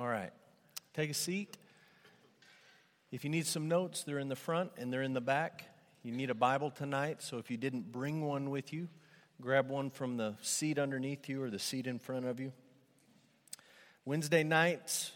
All 0.00 0.08
right. 0.08 0.30
Take 0.94 1.10
a 1.10 1.14
seat. 1.14 1.58
If 3.12 3.22
you 3.22 3.28
need 3.28 3.44
some 3.44 3.68
notes, 3.68 4.02
they're 4.02 4.18
in 4.18 4.30
the 4.30 4.34
front 4.34 4.70
and 4.78 4.90
they're 4.90 5.02
in 5.02 5.12
the 5.12 5.20
back. 5.20 5.66
You 6.02 6.10
need 6.12 6.30
a 6.30 6.34
Bible 6.34 6.70
tonight, 6.70 7.20
so 7.20 7.36
if 7.36 7.50
you 7.50 7.58
didn't 7.58 7.92
bring 7.92 8.22
one 8.22 8.48
with 8.48 8.72
you, 8.72 8.88
grab 9.42 9.68
one 9.68 9.90
from 9.90 10.16
the 10.16 10.36
seat 10.40 10.78
underneath 10.78 11.28
you 11.28 11.42
or 11.42 11.50
the 11.50 11.58
seat 11.58 11.86
in 11.86 11.98
front 11.98 12.24
of 12.24 12.40
you. 12.40 12.54
Wednesday 14.06 14.42
nights, 14.42 15.12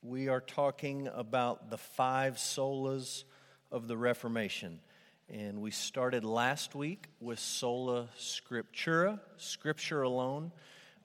we 0.00 0.28
are 0.28 0.40
talking 0.40 1.08
about 1.12 1.68
the 1.68 1.78
five 1.78 2.36
solas 2.36 3.24
of 3.72 3.88
the 3.88 3.96
Reformation. 3.96 4.78
And 5.28 5.60
we 5.60 5.72
started 5.72 6.24
last 6.24 6.76
week 6.76 7.08
with 7.18 7.40
sola 7.40 8.10
scriptura, 8.16 9.18
scripture 9.38 10.02
alone. 10.02 10.52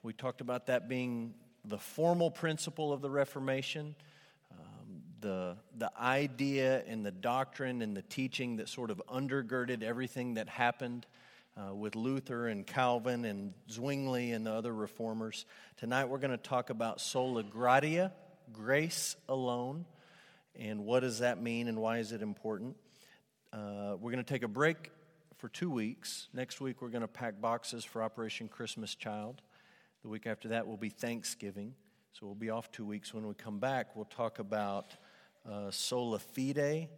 We 0.04 0.12
talked 0.12 0.40
about 0.40 0.66
that 0.66 0.88
being 0.88 1.34
the 1.68 1.78
formal 1.78 2.30
principle 2.30 2.92
of 2.92 3.02
the 3.02 3.10
Reformation, 3.10 3.94
um, 4.50 5.02
the, 5.20 5.56
the 5.76 5.90
idea 6.00 6.82
and 6.86 7.04
the 7.04 7.10
doctrine 7.10 7.82
and 7.82 7.96
the 7.96 8.02
teaching 8.02 8.56
that 8.56 8.68
sort 8.68 8.90
of 8.90 9.02
undergirded 9.08 9.82
everything 9.82 10.34
that 10.34 10.48
happened 10.48 11.06
uh, 11.56 11.74
with 11.74 11.94
Luther 11.94 12.48
and 12.48 12.66
Calvin 12.66 13.24
and 13.24 13.52
Zwingli 13.70 14.32
and 14.32 14.46
the 14.46 14.52
other 14.52 14.72
reformers. 14.72 15.44
Tonight 15.76 16.06
we're 16.06 16.18
going 16.18 16.30
to 16.30 16.36
talk 16.36 16.70
about 16.70 17.00
sola 17.00 17.42
gratia, 17.42 18.12
grace 18.52 19.16
alone, 19.28 19.84
and 20.56 20.86
what 20.86 21.00
does 21.00 21.18
that 21.18 21.42
mean 21.42 21.68
and 21.68 21.78
why 21.78 21.98
is 21.98 22.12
it 22.12 22.22
important. 22.22 22.76
Uh, 23.52 23.96
we're 24.00 24.12
going 24.12 24.24
to 24.24 24.32
take 24.32 24.42
a 24.42 24.48
break 24.48 24.90
for 25.38 25.48
two 25.48 25.70
weeks. 25.70 26.28
Next 26.32 26.60
week, 26.60 26.82
we're 26.82 26.88
going 26.88 27.02
to 27.02 27.08
pack 27.08 27.40
boxes 27.40 27.84
for 27.84 28.02
Operation 28.02 28.48
Christmas 28.48 28.94
Child. 28.94 29.40
The 30.08 30.12
week 30.12 30.26
after 30.26 30.48
that 30.48 30.66
will 30.66 30.78
be 30.78 30.88
Thanksgiving. 30.88 31.74
So 32.12 32.24
we'll 32.24 32.34
be 32.34 32.48
off 32.48 32.72
two 32.72 32.86
weeks. 32.86 33.12
When 33.12 33.28
we 33.28 33.34
come 33.34 33.58
back, 33.58 33.94
we'll 33.94 34.06
talk 34.06 34.38
about 34.38 34.96
uh, 35.46 35.70
sola 35.70 36.18
fide 36.18 36.88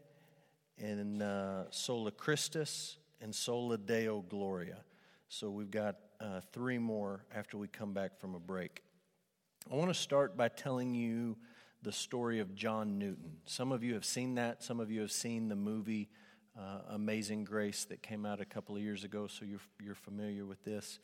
and 0.79 1.21
uh, 1.21 1.69
sola 1.73 2.13
Christus 2.13 2.99
and 3.21 3.35
sola 3.35 3.79
deo 3.79 4.21
gloria. 4.21 4.85
So 5.29 5.51
we've 5.51 5.73
got 5.73 5.97
uh, 6.21 6.41
three 6.53 6.79
more 6.79 7.25
after 7.35 7.59
we 7.59 7.67
come 7.67 7.93
back 7.93 8.17
from 8.17 8.37
a 8.37 8.39
break. 8.39 8.85
I 9.69 9.75
want 9.75 9.91
to 9.91 10.01
start 10.01 10.37
by 10.37 10.47
telling 10.47 10.95
you 10.95 11.37
the 11.83 11.91
story 11.91 12.39
of 12.39 12.55
John 12.55 12.97
Newton. 12.97 13.39
Some 13.45 13.73
of 13.73 13.83
you 13.83 13.95
have 13.95 14.05
seen 14.05 14.37
that, 14.37 14.63
some 14.63 14.79
of 14.79 14.89
you 14.89 15.01
have 15.01 15.11
seen 15.11 15.49
the 15.49 15.57
movie 15.57 16.11
uh, 16.57 16.83
Amazing 16.91 17.43
Grace 17.43 17.87
that 17.87 18.03
came 18.03 18.25
out 18.25 18.41
a 18.41 18.45
couple 18.45 18.77
of 18.77 18.83
years 18.83 19.03
ago, 19.03 19.27
so 19.27 19.45
you're, 19.45 19.59
you're 19.83 19.97
familiar 19.97 20.47
with 20.47 20.63
this. 20.63 21.01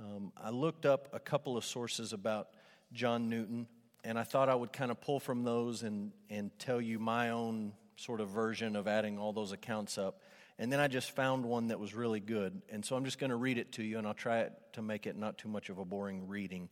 Um, 0.00 0.32
I 0.36 0.50
looked 0.50 0.86
up 0.86 1.08
a 1.12 1.18
couple 1.18 1.56
of 1.56 1.64
sources 1.64 2.12
about 2.12 2.48
John 2.92 3.28
Newton, 3.28 3.66
and 4.04 4.16
I 4.16 4.22
thought 4.22 4.48
I 4.48 4.54
would 4.54 4.72
kind 4.72 4.92
of 4.92 5.00
pull 5.00 5.18
from 5.18 5.42
those 5.42 5.82
and, 5.82 6.12
and 6.30 6.56
tell 6.60 6.80
you 6.80 7.00
my 7.00 7.30
own 7.30 7.72
sort 7.96 8.20
of 8.20 8.28
version 8.28 8.76
of 8.76 8.86
adding 8.86 9.18
all 9.18 9.32
those 9.32 9.50
accounts 9.50 9.98
up. 9.98 10.22
And 10.56 10.72
then 10.72 10.78
I 10.78 10.86
just 10.86 11.10
found 11.10 11.44
one 11.44 11.68
that 11.68 11.80
was 11.80 11.94
really 11.94 12.20
good. 12.20 12.62
And 12.70 12.84
so 12.84 12.94
I'm 12.94 13.04
just 13.04 13.18
going 13.18 13.30
to 13.30 13.36
read 13.36 13.58
it 13.58 13.72
to 13.72 13.82
you, 13.82 13.98
and 13.98 14.06
I'll 14.06 14.14
try 14.14 14.48
to 14.74 14.82
make 14.82 15.06
it 15.06 15.16
not 15.16 15.36
too 15.36 15.48
much 15.48 15.68
of 15.68 15.78
a 15.78 15.84
boring 15.84 16.28
reading. 16.28 16.68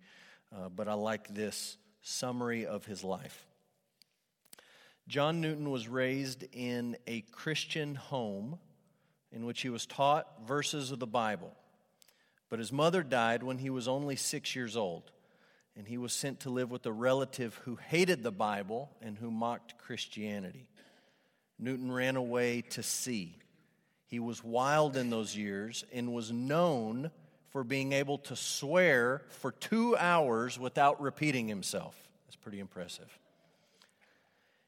Uh, 0.54 0.68
but 0.68 0.86
I 0.86 0.94
like 0.94 1.26
this 1.28 1.76
summary 2.02 2.64
of 2.64 2.86
his 2.86 3.02
life. 3.02 3.44
John 5.08 5.40
Newton 5.40 5.70
was 5.70 5.88
raised 5.88 6.44
in 6.52 6.96
a 7.08 7.22
Christian 7.32 7.96
home 7.96 8.58
in 9.32 9.46
which 9.46 9.62
he 9.62 9.68
was 9.68 9.84
taught 9.84 10.46
verses 10.46 10.92
of 10.92 11.00
the 11.00 11.06
Bible. 11.06 11.52
But 12.48 12.58
his 12.58 12.72
mother 12.72 13.02
died 13.02 13.42
when 13.42 13.58
he 13.58 13.70
was 13.70 13.88
only 13.88 14.16
six 14.16 14.54
years 14.54 14.76
old, 14.76 15.10
and 15.76 15.86
he 15.86 15.98
was 15.98 16.12
sent 16.12 16.40
to 16.40 16.50
live 16.50 16.70
with 16.70 16.86
a 16.86 16.92
relative 16.92 17.56
who 17.64 17.76
hated 17.76 18.22
the 18.22 18.30
Bible 18.30 18.90
and 19.02 19.18
who 19.18 19.30
mocked 19.30 19.78
Christianity. 19.78 20.68
Newton 21.58 21.90
ran 21.90 22.16
away 22.16 22.62
to 22.62 22.82
sea. 22.82 23.38
He 24.06 24.20
was 24.20 24.44
wild 24.44 24.96
in 24.96 25.10
those 25.10 25.36
years 25.36 25.84
and 25.92 26.12
was 26.12 26.30
known 26.30 27.10
for 27.50 27.64
being 27.64 27.92
able 27.92 28.18
to 28.18 28.36
swear 28.36 29.22
for 29.28 29.50
two 29.50 29.96
hours 29.96 30.58
without 30.58 31.00
repeating 31.00 31.48
himself. 31.48 31.96
That's 32.26 32.36
pretty 32.36 32.60
impressive. 32.60 33.18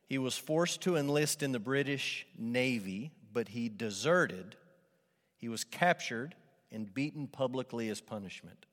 He 0.06 0.18
was 0.18 0.38
forced 0.38 0.80
to 0.82 0.96
enlist 0.96 1.42
in 1.42 1.52
the 1.52 1.58
British 1.60 2.26
Navy, 2.36 3.12
but 3.32 3.48
he 3.48 3.68
deserted. 3.68 4.56
He 5.36 5.48
was 5.48 5.64
captured 5.64 6.34
and 6.70 6.92
beaten 6.92 7.26
publicly 7.26 7.88
as 7.88 8.00
punishment. 8.00 8.66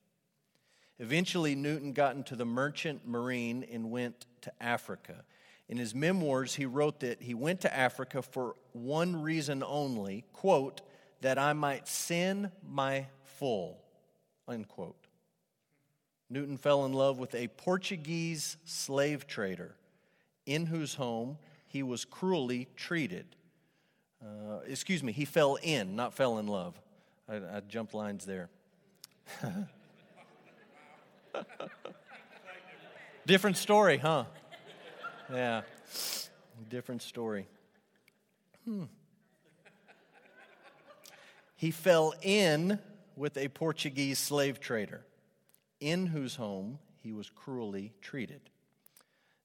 Eventually, 1.00 1.56
Newton 1.56 1.94
got 1.94 2.16
into 2.16 2.36
the 2.36 2.46
merchant 2.46 3.06
marine 3.06 3.66
and 3.72 3.92
went 3.92 4.26
to 4.42 4.52
Africa. 4.62 5.24
In 5.68 5.78
his 5.78 5.94
memoirs, 5.94 6.56
he 6.56 6.66
wrote 6.66 7.02
that 7.02 7.22
he 7.22 7.34
went 7.34 7.62
to 7.62 7.76
Africa 7.76 8.22
for 8.22 8.56
one 8.72 9.22
reason 9.22 9.64
only, 9.66 10.24
quote, 10.32 10.82
that 11.22 11.38
I 11.38 11.54
might 11.54 11.88
sin 11.88 12.52
my 12.68 13.08
full, 13.24 13.80
unquote. 14.48 15.08
Newton 16.30 16.58
fell 16.58 16.86
in 16.86 16.94
love 16.94 17.20
with 17.20 17.36
a 17.36 17.48
Portuguese 17.50 18.58
slave 18.64 19.28
trader 19.28 19.76
in 20.46 20.68
whose 20.68 20.96
home 20.96 21.38
he 21.68 21.84
was 21.84 22.06
cruelly 22.06 22.68
treated. 22.76 23.26
Uh, 24.22 24.60
excuse 24.68 25.04
me, 25.04 25.12
he 25.12 25.26
fell 25.26 25.58
in, 25.62 25.96
not 25.96 26.14
fell 26.14 26.38
in 26.38 26.48
love. 26.48 26.80
I, 27.28 27.36
I 27.36 27.62
jumped 27.68 27.94
lines 27.94 28.26
there. 28.26 28.50
Different 33.26 33.58
story, 33.58 33.98
huh? 33.98 34.26
Yeah, 35.34 35.62
different 36.70 37.02
story. 37.02 37.48
Hmm. 38.66 38.84
He 41.56 41.72
fell 41.72 42.14
in 42.22 42.78
with 43.16 43.36
a 43.38 43.48
Portuguese 43.48 44.20
slave 44.20 44.60
trader, 44.60 45.04
in 45.80 46.06
whose 46.06 46.36
home 46.36 46.78
he 47.02 47.12
was 47.14 47.32
cruelly 47.32 47.94
treated. 48.02 48.42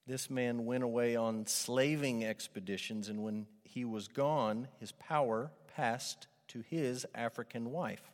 This 0.06 0.28
man 0.28 0.66
went 0.66 0.84
away 0.84 1.16
on 1.16 1.46
slaving 1.46 2.22
expeditions, 2.24 3.08
and 3.08 3.22
when 3.22 3.46
he 3.64 3.86
was 3.86 4.08
gone, 4.08 4.68
his 4.78 4.92
power 4.92 5.50
passed 5.74 6.26
to 6.50 6.60
his 6.60 7.06
African 7.14 7.70
wife, 7.70 8.12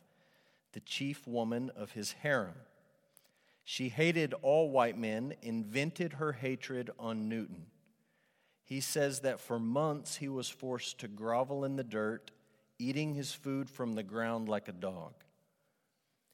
the 0.73 0.79
chief 0.79 1.27
woman 1.27 1.71
of 1.75 1.91
his 1.91 2.13
harem. 2.13 2.55
She 3.63 3.89
hated 3.89 4.33
all 4.41 4.69
white 4.69 4.97
men, 4.97 5.33
invented 5.41 6.13
her 6.13 6.31
hatred 6.31 6.89
on 6.97 7.29
Newton. 7.29 7.65
He 8.63 8.79
says 8.79 9.21
that 9.21 9.39
for 9.39 9.59
months 9.59 10.17
he 10.17 10.29
was 10.29 10.49
forced 10.49 10.99
to 10.99 11.07
grovel 11.07 11.65
in 11.65 11.75
the 11.75 11.83
dirt, 11.83 12.31
eating 12.79 13.13
his 13.13 13.31
food 13.33 13.69
from 13.69 13.95
the 13.95 14.03
ground 14.03 14.47
like 14.47 14.67
a 14.67 14.73
dog. 14.73 15.13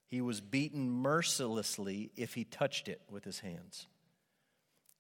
He 0.07 0.21
was 0.21 0.41
beaten 0.41 0.89
mercilessly 0.89 2.11
if 2.15 2.33
he 2.33 2.43
touched 2.43 2.87
it 2.87 3.01
with 3.09 3.23
his 3.23 3.39
hands. 3.39 3.87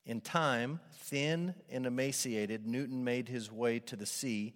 In 0.05 0.21
time, 0.21 0.79
thin 0.95 1.53
and 1.69 1.85
emaciated, 1.85 2.65
Newton 2.65 3.03
made 3.03 3.29
his 3.29 3.51
way 3.51 3.79
to 3.79 3.95
the 3.95 4.05
sea, 4.05 4.53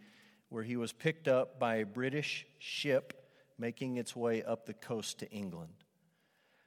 where 0.50 0.64
he 0.64 0.78
was 0.78 0.94
picked 0.94 1.28
up 1.28 1.60
by 1.60 1.78
a 1.78 1.86
British 1.86 2.46
ship 2.60 3.26
making 3.58 3.98
its 3.98 4.16
way 4.16 4.44
up 4.44 4.66
the 4.66 4.74
coast 4.74 5.20
to 5.20 5.30
England. 5.32 5.74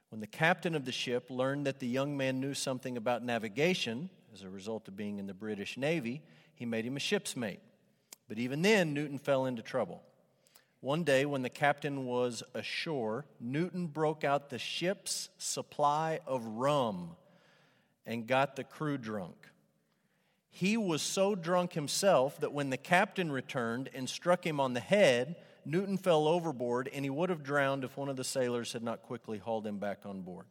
When 0.09 0.19
the 0.19 0.27
captain 0.27 0.75
of 0.75 0.85
the 0.85 0.91
ship 0.91 1.29
learned 1.29 1.65
that 1.65 1.79
the 1.79 1.87
young 1.87 2.17
man 2.17 2.41
knew 2.41 2.53
something 2.53 2.97
about 2.97 3.23
navigation, 3.23 4.09
as 4.33 4.43
a 4.43 4.49
result 4.49 4.87
of 4.87 4.97
being 4.97 5.19
in 5.19 5.27
the 5.27 5.33
British 5.33 5.77
Navy, 5.77 6.21
he 6.53 6.65
made 6.65 6.85
him 6.85 6.97
a 6.97 6.99
ship's 6.99 7.35
mate. 7.35 7.61
But 8.27 8.37
even 8.37 8.61
then, 8.61 8.93
Newton 8.93 9.17
fell 9.17 9.45
into 9.45 9.61
trouble. 9.61 10.03
One 10.81 11.03
day, 11.03 11.25
when 11.25 11.43
the 11.43 11.49
captain 11.49 12.05
was 12.05 12.43
ashore, 12.53 13.25
Newton 13.39 13.87
broke 13.87 14.23
out 14.23 14.49
the 14.49 14.59
ship's 14.59 15.29
supply 15.37 16.19
of 16.25 16.43
rum 16.45 17.15
and 18.05 18.27
got 18.27 18.55
the 18.55 18.63
crew 18.63 18.97
drunk. 18.97 19.47
He 20.51 20.77
was 20.77 21.01
so 21.01 21.33
drunk 21.33 21.73
himself 21.73 22.39
that 22.41 22.53
when 22.53 22.69
the 22.69 22.77
captain 22.77 23.31
returned 23.31 23.89
and 23.93 24.07
struck 24.07 24.45
him 24.45 24.59
on 24.59 24.73
the 24.73 24.81
head, 24.81 25.37
Newton 25.65 25.97
fell 25.97 26.27
overboard 26.27 26.89
and 26.93 27.05
he 27.05 27.09
would 27.09 27.29
have 27.29 27.43
drowned 27.43 27.83
if 27.83 27.97
one 27.97 28.09
of 28.09 28.17
the 28.17 28.23
sailors 28.23 28.73
had 28.73 28.83
not 28.83 29.01
quickly 29.01 29.37
hauled 29.37 29.65
him 29.65 29.79
back 29.79 30.05
on 30.05 30.21
board. 30.21 30.45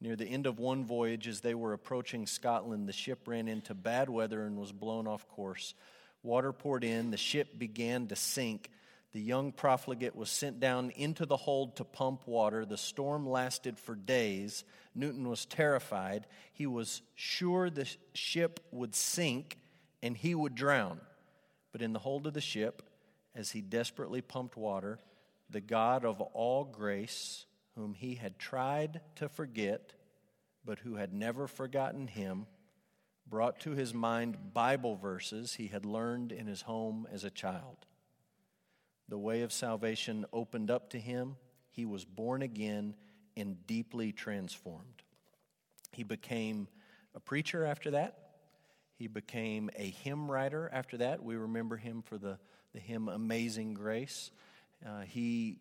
Near 0.00 0.16
the 0.16 0.26
end 0.26 0.46
of 0.46 0.58
one 0.58 0.84
voyage, 0.86 1.28
as 1.28 1.40
they 1.40 1.54
were 1.54 1.74
approaching 1.74 2.26
Scotland, 2.26 2.88
the 2.88 2.92
ship 2.92 3.28
ran 3.28 3.48
into 3.48 3.74
bad 3.74 4.08
weather 4.08 4.46
and 4.46 4.56
was 4.56 4.72
blown 4.72 5.06
off 5.06 5.28
course. 5.28 5.74
Water 6.22 6.52
poured 6.52 6.84
in, 6.84 7.10
the 7.10 7.18
ship 7.18 7.58
began 7.58 8.06
to 8.06 8.16
sink, 8.16 8.70
the 9.12 9.20
young 9.20 9.50
profligate 9.50 10.14
was 10.14 10.30
sent 10.30 10.60
down 10.60 10.90
into 10.90 11.26
the 11.26 11.36
hold 11.36 11.76
to 11.76 11.84
pump 11.84 12.26
water. 12.26 12.64
The 12.64 12.76
storm 12.76 13.28
lasted 13.28 13.78
for 13.78 13.96
days. 13.96 14.64
Newton 14.94 15.28
was 15.28 15.46
terrified. 15.46 16.26
He 16.52 16.66
was 16.66 17.02
sure 17.14 17.70
the 17.70 17.88
ship 18.14 18.60
would 18.70 18.94
sink 18.94 19.58
and 20.00 20.16
he 20.16 20.34
would 20.34 20.54
drown. 20.54 21.00
But 21.72 21.82
in 21.82 21.92
the 21.92 21.98
hold 21.98 22.26
of 22.26 22.34
the 22.34 22.40
ship, 22.40 22.82
as 23.34 23.50
he 23.50 23.60
desperately 23.60 24.20
pumped 24.20 24.56
water, 24.56 25.00
the 25.48 25.60
God 25.60 26.04
of 26.04 26.20
all 26.20 26.64
grace, 26.64 27.46
whom 27.74 27.94
he 27.94 28.14
had 28.14 28.38
tried 28.38 29.00
to 29.16 29.28
forget, 29.28 29.92
but 30.64 30.80
who 30.80 30.96
had 30.96 31.12
never 31.12 31.48
forgotten 31.48 32.06
him, 32.06 32.46
brought 33.26 33.60
to 33.60 33.72
his 33.72 33.92
mind 33.92 34.52
Bible 34.52 34.96
verses 34.96 35.54
he 35.54 35.68
had 35.68 35.84
learned 35.84 36.30
in 36.30 36.46
his 36.46 36.62
home 36.62 37.08
as 37.12 37.24
a 37.24 37.30
child. 37.30 37.86
The 39.10 39.18
way 39.18 39.42
of 39.42 39.52
salvation 39.52 40.24
opened 40.32 40.70
up 40.70 40.90
to 40.90 40.98
him. 40.98 41.34
He 41.72 41.84
was 41.84 42.04
born 42.04 42.42
again 42.42 42.94
and 43.36 43.66
deeply 43.66 44.12
transformed. 44.12 45.02
He 45.90 46.04
became 46.04 46.68
a 47.16 47.20
preacher 47.20 47.64
after 47.64 47.90
that. 47.90 48.30
He 48.94 49.08
became 49.08 49.68
a 49.74 49.90
hymn 49.90 50.30
writer 50.30 50.70
after 50.72 50.96
that. 50.98 51.24
We 51.24 51.34
remember 51.34 51.76
him 51.76 52.02
for 52.02 52.18
the, 52.18 52.38
the 52.72 52.78
hymn 52.78 53.08
Amazing 53.08 53.74
Grace. 53.74 54.30
Uh, 54.86 55.00
he 55.00 55.58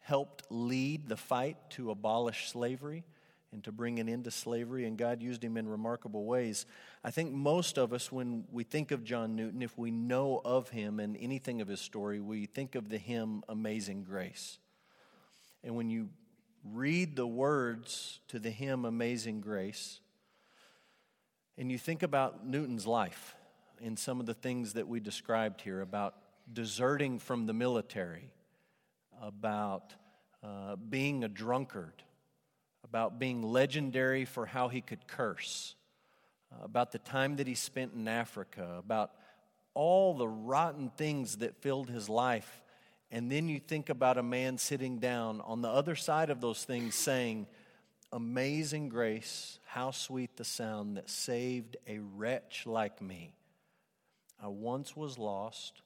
helped 0.00 0.42
lead 0.50 1.08
the 1.08 1.16
fight 1.16 1.58
to 1.70 1.92
abolish 1.92 2.50
slavery 2.50 3.04
and 3.52 3.62
to 3.64 3.72
bring 3.72 3.98
an 3.98 4.08
into 4.08 4.30
slavery, 4.30 4.86
and 4.86 4.96
God 4.96 5.22
used 5.22 5.44
him 5.44 5.56
in 5.56 5.68
remarkable 5.68 6.24
ways. 6.24 6.66
I 7.04 7.10
think 7.10 7.32
most 7.32 7.78
of 7.78 7.92
us, 7.92 8.10
when 8.10 8.44
we 8.50 8.64
think 8.64 8.90
of 8.90 9.04
John 9.04 9.36
Newton, 9.36 9.62
if 9.62 9.76
we 9.76 9.90
know 9.90 10.40
of 10.44 10.70
him 10.70 10.98
and 10.98 11.16
anything 11.20 11.60
of 11.60 11.68
his 11.68 11.80
story, 11.80 12.18
we 12.20 12.46
think 12.46 12.74
of 12.74 12.88
the 12.88 12.98
hymn 12.98 13.42
Amazing 13.48 14.04
Grace. 14.04 14.58
And 15.62 15.76
when 15.76 15.90
you 15.90 16.08
read 16.64 17.16
the 17.16 17.26
words 17.26 18.20
to 18.28 18.38
the 18.38 18.50
hymn 18.50 18.84
Amazing 18.84 19.40
Grace, 19.40 20.00
and 21.58 21.70
you 21.70 21.78
think 21.78 22.02
about 22.02 22.46
Newton's 22.46 22.86
life 22.86 23.36
and 23.84 23.98
some 23.98 24.20
of 24.20 24.26
the 24.26 24.34
things 24.34 24.72
that 24.74 24.88
we 24.88 25.00
described 25.00 25.60
here 25.60 25.80
about 25.80 26.14
deserting 26.52 27.18
from 27.18 27.46
the 27.46 27.52
military, 27.52 28.30
about 29.20 29.94
uh, 30.42 30.76
being 30.76 31.24
a 31.24 31.28
drunkard, 31.28 32.02
about 32.92 33.18
being 33.18 33.42
legendary 33.42 34.26
for 34.26 34.44
how 34.44 34.68
he 34.68 34.82
could 34.82 35.06
curse, 35.06 35.74
uh, 36.52 36.62
about 36.62 36.92
the 36.92 36.98
time 36.98 37.36
that 37.36 37.46
he 37.46 37.54
spent 37.54 37.94
in 37.94 38.06
Africa, 38.06 38.76
about 38.78 39.12
all 39.72 40.12
the 40.12 40.28
rotten 40.28 40.90
things 40.98 41.36
that 41.36 41.56
filled 41.62 41.88
his 41.88 42.10
life. 42.10 42.62
And 43.10 43.32
then 43.32 43.48
you 43.48 43.60
think 43.60 43.88
about 43.88 44.18
a 44.18 44.22
man 44.22 44.58
sitting 44.58 44.98
down 44.98 45.40
on 45.40 45.62
the 45.62 45.70
other 45.70 45.96
side 45.96 46.28
of 46.28 46.42
those 46.42 46.64
things 46.64 46.94
saying, 46.94 47.46
Amazing 48.12 48.90
grace, 48.90 49.58
how 49.64 49.90
sweet 49.90 50.36
the 50.36 50.44
sound 50.44 50.98
that 50.98 51.08
saved 51.08 51.78
a 51.88 51.98
wretch 51.98 52.64
like 52.66 53.00
me. 53.00 53.32
I 54.38 54.48
once 54.48 54.94
was 54.94 55.16
lost, 55.16 55.80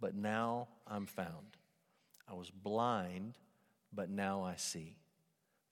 but 0.00 0.14
now 0.14 0.68
I'm 0.86 1.06
found. 1.06 1.56
I 2.30 2.34
was 2.34 2.50
blind, 2.50 3.36
but 3.92 4.08
now 4.08 4.44
I 4.44 4.54
see. 4.54 4.94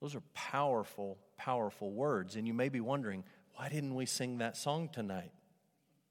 Those 0.01 0.15
are 0.15 0.23
powerful, 0.33 1.17
powerful 1.37 1.91
words. 1.91 2.35
And 2.35 2.47
you 2.47 2.53
may 2.53 2.69
be 2.69 2.81
wondering, 2.81 3.23
why 3.55 3.69
didn't 3.69 3.95
we 3.95 4.05
sing 4.05 4.39
that 4.39 4.57
song 4.57 4.89
tonight? 4.91 5.31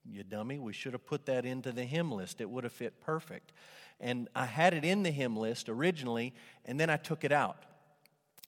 You 0.04 0.22
dummy, 0.22 0.58
we 0.58 0.72
should 0.72 0.92
have 0.92 1.04
put 1.04 1.26
that 1.26 1.44
into 1.44 1.72
the 1.72 1.84
hymn 1.84 2.10
list. 2.10 2.40
It 2.40 2.48
would 2.48 2.64
have 2.64 2.72
fit 2.72 3.00
perfect. 3.00 3.52
And 3.98 4.28
I 4.34 4.46
had 4.46 4.72
it 4.72 4.84
in 4.84 5.02
the 5.02 5.10
hymn 5.10 5.36
list 5.36 5.68
originally, 5.68 6.32
and 6.64 6.80
then 6.80 6.88
I 6.88 6.96
took 6.96 7.24
it 7.24 7.32
out. 7.32 7.66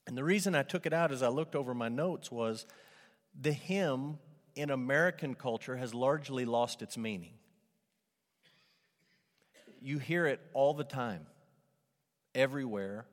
And 0.07 0.17
the 0.17 0.23
reason 0.23 0.55
I 0.55 0.63
took 0.63 0.85
it 0.85 0.93
out 0.93 1.11
as 1.11 1.21
I 1.21 1.27
looked 1.27 1.55
over 1.55 1.73
my 1.73 1.89
notes 1.89 2.31
was 2.31 2.65
the 3.39 3.53
hymn 3.53 4.17
in 4.55 4.69
American 4.69 5.35
culture 5.35 5.77
has 5.77 5.93
largely 5.93 6.45
lost 6.45 6.81
its 6.81 6.97
meaning. 6.97 7.33
You 9.81 9.99
hear 9.99 10.25
it 10.25 10.39
all 10.53 10.73
the 10.73 10.83
time, 10.83 11.27
everywhere, 12.33 13.05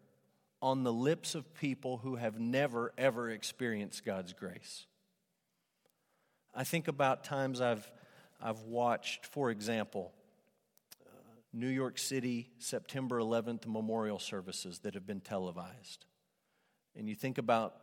on 0.62 0.82
the 0.84 0.92
lips 0.92 1.34
of 1.34 1.54
people 1.54 1.98
who 1.98 2.16
have 2.16 2.38
never, 2.38 2.92
ever 2.98 3.30
experienced 3.30 4.04
God's 4.04 4.32
grace. 4.32 4.86
I 6.54 6.64
think 6.64 6.88
about 6.88 7.24
times 7.24 7.60
I've, 7.60 7.90
I've 8.40 8.60
watched, 8.62 9.26
for 9.26 9.50
example, 9.50 10.12
uh, 11.06 11.10
New 11.52 11.68
York 11.68 11.98
City 11.98 12.50
September 12.58 13.18
11th 13.20 13.66
memorial 13.66 14.18
services 14.18 14.80
that 14.80 14.94
have 14.94 15.06
been 15.06 15.20
televised. 15.20 16.04
And 16.96 17.08
you 17.08 17.14
think 17.14 17.38
about 17.38 17.74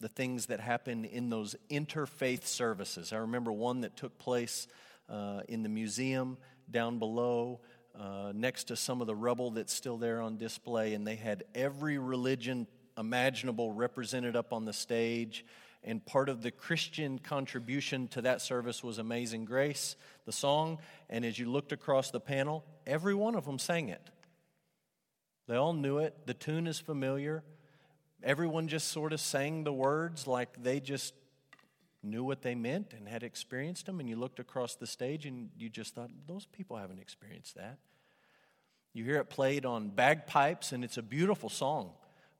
the 0.00 0.08
things 0.08 0.46
that 0.46 0.60
happen 0.60 1.04
in 1.04 1.28
those 1.28 1.56
interfaith 1.70 2.44
services. 2.44 3.12
I 3.12 3.16
remember 3.18 3.52
one 3.52 3.82
that 3.82 3.96
took 3.96 4.18
place 4.18 4.66
uh, 5.08 5.40
in 5.48 5.62
the 5.62 5.68
museum 5.68 6.38
down 6.70 6.98
below 6.98 7.60
uh, 7.98 8.32
next 8.34 8.64
to 8.64 8.76
some 8.76 9.00
of 9.00 9.06
the 9.06 9.14
rubble 9.14 9.52
that's 9.52 9.72
still 9.72 9.96
there 9.96 10.20
on 10.20 10.36
display, 10.36 10.94
and 10.94 11.06
they 11.06 11.16
had 11.16 11.44
every 11.54 11.98
religion 11.98 12.66
imaginable 12.98 13.72
represented 13.72 14.36
up 14.36 14.52
on 14.52 14.64
the 14.64 14.72
stage. 14.72 15.44
And 15.82 16.04
part 16.04 16.28
of 16.28 16.42
the 16.42 16.50
Christian 16.50 17.18
contribution 17.18 18.08
to 18.08 18.22
that 18.22 18.40
service 18.40 18.82
was 18.82 18.98
Amazing 18.98 19.44
Grace, 19.44 19.96
the 20.24 20.32
song. 20.32 20.78
And 21.10 21.24
as 21.24 21.38
you 21.38 21.50
looked 21.50 21.72
across 21.72 22.10
the 22.10 22.20
panel, 22.20 22.64
every 22.86 23.14
one 23.14 23.34
of 23.34 23.44
them 23.44 23.58
sang 23.58 23.90
it. 23.90 24.10
They 25.46 25.56
all 25.56 25.74
knew 25.74 25.98
it. 25.98 26.26
The 26.26 26.34
tune 26.34 26.66
is 26.66 26.78
familiar. 26.80 27.44
Everyone 28.22 28.68
just 28.68 28.88
sort 28.88 29.12
of 29.12 29.20
sang 29.20 29.64
the 29.64 29.72
words 29.72 30.26
like 30.26 30.62
they 30.62 30.80
just 30.80 31.12
knew 32.04 32.22
what 32.22 32.42
they 32.42 32.54
meant 32.54 32.92
and 32.92 33.08
had 33.08 33.22
experienced 33.22 33.86
them, 33.86 34.00
and 34.00 34.08
you 34.08 34.16
looked 34.16 34.38
across 34.38 34.74
the 34.74 34.86
stage 34.86 35.26
and 35.26 35.50
you 35.56 35.68
just 35.68 35.94
thought, 35.94 36.10
those 36.26 36.46
people 36.46 36.76
haven't 36.76 37.00
experienced 37.00 37.54
that. 37.56 37.78
You 38.92 39.04
hear 39.04 39.16
it 39.16 39.28
played 39.28 39.66
on 39.66 39.88
bagpipes, 39.88 40.72
and 40.72 40.84
it's 40.84 40.98
a 40.98 41.02
beautiful 41.02 41.48
song 41.48 41.90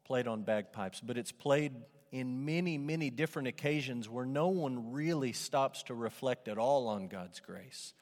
played 0.05 0.29
on 0.29 0.43
bagpipes, 0.43 1.01
but 1.01 1.19
it's 1.19 1.33
played 1.33 1.73
in 2.13 2.45
many, 2.45 2.79
many 2.79 3.11
different 3.11 3.49
occasions 3.49 4.09
where 4.09 4.25
no 4.25 4.49
one 4.49 4.93
really 4.93 5.33
stops 5.33 5.83
to 5.85 5.95
reflect 5.95 6.47
at 6.47 6.59
all 6.59 6.87
on 6.87 7.09
God's 7.09 7.41
grace. 7.41 7.93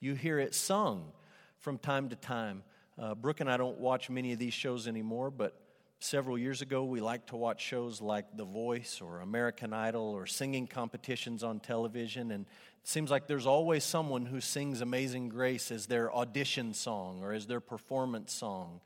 You 0.00 0.14
hear 0.14 0.38
it 0.38 0.54
sung 0.54 1.12
from 1.60 1.78
time 1.78 2.10
to 2.10 2.16
time. 2.16 2.62
Uh, 2.98 3.14
Brooke 3.14 3.40
and 3.40 3.50
I 3.50 3.56
don't 3.56 3.78
watch 3.78 4.10
many 4.10 4.34
of 4.34 4.38
these 4.38 4.52
shows 4.52 4.86
anymore, 4.86 5.30
but 5.30 5.58
Several 6.04 6.36
years 6.36 6.60
ago, 6.60 6.84
we 6.84 7.00
liked 7.00 7.28
to 7.28 7.36
watch 7.36 7.62
shows 7.62 8.02
like 8.02 8.26
The 8.36 8.44
Voice 8.44 9.00
or 9.00 9.20
American 9.20 9.72
Idol 9.72 10.10
or 10.10 10.26
singing 10.26 10.66
competitions 10.66 11.42
on 11.42 11.60
television. 11.60 12.30
And 12.30 12.44
it 12.44 12.86
seems 12.86 13.10
like 13.10 13.26
there's 13.26 13.46
always 13.46 13.84
someone 13.84 14.26
who 14.26 14.42
sings 14.42 14.82
Amazing 14.82 15.30
Grace 15.30 15.70
as 15.70 15.86
their 15.86 16.14
audition 16.14 16.74
song 16.74 17.22
or 17.22 17.32
as 17.32 17.46
their 17.46 17.58
performance 17.58 18.34
song. 18.34 18.82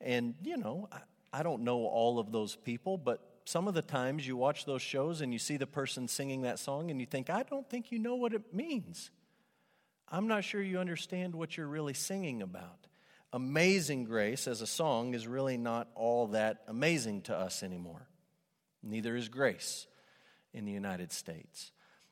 And, 0.00 0.36
you 0.44 0.58
know, 0.58 0.88
I, 0.92 1.40
I 1.40 1.42
don't 1.42 1.62
know 1.62 1.86
all 1.86 2.20
of 2.20 2.30
those 2.30 2.54
people, 2.54 2.96
but 2.96 3.18
some 3.44 3.66
of 3.66 3.74
the 3.74 3.82
times 3.82 4.24
you 4.24 4.36
watch 4.36 4.64
those 4.64 4.80
shows 4.80 5.22
and 5.22 5.32
you 5.32 5.40
see 5.40 5.56
the 5.56 5.66
person 5.66 6.06
singing 6.06 6.42
that 6.42 6.60
song 6.60 6.92
and 6.92 7.00
you 7.00 7.06
think, 7.06 7.30
I 7.30 7.42
don't 7.42 7.68
think 7.68 7.90
you 7.90 7.98
know 7.98 8.14
what 8.14 8.32
it 8.32 8.54
means. 8.54 9.10
I'm 10.08 10.28
not 10.28 10.44
sure 10.44 10.62
you 10.62 10.78
understand 10.78 11.34
what 11.34 11.56
you're 11.56 11.66
really 11.66 11.94
singing 11.94 12.42
about. 12.42 12.86
Amazing 13.32 14.04
Grace 14.04 14.48
as 14.48 14.60
a 14.60 14.66
song 14.66 15.14
is 15.14 15.26
really 15.26 15.56
not 15.56 15.88
all 15.94 16.28
that 16.28 16.62
amazing 16.66 17.22
to 17.22 17.36
us 17.36 17.62
anymore. 17.62 18.08
Neither 18.82 19.14
is 19.14 19.28
grace 19.28 19.86
in 20.52 20.64
the 20.64 20.72
United 20.72 21.12
States. 21.12 21.70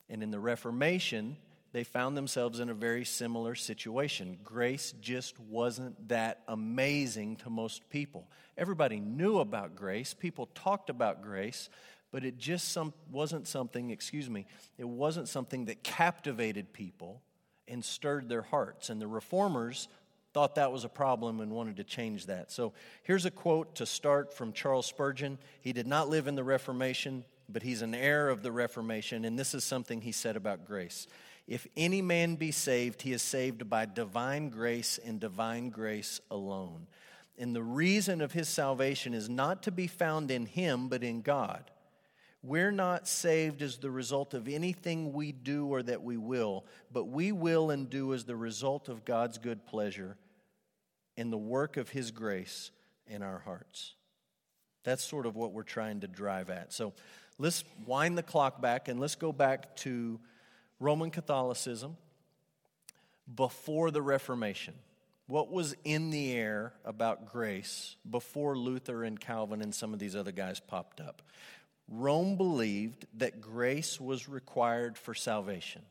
And 0.08 0.22
in 0.22 0.30
the 0.30 0.38
Reformation, 0.38 1.36
they 1.72 1.82
found 1.84 2.16
themselves 2.16 2.60
in 2.60 2.70
a 2.70 2.74
very 2.74 3.04
similar 3.04 3.54
situation. 3.54 4.38
Grace 4.44 4.94
just 5.00 5.38
wasn't 5.40 6.08
that 6.08 6.42
amazing 6.46 7.36
to 7.36 7.50
most 7.50 7.88
people. 7.90 8.28
Everybody 8.56 9.00
knew 9.00 9.38
about 9.38 9.74
grace, 9.74 10.14
people 10.14 10.48
talked 10.54 10.88
about 10.88 11.22
grace, 11.22 11.68
but 12.10 12.24
it 12.24 12.38
just 12.38 12.72
some, 12.72 12.94
wasn't 13.10 13.46
something, 13.46 13.90
excuse 13.90 14.30
me, 14.30 14.46
it 14.78 14.88
wasn't 14.88 15.28
something 15.28 15.66
that 15.66 15.82
captivated 15.82 16.72
people 16.72 17.22
and 17.66 17.84
stirred 17.84 18.28
their 18.28 18.42
hearts. 18.42 18.88
And 18.88 19.00
the 19.00 19.06
reformers 19.06 19.88
thought 20.34 20.56
that 20.56 20.72
was 20.72 20.84
a 20.84 20.88
problem 20.88 21.40
and 21.40 21.50
wanted 21.50 21.76
to 21.76 21.84
change 21.84 22.26
that. 22.26 22.50
So 22.50 22.72
here's 23.02 23.24
a 23.24 23.30
quote 23.30 23.74
to 23.76 23.86
start 23.86 24.32
from 24.32 24.52
Charles 24.52 24.86
Spurgeon. 24.86 25.38
He 25.60 25.72
did 25.72 25.86
not 25.86 26.08
live 26.08 26.26
in 26.26 26.34
the 26.34 26.44
Reformation, 26.44 27.24
but 27.48 27.62
he's 27.62 27.82
an 27.82 27.94
heir 27.94 28.28
of 28.28 28.42
the 28.42 28.52
Reformation, 28.52 29.24
and 29.24 29.38
this 29.38 29.54
is 29.54 29.64
something 29.64 30.00
he 30.00 30.12
said 30.12 30.36
about 30.36 30.66
grace. 30.66 31.06
If 31.46 31.66
any 31.76 32.02
man 32.02 32.36
be 32.36 32.52
saved, 32.52 33.00
he 33.00 33.12
is 33.12 33.22
saved 33.22 33.70
by 33.70 33.86
divine 33.86 34.50
grace 34.50 34.98
and 35.02 35.18
divine 35.18 35.70
grace 35.70 36.20
alone. 36.30 36.86
And 37.38 37.56
the 37.56 37.62
reason 37.62 38.20
of 38.20 38.32
his 38.32 38.48
salvation 38.48 39.14
is 39.14 39.30
not 39.30 39.62
to 39.62 39.70
be 39.70 39.86
found 39.86 40.30
in 40.30 40.44
him, 40.44 40.88
but 40.88 41.02
in 41.02 41.22
God. 41.22 41.70
We're 42.48 42.70
not 42.70 43.06
saved 43.06 43.60
as 43.60 43.76
the 43.76 43.90
result 43.90 44.32
of 44.32 44.48
anything 44.48 45.12
we 45.12 45.32
do 45.32 45.66
or 45.66 45.82
that 45.82 46.02
we 46.02 46.16
will, 46.16 46.64
but 46.90 47.04
we 47.04 47.30
will 47.30 47.70
and 47.70 47.90
do 47.90 48.14
as 48.14 48.24
the 48.24 48.36
result 48.36 48.88
of 48.88 49.04
God's 49.04 49.36
good 49.36 49.66
pleasure 49.66 50.16
and 51.18 51.30
the 51.30 51.36
work 51.36 51.76
of 51.76 51.90
His 51.90 52.10
grace 52.10 52.70
in 53.06 53.22
our 53.22 53.40
hearts. 53.40 53.92
That's 54.82 55.04
sort 55.04 55.26
of 55.26 55.36
what 55.36 55.52
we're 55.52 55.62
trying 55.62 56.00
to 56.00 56.08
drive 56.08 56.48
at. 56.48 56.72
So 56.72 56.94
let's 57.36 57.64
wind 57.84 58.16
the 58.16 58.22
clock 58.22 58.62
back 58.62 58.88
and 58.88 58.98
let's 58.98 59.14
go 59.14 59.30
back 59.30 59.76
to 59.76 60.18
Roman 60.80 61.10
Catholicism 61.10 61.98
before 63.34 63.90
the 63.90 64.00
Reformation. 64.00 64.72
What 65.26 65.52
was 65.52 65.76
in 65.84 66.08
the 66.08 66.32
air 66.32 66.72
about 66.86 67.30
grace 67.30 67.96
before 68.10 68.56
Luther 68.56 69.04
and 69.04 69.20
Calvin 69.20 69.60
and 69.60 69.74
some 69.74 69.92
of 69.92 69.98
these 69.98 70.16
other 70.16 70.32
guys 70.32 70.58
popped 70.58 71.02
up? 71.02 71.20
Rome 71.88 72.36
believed 72.36 73.06
that 73.14 73.40
grace 73.40 74.00
was 74.00 74.28
required 74.28 74.98
for 74.98 75.14
salvation. 75.14 75.82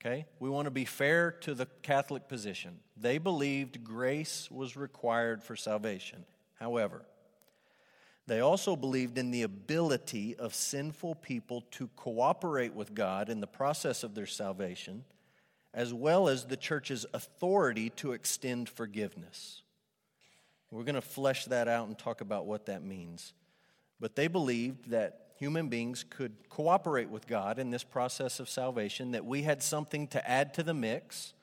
Okay? 0.00 0.26
We 0.40 0.48
want 0.48 0.66
to 0.66 0.70
be 0.70 0.84
fair 0.84 1.30
to 1.42 1.54
the 1.54 1.66
Catholic 1.82 2.28
position. 2.28 2.78
They 2.96 3.18
believed 3.18 3.84
grace 3.84 4.50
was 4.50 4.76
required 4.76 5.42
for 5.42 5.54
salvation. 5.54 6.24
However, 6.58 7.02
they 8.26 8.40
also 8.40 8.76
believed 8.76 9.18
in 9.18 9.30
the 9.30 9.42
ability 9.42 10.36
of 10.36 10.54
sinful 10.54 11.16
people 11.16 11.62
to 11.72 11.88
cooperate 11.96 12.72
with 12.72 12.94
God 12.94 13.28
in 13.28 13.40
the 13.40 13.46
process 13.46 14.02
of 14.02 14.14
their 14.14 14.26
salvation, 14.26 15.04
as 15.74 15.92
well 15.92 16.28
as 16.28 16.46
the 16.46 16.56
church's 16.56 17.04
authority 17.12 17.90
to 17.90 18.12
extend 18.12 18.68
forgiveness. 18.68 19.62
We're 20.70 20.84
going 20.84 20.94
to 20.94 21.00
flesh 21.00 21.44
that 21.46 21.68
out 21.68 21.88
and 21.88 21.98
talk 21.98 22.20
about 22.22 22.46
what 22.46 22.66
that 22.66 22.82
means. 22.82 23.34
But 24.00 24.16
they 24.16 24.28
believed 24.28 24.90
that 24.90 25.31
human 25.42 25.66
beings 25.66 26.04
could 26.08 26.48
cooperate 26.48 27.10
with 27.10 27.26
God 27.26 27.58
in 27.58 27.70
this 27.70 27.82
process 27.82 28.38
of 28.38 28.48
salvation, 28.48 29.10
that 29.10 29.24
we 29.24 29.42
had 29.42 29.60
something 29.60 30.06
to 30.06 30.30
add 30.30 30.54
to 30.54 30.62
the 30.62 30.72
mix, 30.72 31.34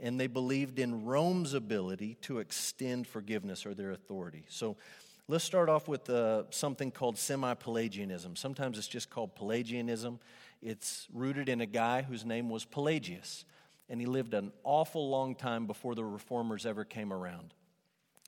and 0.00 0.18
they 0.18 0.26
believed 0.26 0.80
in 0.80 1.04
Rome's 1.04 1.54
ability 1.54 2.16
to 2.22 2.40
extend 2.40 3.06
forgiveness 3.06 3.64
or 3.64 3.74
their 3.74 3.92
authority. 3.92 4.44
So 4.48 4.76
let's 5.28 5.44
start 5.44 5.68
off 5.68 5.86
with 5.86 6.10
uh, 6.10 6.50
something 6.50 6.90
called 6.90 7.16
semi 7.16 7.54
Pelagianism. 7.54 8.34
Sometimes 8.34 8.76
it's 8.76 8.88
just 8.88 9.08
called 9.08 9.36
Pelagianism. 9.36 10.18
It's 10.60 11.06
rooted 11.14 11.48
in 11.48 11.60
a 11.60 11.66
guy 11.66 12.02
whose 12.02 12.24
name 12.24 12.50
was 12.50 12.64
Pelagius, 12.64 13.44
and 13.88 14.00
he 14.00 14.06
lived 14.06 14.34
an 14.34 14.50
awful 14.64 15.08
long 15.08 15.36
time 15.36 15.68
before 15.68 15.94
the 15.94 16.04
reformers 16.04 16.66
ever 16.66 16.84
came 16.84 17.12
around. 17.12 17.54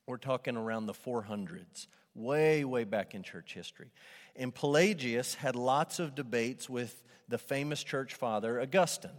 We're 0.06 0.18
talking 0.18 0.56
around 0.56 0.86
the 0.86 0.94
400s, 0.94 1.88
way, 2.18 2.64
way 2.64 2.84
back 2.84 3.14
in 3.14 3.22
church 3.22 3.54
history. 3.54 3.90
And 4.36 4.54
Pelagius 4.54 5.34
had 5.34 5.56
lots 5.56 5.98
of 5.98 6.14
debates 6.14 6.68
with 6.68 7.02
the 7.28 7.38
famous 7.38 7.82
church 7.82 8.14
father, 8.14 8.60
Augustine. 8.60 9.10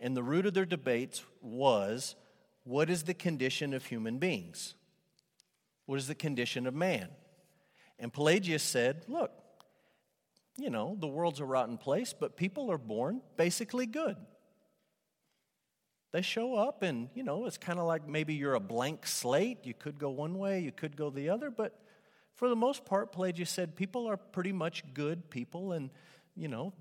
And 0.00 0.16
the 0.16 0.22
root 0.22 0.46
of 0.46 0.54
their 0.54 0.64
debates 0.64 1.24
was 1.40 2.16
what 2.64 2.90
is 2.90 3.04
the 3.04 3.14
condition 3.14 3.74
of 3.74 3.86
human 3.86 4.18
beings? 4.18 4.74
What 5.86 5.98
is 5.98 6.08
the 6.08 6.14
condition 6.14 6.66
of 6.66 6.74
man? 6.74 7.08
And 7.98 8.12
Pelagius 8.12 8.62
said, 8.62 9.04
look, 9.06 9.30
you 10.56 10.70
know, 10.70 10.96
the 10.98 11.06
world's 11.06 11.40
a 11.40 11.44
rotten 11.44 11.78
place, 11.78 12.14
but 12.18 12.36
people 12.36 12.70
are 12.70 12.78
born 12.78 13.20
basically 13.36 13.86
good. 13.86 14.16
They 16.12 16.22
show 16.22 16.54
up, 16.54 16.82
and, 16.82 17.08
you 17.14 17.24
know, 17.24 17.44
it's 17.44 17.58
kind 17.58 17.78
of 17.78 17.86
like 17.86 18.06
maybe 18.06 18.34
you're 18.34 18.54
a 18.54 18.60
blank 18.60 19.06
slate. 19.06 19.58
You 19.64 19.74
could 19.74 19.98
go 19.98 20.10
one 20.10 20.38
way, 20.38 20.60
you 20.60 20.70
could 20.70 20.96
go 20.96 21.10
the 21.10 21.28
other, 21.28 21.50
but 21.50 21.80
for 22.34 22.48
the 22.48 22.56
most 22.56 22.84
part, 22.84 23.12
Pelagius 23.12 23.50
said 23.50 23.76
people 23.76 24.06
are 24.06 24.16
pretty 24.16 24.52
much 24.52 24.82
good 24.92 25.30
people 25.30 25.72
and, 25.72 25.90
you 26.36 26.48
know, 26.48 26.72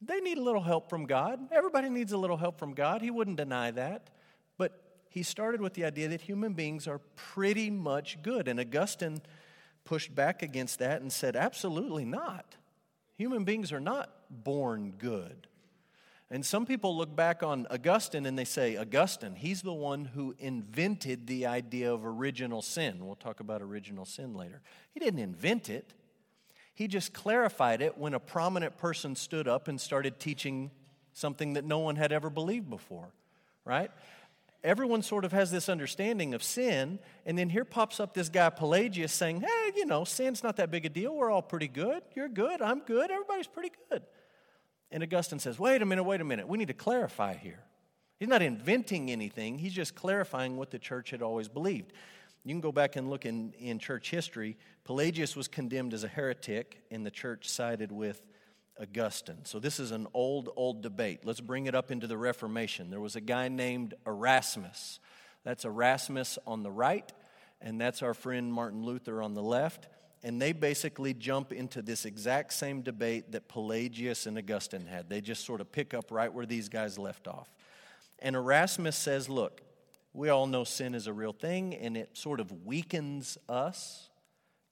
they 0.00 0.20
need 0.20 0.38
a 0.38 0.42
little 0.42 0.62
help 0.62 0.88
from 0.90 1.06
God. 1.06 1.40
Everybody 1.52 1.88
needs 1.88 2.12
a 2.12 2.18
little 2.18 2.36
help 2.36 2.58
from 2.58 2.74
God. 2.74 3.02
He 3.02 3.10
wouldn't 3.10 3.36
deny 3.36 3.70
that. 3.72 4.10
But 4.58 4.80
he 5.08 5.22
started 5.22 5.60
with 5.60 5.74
the 5.74 5.84
idea 5.84 6.08
that 6.08 6.20
human 6.20 6.52
beings 6.52 6.86
are 6.86 7.00
pretty 7.14 7.70
much 7.70 8.22
good. 8.22 8.48
And 8.48 8.60
Augustine 8.60 9.22
pushed 9.84 10.14
back 10.14 10.42
against 10.42 10.78
that 10.80 11.00
and 11.00 11.12
said, 11.12 11.36
absolutely 11.36 12.04
not. 12.04 12.56
Human 13.16 13.44
beings 13.44 13.72
are 13.72 13.80
not 13.80 14.10
born 14.30 14.94
good. 14.98 15.46
And 16.30 16.44
some 16.44 16.66
people 16.66 16.96
look 16.96 17.14
back 17.14 17.44
on 17.44 17.68
Augustine 17.70 18.26
and 18.26 18.36
they 18.36 18.44
say, 18.44 18.76
Augustine, 18.76 19.36
he's 19.36 19.62
the 19.62 19.72
one 19.72 20.06
who 20.06 20.34
invented 20.38 21.28
the 21.28 21.46
idea 21.46 21.92
of 21.92 22.04
original 22.04 22.62
sin. 22.62 23.06
We'll 23.06 23.14
talk 23.14 23.38
about 23.38 23.62
original 23.62 24.04
sin 24.04 24.34
later. 24.34 24.60
He 24.92 24.98
didn't 24.98 25.20
invent 25.20 25.70
it, 25.70 25.94
he 26.74 26.88
just 26.88 27.14
clarified 27.14 27.80
it 27.80 27.96
when 27.96 28.12
a 28.12 28.20
prominent 28.20 28.76
person 28.76 29.14
stood 29.14 29.48
up 29.48 29.68
and 29.68 29.80
started 29.80 30.18
teaching 30.18 30.70
something 31.14 31.54
that 31.54 31.64
no 31.64 31.78
one 31.78 31.96
had 31.96 32.12
ever 32.12 32.28
believed 32.28 32.68
before, 32.68 33.14
right? 33.64 33.90
Everyone 34.62 35.00
sort 35.00 35.24
of 35.24 35.32
has 35.32 35.50
this 35.50 35.68
understanding 35.68 36.34
of 36.34 36.42
sin, 36.42 36.98
and 37.24 37.38
then 37.38 37.48
here 37.48 37.64
pops 37.64 38.00
up 38.00 38.12
this 38.12 38.28
guy 38.28 38.50
Pelagius 38.50 39.12
saying, 39.12 39.40
Hey, 39.40 39.72
you 39.76 39.86
know, 39.86 40.04
sin's 40.04 40.42
not 40.42 40.56
that 40.56 40.70
big 40.70 40.84
a 40.84 40.88
deal. 40.88 41.14
We're 41.14 41.30
all 41.30 41.40
pretty 41.40 41.68
good. 41.68 42.02
You're 42.14 42.28
good. 42.28 42.60
I'm 42.60 42.80
good. 42.80 43.10
Everybody's 43.10 43.46
pretty 43.46 43.70
good. 43.88 44.02
And 44.90 45.02
Augustine 45.02 45.38
says, 45.38 45.58
wait 45.58 45.82
a 45.82 45.86
minute, 45.86 46.04
wait 46.04 46.20
a 46.20 46.24
minute. 46.24 46.46
We 46.46 46.58
need 46.58 46.68
to 46.68 46.74
clarify 46.74 47.34
here. 47.34 47.60
He's 48.18 48.28
not 48.28 48.42
inventing 48.42 49.10
anything, 49.10 49.58
he's 49.58 49.74
just 49.74 49.94
clarifying 49.94 50.56
what 50.56 50.70
the 50.70 50.78
church 50.78 51.10
had 51.10 51.22
always 51.22 51.48
believed. 51.48 51.92
You 52.44 52.54
can 52.54 52.60
go 52.60 52.72
back 52.72 52.96
and 52.96 53.10
look 53.10 53.26
in, 53.26 53.52
in 53.58 53.78
church 53.80 54.10
history. 54.10 54.56
Pelagius 54.84 55.34
was 55.34 55.48
condemned 55.48 55.92
as 55.92 56.04
a 56.04 56.08
heretic, 56.08 56.82
and 56.92 57.04
the 57.04 57.10
church 57.10 57.48
sided 57.48 57.90
with 57.90 58.22
Augustine. 58.80 59.44
So, 59.44 59.58
this 59.58 59.80
is 59.80 59.90
an 59.90 60.06
old, 60.14 60.50
old 60.54 60.80
debate. 60.80 61.20
Let's 61.24 61.40
bring 61.40 61.66
it 61.66 61.74
up 61.74 61.90
into 61.90 62.06
the 62.06 62.16
Reformation. 62.16 62.88
There 62.88 63.00
was 63.00 63.16
a 63.16 63.20
guy 63.20 63.48
named 63.48 63.94
Erasmus. 64.06 65.00
That's 65.42 65.64
Erasmus 65.64 66.38
on 66.46 66.62
the 66.62 66.70
right, 66.70 67.12
and 67.60 67.80
that's 67.80 68.00
our 68.02 68.14
friend 68.14 68.52
Martin 68.52 68.84
Luther 68.84 69.22
on 69.22 69.34
the 69.34 69.42
left 69.42 69.88
and 70.26 70.42
they 70.42 70.50
basically 70.50 71.14
jump 71.14 71.52
into 71.52 71.80
this 71.80 72.04
exact 72.04 72.52
same 72.52 72.82
debate 72.82 73.30
that 73.30 73.46
Pelagius 73.46 74.26
and 74.26 74.36
Augustine 74.36 74.84
had. 74.84 75.08
They 75.08 75.20
just 75.20 75.46
sort 75.46 75.60
of 75.60 75.70
pick 75.70 75.94
up 75.94 76.10
right 76.10 76.34
where 76.34 76.44
these 76.44 76.68
guys 76.68 76.98
left 76.98 77.28
off. 77.28 77.48
And 78.18 78.34
Erasmus 78.34 78.96
says, 78.96 79.28
Look, 79.28 79.60
we 80.12 80.28
all 80.28 80.48
know 80.48 80.64
sin 80.64 80.96
is 80.96 81.06
a 81.06 81.12
real 81.12 81.32
thing, 81.32 81.76
and 81.76 81.96
it 81.96 82.18
sort 82.18 82.40
of 82.40 82.50
weakens 82.66 83.38
us. 83.48 84.10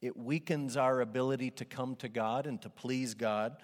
It 0.02 0.16
weakens 0.16 0.76
our 0.76 1.00
ability 1.00 1.52
to 1.52 1.64
come 1.64 1.94
to 1.96 2.08
God 2.08 2.49
and 2.49 2.61
to 2.62 2.68
please 2.68 3.14
God. 3.14 3.54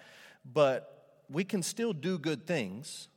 But 0.45 1.25
we 1.29 1.43
can 1.43 1.61
still 1.61 1.91
do 1.91 2.17
good 2.17 2.47
things. 2.47 3.09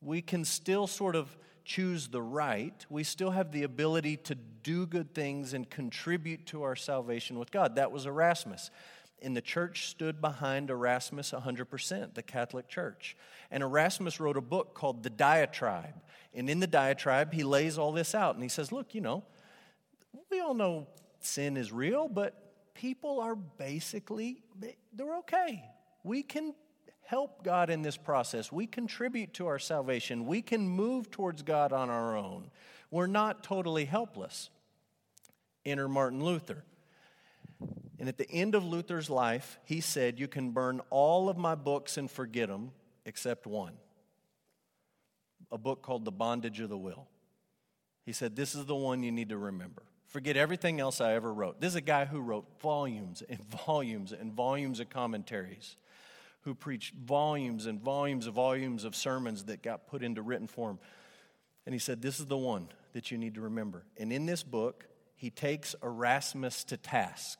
We 0.00 0.22
can 0.22 0.44
still 0.44 0.88
sort 0.88 1.14
of 1.14 1.38
choose 1.70 2.08
the 2.08 2.20
right, 2.20 2.84
we 2.90 3.04
still 3.04 3.30
have 3.30 3.52
the 3.52 3.62
ability 3.62 4.16
to 4.16 4.34
do 4.34 4.86
good 4.86 5.14
things 5.14 5.54
and 5.54 5.70
contribute 5.70 6.44
to 6.44 6.64
our 6.64 6.74
salvation 6.74 7.38
with 7.38 7.52
God. 7.52 7.76
That 7.76 7.92
was 7.92 8.06
Erasmus. 8.06 8.72
And 9.22 9.36
the 9.36 9.40
church 9.40 9.86
stood 9.86 10.20
behind 10.20 10.68
Erasmus 10.68 11.30
100%, 11.30 12.14
the 12.14 12.22
Catholic 12.22 12.66
Church. 12.66 13.16
And 13.52 13.62
Erasmus 13.62 14.18
wrote 14.18 14.36
a 14.36 14.40
book 14.40 14.74
called 14.74 15.04
The 15.04 15.10
Diatribe. 15.10 15.94
And 16.34 16.50
in 16.50 16.58
the 16.58 16.66
diatribe, 16.66 17.32
he 17.32 17.44
lays 17.44 17.78
all 17.78 17.92
this 17.92 18.16
out. 18.16 18.34
And 18.34 18.42
he 18.42 18.48
says, 18.48 18.72
Look, 18.72 18.92
you 18.92 19.00
know, 19.00 19.22
we 20.28 20.40
all 20.40 20.54
know 20.54 20.88
sin 21.20 21.56
is 21.56 21.70
real, 21.70 22.08
but 22.08 22.74
people 22.74 23.20
are 23.20 23.36
basically, 23.36 24.42
they're 24.92 25.18
okay. 25.18 25.62
We 26.02 26.24
can 26.24 26.54
help 27.10 27.42
God 27.42 27.70
in 27.70 27.82
this 27.82 27.96
process. 27.96 28.52
We 28.52 28.68
contribute 28.68 29.34
to 29.34 29.48
our 29.48 29.58
salvation. 29.58 30.26
We 30.26 30.42
can 30.42 30.68
move 30.68 31.10
towards 31.10 31.42
God 31.42 31.72
on 31.72 31.90
our 31.90 32.16
own. 32.16 32.52
We're 32.88 33.08
not 33.08 33.42
totally 33.42 33.84
helpless. 33.84 34.48
Enter 35.66 35.88
Martin 35.88 36.22
Luther. 36.22 36.62
And 37.98 38.08
at 38.08 38.16
the 38.16 38.30
end 38.30 38.54
of 38.54 38.64
Luther's 38.64 39.10
life, 39.10 39.58
he 39.64 39.80
said, 39.80 40.20
You 40.20 40.28
can 40.28 40.52
burn 40.52 40.80
all 40.88 41.28
of 41.28 41.36
my 41.36 41.56
books 41.56 41.98
and 41.98 42.08
forget 42.08 42.48
them 42.48 42.70
except 43.04 43.44
one 43.44 43.72
a 45.50 45.58
book 45.58 45.82
called 45.82 46.04
The 46.04 46.12
Bondage 46.12 46.60
of 46.60 46.68
the 46.68 46.78
Will. 46.78 47.08
He 48.06 48.12
said, 48.12 48.36
This 48.36 48.54
is 48.54 48.66
the 48.66 48.76
one 48.76 49.02
you 49.02 49.10
need 49.10 49.30
to 49.30 49.36
remember. 49.36 49.82
Forget 50.06 50.36
everything 50.36 50.78
else 50.78 51.00
I 51.00 51.14
ever 51.14 51.34
wrote. 51.34 51.60
This 51.60 51.70
is 51.70 51.76
a 51.76 51.80
guy 51.80 52.04
who 52.04 52.20
wrote 52.20 52.46
volumes 52.60 53.20
and 53.28 53.40
volumes 53.66 54.12
and 54.12 54.32
volumes 54.32 54.78
of 54.78 54.90
commentaries 54.90 55.74
who 56.42 56.54
preached 56.54 56.94
volumes 56.94 57.66
and 57.66 57.80
volumes 57.80 58.26
and 58.26 58.34
volumes 58.34 58.84
of 58.84 58.96
sermons 58.96 59.44
that 59.44 59.62
got 59.62 59.86
put 59.86 60.02
into 60.02 60.22
written 60.22 60.46
form. 60.46 60.78
And 61.66 61.74
he 61.74 61.78
said, 61.78 62.00
This 62.00 62.18
is 62.18 62.26
the 62.26 62.36
one 62.36 62.68
that 62.92 63.10
you 63.10 63.18
need 63.18 63.34
to 63.34 63.42
remember. 63.42 63.84
And 63.96 64.12
in 64.12 64.26
this 64.26 64.42
book, 64.42 64.86
he 65.14 65.30
takes 65.30 65.74
Erasmus 65.82 66.64
to 66.64 66.76
task. 66.76 67.38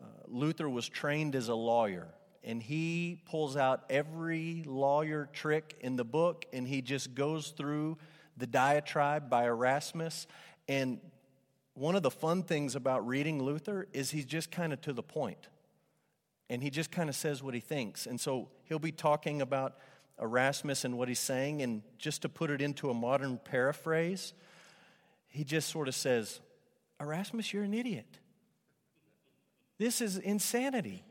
Uh, 0.00 0.04
Luther 0.26 0.68
was 0.68 0.88
trained 0.88 1.34
as 1.34 1.48
a 1.48 1.54
lawyer, 1.54 2.06
and 2.44 2.62
he 2.62 3.20
pulls 3.26 3.56
out 3.56 3.84
every 3.90 4.62
lawyer 4.64 5.28
trick 5.32 5.76
in 5.80 5.96
the 5.96 6.04
book, 6.04 6.46
and 6.52 6.68
he 6.68 6.80
just 6.82 7.14
goes 7.14 7.48
through 7.48 7.98
the 8.36 8.46
diatribe 8.46 9.28
by 9.28 9.46
Erasmus. 9.46 10.28
And 10.68 11.00
one 11.74 11.96
of 11.96 12.04
the 12.04 12.12
fun 12.12 12.44
things 12.44 12.76
about 12.76 13.06
reading 13.08 13.42
Luther 13.42 13.88
is 13.92 14.12
he's 14.12 14.24
just 14.24 14.52
kind 14.52 14.72
of 14.72 14.80
to 14.82 14.92
the 14.92 15.02
point 15.02 15.48
and 16.50 16.62
he 16.62 16.70
just 16.70 16.90
kind 16.90 17.08
of 17.08 17.14
says 17.14 17.42
what 17.42 17.54
he 17.54 17.60
thinks. 17.60 18.06
And 18.06 18.20
so 18.20 18.48
he'll 18.64 18.78
be 18.78 18.92
talking 18.92 19.42
about 19.42 19.76
Erasmus 20.20 20.84
and 20.84 20.98
what 20.98 21.08
he's 21.08 21.18
saying, 21.18 21.62
and 21.62 21.82
just 21.98 22.22
to 22.22 22.28
put 22.28 22.50
it 22.50 22.60
into 22.60 22.90
a 22.90 22.94
modern 22.94 23.38
paraphrase, 23.38 24.32
he 25.28 25.44
just 25.44 25.68
sort 25.68 25.88
of 25.88 25.94
says, 25.94 26.40
Erasmus, 27.00 27.52
you're 27.52 27.62
an 27.62 27.74
idiot. 27.74 28.18
This 29.78 30.00
is 30.00 30.16
insanity. 30.16 31.04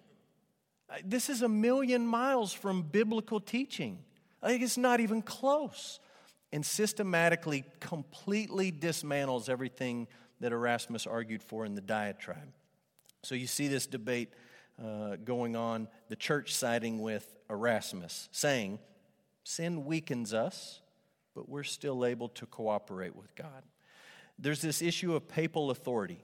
This 1.06 1.29
is 1.29 1.41
a 1.41 1.48
million 1.48 2.06
miles 2.06 2.51
from 2.51 2.82
biblical 2.82 3.39
teaching. 3.39 4.00
Think 4.46 4.62
it's 4.62 4.77
not 4.77 5.00
even 5.00 5.22
close. 5.22 6.00
And 6.51 6.65
systematically, 6.65 7.65
completely 7.79 8.72
dismantles 8.72 9.50
everything 9.50 10.08
that 10.39 10.51
Erasmus 10.51 11.08
argued 11.08 11.44
for 11.44 11.65
in 11.65 11.75
the 11.75 11.82
diatribe. 11.82 12.53
So 13.24 13.36
you 13.36 13.48
see 13.48 13.67
this 13.67 13.88
debate 13.88 14.29
uh, 14.84 15.16
going 15.24 15.56
on, 15.56 15.88
the 16.10 16.16
church 16.16 16.54
siding 16.54 17.00
with 17.00 17.36
Erasmus, 17.50 18.30
saying, 18.32 18.80
Sin 19.44 19.86
weakens 19.86 20.34
us, 20.34 20.82
but 21.34 21.48
we're 21.48 21.64
still 21.64 22.06
able 22.06 22.28
to 22.30 22.46
cooperate 22.46 23.16
with 23.16 23.34
God. 23.36 23.64
There's 24.38 24.62
this 24.62 24.82
issue 24.82 25.16
of 25.16 25.28
papal 25.28 25.72
authority. 25.72 26.20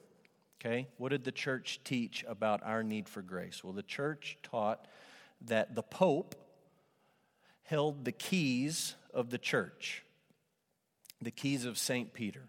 Okay, 0.60 0.88
what 0.98 1.10
did 1.10 1.24
the 1.24 1.32
church 1.32 1.80
teach 1.84 2.24
about 2.28 2.62
our 2.64 2.84
need 2.84 3.10
for 3.10 3.22
grace? 3.22 3.64
Well, 3.64 3.74
the 3.74 3.84
church 3.84 4.38
taught 4.44 4.88
that 5.42 5.76
the 5.76 5.84
Pope 5.84 6.36
held 7.64 8.06
the 8.06 8.12
keys 8.12 8.96
of 9.14 9.30
the 9.30 9.38
church, 9.38 10.04
the 11.22 11.32
keys 11.32 11.66
of 11.66 11.78
St. 11.78 12.14
Peter. 12.14 12.44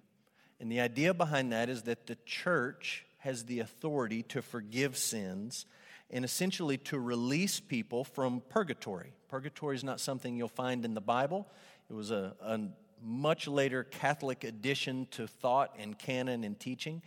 And 0.61 0.71
the 0.71 0.81
idea 0.81 1.13
behind 1.13 1.53
that 1.53 1.69
is 1.69 1.83
that 1.83 2.07
the 2.07 2.17
church 2.25 3.05
has 3.19 3.45
the 3.45 3.61
authority 3.61 4.23
to 4.25 4.43
forgive 4.43 4.97
sins 4.97 5.67
and 6.11 6.25
essentially 6.25 6.79
to 6.79 6.99
release 6.99 7.61
people 7.61 8.05
from 8.05 8.43
purgatory. 8.49 9.13
Purgatory 9.29 9.77
is 9.77 9.85
not 9.85 10.01
something 10.01 10.37
you'll 10.37 10.49
find 10.49 10.85
in 10.85 10.95
the 10.95 11.01
Bible, 11.01 11.49
it 11.91 11.95
was 11.95 12.11
a, 12.11 12.35
a 12.41 12.61
much 13.03 13.47
later 13.47 13.85
Catholic 13.85 14.45
addition 14.45 15.07
to 15.11 15.27
thought 15.27 15.75
and 15.79 15.99
canon 15.99 16.45
and 16.45 16.59
teaching. 16.59 17.03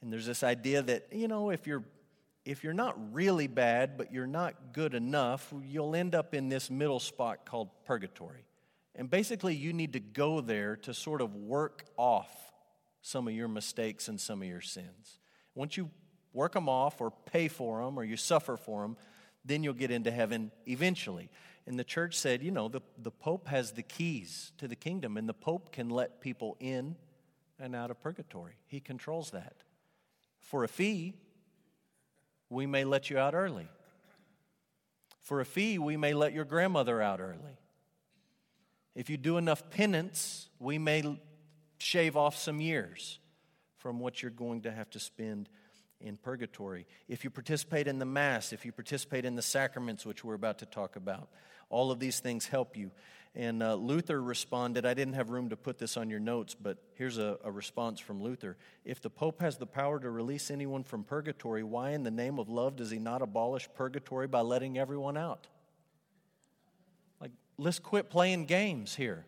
And 0.00 0.12
there's 0.12 0.26
this 0.26 0.42
idea 0.42 0.82
that, 0.82 1.08
you 1.12 1.28
know, 1.28 1.50
if 1.50 1.66
you're 1.66 1.84
if 2.44 2.62
you're 2.62 2.72
not 2.72 2.96
really 3.12 3.48
bad, 3.48 3.98
but 3.98 4.12
you're 4.12 4.26
not 4.26 4.72
good 4.72 4.94
enough, 4.94 5.52
you'll 5.64 5.96
end 5.96 6.14
up 6.14 6.32
in 6.32 6.48
this 6.48 6.70
middle 6.70 7.00
spot 7.00 7.44
called 7.44 7.68
purgatory. 7.84 8.44
And 8.94 9.10
basically, 9.10 9.54
you 9.56 9.72
need 9.72 9.92
to 9.94 10.00
go 10.00 10.40
there 10.40 10.76
to 10.76 10.94
sort 10.94 11.20
of 11.20 11.34
work 11.34 11.84
off 11.96 12.30
some 13.02 13.26
of 13.26 13.34
your 13.34 13.48
mistakes 13.48 14.06
and 14.06 14.20
some 14.20 14.42
of 14.42 14.48
your 14.48 14.60
sins. 14.60 15.18
Once 15.56 15.76
you 15.76 15.90
work 16.36 16.52
them 16.52 16.68
off 16.68 17.00
or 17.00 17.10
pay 17.24 17.48
for 17.48 17.82
them 17.82 17.98
or 17.98 18.04
you 18.04 18.16
suffer 18.16 18.56
for 18.56 18.82
them, 18.82 18.96
then 19.44 19.64
you'll 19.64 19.74
get 19.74 19.90
into 19.90 20.10
heaven 20.10 20.52
eventually. 20.66 21.30
And 21.66 21.78
the 21.78 21.84
church 21.84 22.16
said, 22.16 22.42
you 22.42 22.50
know, 22.50 22.68
the, 22.68 22.82
the 22.98 23.10
Pope 23.10 23.48
has 23.48 23.72
the 23.72 23.82
keys 23.82 24.52
to 24.58 24.68
the 24.68 24.76
kingdom, 24.76 25.16
and 25.16 25.28
the 25.28 25.34
Pope 25.34 25.72
can 25.72 25.88
let 25.88 26.20
people 26.20 26.56
in 26.60 26.94
and 27.58 27.74
out 27.74 27.90
of 27.90 28.00
purgatory. 28.00 28.52
He 28.66 28.78
controls 28.78 29.30
that. 29.30 29.56
For 30.38 30.62
a 30.62 30.68
fee, 30.68 31.14
we 32.50 32.66
may 32.66 32.84
let 32.84 33.10
you 33.10 33.18
out 33.18 33.34
early. 33.34 33.68
For 35.22 35.40
a 35.40 35.44
fee, 35.44 35.78
we 35.78 35.96
may 35.96 36.14
let 36.14 36.32
your 36.32 36.44
grandmother 36.44 37.02
out 37.02 37.20
early. 37.20 37.58
If 38.94 39.10
you 39.10 39.16
do 39.16 39.38
enough 39.38 39.70
penance, 39.70 40.48
we 40.60 40.78
may 40.78 41.18
shave 41.78 42.16
off 42.16 42.36
some 42.36 42.60
years 42.60 43.18
from 43.78 43.98
what 43.98 44.22
you're 44.22 44.30
going 44.30 44.62
to 44.62 44.70
have 44.70 44.90
to 44.90 45.00
spend 45.00 45.48
in 46.00 46.16
purgatory. 46.16 46.86
If 47.08 47.24
you 47.24 47.30
participate 47.30 47.88
in 47.88 47.98
the 47.98 48.04
Mass, 48.04 48.52
if 48.52 48.64
you 48.64 48.72
participate 48.72 49.24
in 49.24 49.34
the 49.34 49.42
sacraments, 49.42 50.04
which 50.04 50.24
we're 50.24 50.34
about 50.34 50.58
to 50.58 50.66
talk 50.66 50.96
about, 50.96 51.28
all 51.68 51.90
of 51.90 51.98
these 51.98 52.20
things 52.20 52.46
help 52.46 52.76
you. 52.76 52.90
And 53.34 53.62
uh, 53.62 53.74
Luther 53.74 54.22
responded, 54.22 54.86
I 54.86 54.94
didn't 54.94 55.14
have 55.14 55.28
room 55.28 55.50
to 55.50 55.56
put 55.56 55.76
this 55.78 55.98
on 55.98 56.08
your 56.08 56.20
notes, 56.20 56.54
but 56.54 56.78
here's 56.94 57.18
a, 57.18 57.38
a 57.44 57.50
response 57.50 58.00
from 58.00 58.22
Luther. 58.22 58.56
If 58.84 59.02
the 59.02 59.10
Pope 59.10 59.42
has 59.42 59.58
the 59.58 59.66
power 59.66 60.00
to 60.00 60.10
release 60.10 60.50
anyone 60.50 60.82
from 60.82 61.04
purgatory, 61.04 61.62
why 61.62 61.90
in 61.90 62.02
the 62.02 62.10
name 62.10 62.38
of 62.38 62.48
love 62.48 62.76
does 62.76 62.90
he 62.90 62.98
not 62.98 63.20
abolish 63.20 63.68
purgatory 63.74 64.26
by 64.26 64.40
letting 64.40 64.78
everyone 64.78 65.18
out? 65.18 65.48
Like, 67.20 67.32
let's 67.58 67.78
quit 67.78 68.08
playing 68.08 68.46
games 68.46 68.94
here. 68.94 69.26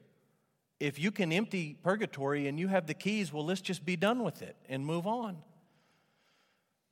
If 0.80 0.98
you 0.98 1.10
can 1.10 1.30
empty 1.30 1.76
purgatory 1.82 2.46
and 2.46 2.58
you 2.58 2.68
have 2.68 2.86
the 2.86 2.94
keys, 2.94 3.30
well, 3.30 3.44
let's 3.44 3.60
just 3.60 3.84
be 3.84 3.96
done 3.96 4.22
with 4.22 4.40
it 4.40 4.56
and 4.70 4.86
move 4.86 5.06
on. 5.06 5.36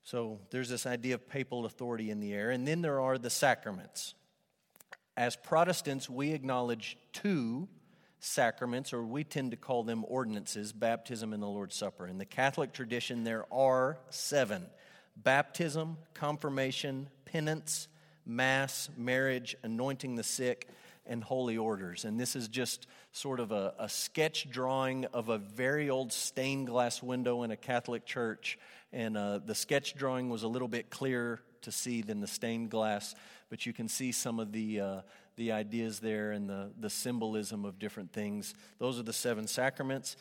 So 0.07 0.39
there's 0.51 0.69
this 0.69 0.87
idea 0.87 1.17
of 1.17 1.29
papal 1.29 1.67
authority 1.67 2.13
in 2.13 2.21
the 2.21 2.33
air. 2.33 2.51
And 2.53 2.67
then 2.67 2.81
there 2.81 3.01
are 3.01 3.19
the 3.19 3.29
sacraments. 3.29 4.15
As 5.17 5.35
Protestants, 5.35 6.09
we 6.09 6.31
acknowledge 6.31 6.97
two 7.13 7.67
sacraments, 8.21 8.93
or 8.93 9.03
we 9.03 9.25
tend 9.25 9.51
to 9.51 9.57
call 9.57 9.83
them 9.83 10.05
ordinances 10.07 10.73
baptism 10.73 11.33
and 11.33 11.43
the 11.43 11.49
Lord's 11.49 11.75
Supper. 11.75 12.07
In 12.07 12.19
the 12.19 12.25
Catholic 12.25 12.73
tradition, 12.73 13.25
there 13.25 13.53
are 13.53 13.99
seven 14.11 14.67
baptism, 15.17 15.97
confirmation, 16.15 17.09
penance, 17.25 17.89
mass, 18.25 18.89
marriage, 18.97 19.57
anointing 19.65 20.15
the 20.15 20.23
sick, 20.23 20.69
and 21.07 21.23
holy 21.23 21.57
orders. 21.57 22.05
And 22.05 22.19
this 22.19 22.37
is 22.37 22.49
just 22.49 22.87
sort 23.13 23.41
of 23.41 23.53
a, 23.53 23.75
a, 23.79 23.89
sketch 23.89 24.51
drawing 24.51 25.07
of 25.07 25.29
a 25.29 25.39
very 25.39 25.89
old 25.89 26.13
stained 26.13 26.67
glass 26.67 27.03
window 27.03 27.43
in 27.43 27.51
a 27.51 27.57
Catholic 27.57 28.05
church. 28.05 28.59
And 28.97 29.17
uh, 29.17 29.41
the 29.45 29.55
sketch 29.55 29.95
drawing 29.95 30.31
was 30.31 30.43
a 30.43 30.49
little 30.49 30.69
bit 30.69 30.91
clearer 30.91 31.41
to 31.63 31.73
see 31.73 32.03
than 32.03 32.21
the 32.21 32.27
stained 32.27 32.71
glass 32.71 33.15
but 33.49 33.67
you 33.67 33.73
can 33.73 33.89
see 33.89 34.13
some 34.13 34.41
of 34.41 34.53
the, 34.53 34.81
uh, 34.81 35.01
the 35.37 35.53
ideas 35.53 36.01
there 36.01 36.33
and 36.33 36.49
the, 36.49 36.73
the 36.79 36.91
symbolism 36.91 37.65
of 37.65 37.79
different 37.79 38.13
things. 38.13 38.55
Those 38.79 38.99
are 38.99 39.05
the 39.05 39.13
seven 39.13 39.47
sacraments. 39.47 40.17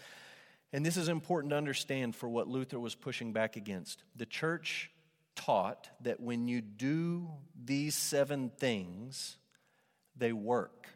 And 0.71 0.85
this 0.85 0.97
is 0.97 1.09
important 1.09 1.51
to 1.51 1.57
understand 1.57 2.15
for 2.15 2.27
what 2.27 2.47
Luther 2.47 2.79
was 2.79 2.95
pushing 2.95 3.33
back 3.33 3.55
against. 3.55 4.03
The 4.15 4.25
church 4.25 4.91
taught 5.35 5.89
that 6.01 6.19
when 6.19 6.47
you 6.47 6.61
do 6.61 7.29
these 7.63 7.95
seven 7.95 8.51
things, 8.57 9.37
they 10.15 10.33
work, 10.33 10.87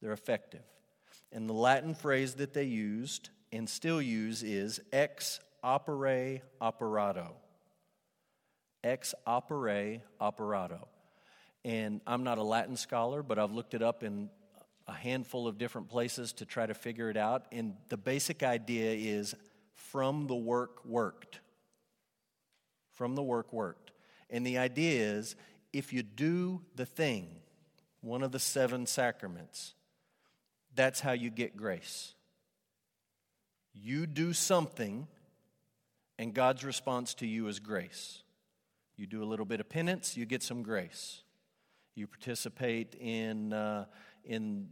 they're 0.00 0.12
effective. 0.12 0.62
And 1.32 1.48
the 1.48 1.54
Latin 1.54 1.94
phrase 1.94 2.34
that 2.34 2.54
they 2.54 2.64
used 2.64 3.30
and 3.52 3.68
still 3.68 4.02
use 4.02 4.42
is 4.42 4.80
ex 4.92 5.40
opere 5.64 6.42
operato 6.60 7.36
ex 8.84 9.14
opere 9.26 10.02
operato. 10.20 10.86
And 11.64 12.02
I'm 12.06 12.22
not 12.22 12.38
a 12.38 12.42
Latin 12.42 12.76
scholar, 12.76 13.22
but 13.22 13.38
I've 13.38 13.52
looked 13.52 13.74
it 13.74 13.82
up 13.82 14.04
in 14.04 14.28
a 14.86 14.92
handful 14.92 15.48
of 15.48 15.56
different 15.56 15.88
places 15.88 16.34
to 16.34 16.44
try 16.44 16.66
to 16.66 16.74
figure 16.74 17.08
it 17.08 17.16
out. 17.16 17.46
And 17.50 17.74
the 17.88 17.96
basic 17.96 18.42
idea 18.42 18.92
is 18.92 19.34
from 19.74 20.26
the 20.26 20.34
work 20.34 20.84
worked. 20.84 21.40
From 22.92 23.14
the 23.14 23.22
work 23.22 23.52
worked. 23.52 23.92
And 24.28 24.46
the 24.46 24.58
idea 24.58 25.00
is 25.16 25.36
if 25.72 25.92
you 25.92 26.02
do 26.02 26.60
the 26.76 26.86
thing, 26.86 27.28
one 28.02 28.22
of 28.22 28.30
the 28.30 28.38
seven 28.38 28.84
sacraments, 28.86 29.74
that's 30.74 31.00
how 31.00 31.12
you 31.12 31.30
get 31.30 31.56
grace. 31.56 32.14
You 33.72 34.06
do 34.06 34.34
something, 34.34 35.08
and 36.18 36.32
God's 36.32 36.64
response 36.64 37.14
to 37.14 37.26
you 37.26 37.48
is 37.48 37.58
grace. 37.58 38.22
You 38.96 39.06
do 39.06 39.22
a 39.22 39.26
little 39.26 39.46
bit 39.46 39.60
of 39.60 39.68
penance, 39.68 40.16
you 40.16 40.26
get 40.26 40.42
some 40.42 40.62
grace. 40.62 41.22
You 41.94 42.06
participate 42.06 42.94
in, 43.00 43.52
uh, 43.52 43.86
in 44.24 44.68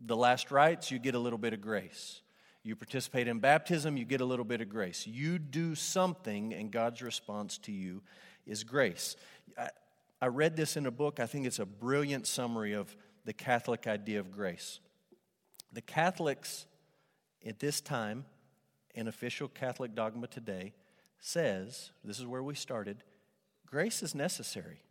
the 0.00 0.16
last 0.16 0.50
rites, 0.50 0.90
you 0.90 0.98
get 0.98 1.14
a 1.14 1.18
little 1.18 1.38
bit 1.38 1.52
of 1.52 1.60
grace. 1.60 2.22
You 2.62 2.76
participate 2.76 3.28
in 3.28 3.40
baptism, 3.40 3.96
you 3.96 4.04
get 4.04 4.20
a 4.20 4.24
little 4.24 4.44
bit 4.44 4.60
of 4.60 4.68
grace. 4.68 5.06
You 5.06 5.38
do 5.38 5.74
something, 5.74 6.54
and 6.54 6.70
God's 6.70 7.02
response 7.02 7.58
to 7.58 7.72
you 7.72 8.02
is 8.46 8.62
grace. 8.64 9.16
I, 9.58 9.70
I 10.20 10.26
read 10.26 10.56
this 10.56 10.76
in 10.76 10.86
a 10.86 10.90
book. 10.90 11.18
I 11.18 11.26
think 11.26 11.46
it's 11.46 11.58
a 11.58 11.66
brilliant 11.66 12.26
summary 12.26 12.72
of 12.72 12.94
the 13.24 13.32
Catholic 13.32 13.86
idea 13.86 14.20
of 14.20 14.30
grace. 14.30 14.80
The 15.72 15.80
Catholics 15.80 16.66
at 17.46 17.58
this 17.58 17.80
time, 17.80 18.24
in 18.94 19.08
official 19.08 19.48
Catholic 19.48 19.94
dogma 19.94 20.26
today, 20.26 20.74
says 21.24 21.92
this 22.04 22.18
is 22.18 22.26
where 22.26 22.42
we 22.42 22.54
started 22.54 22.98
Grace 23.64 24.02
is 24.02 24.14
necessary. 24.14 24.82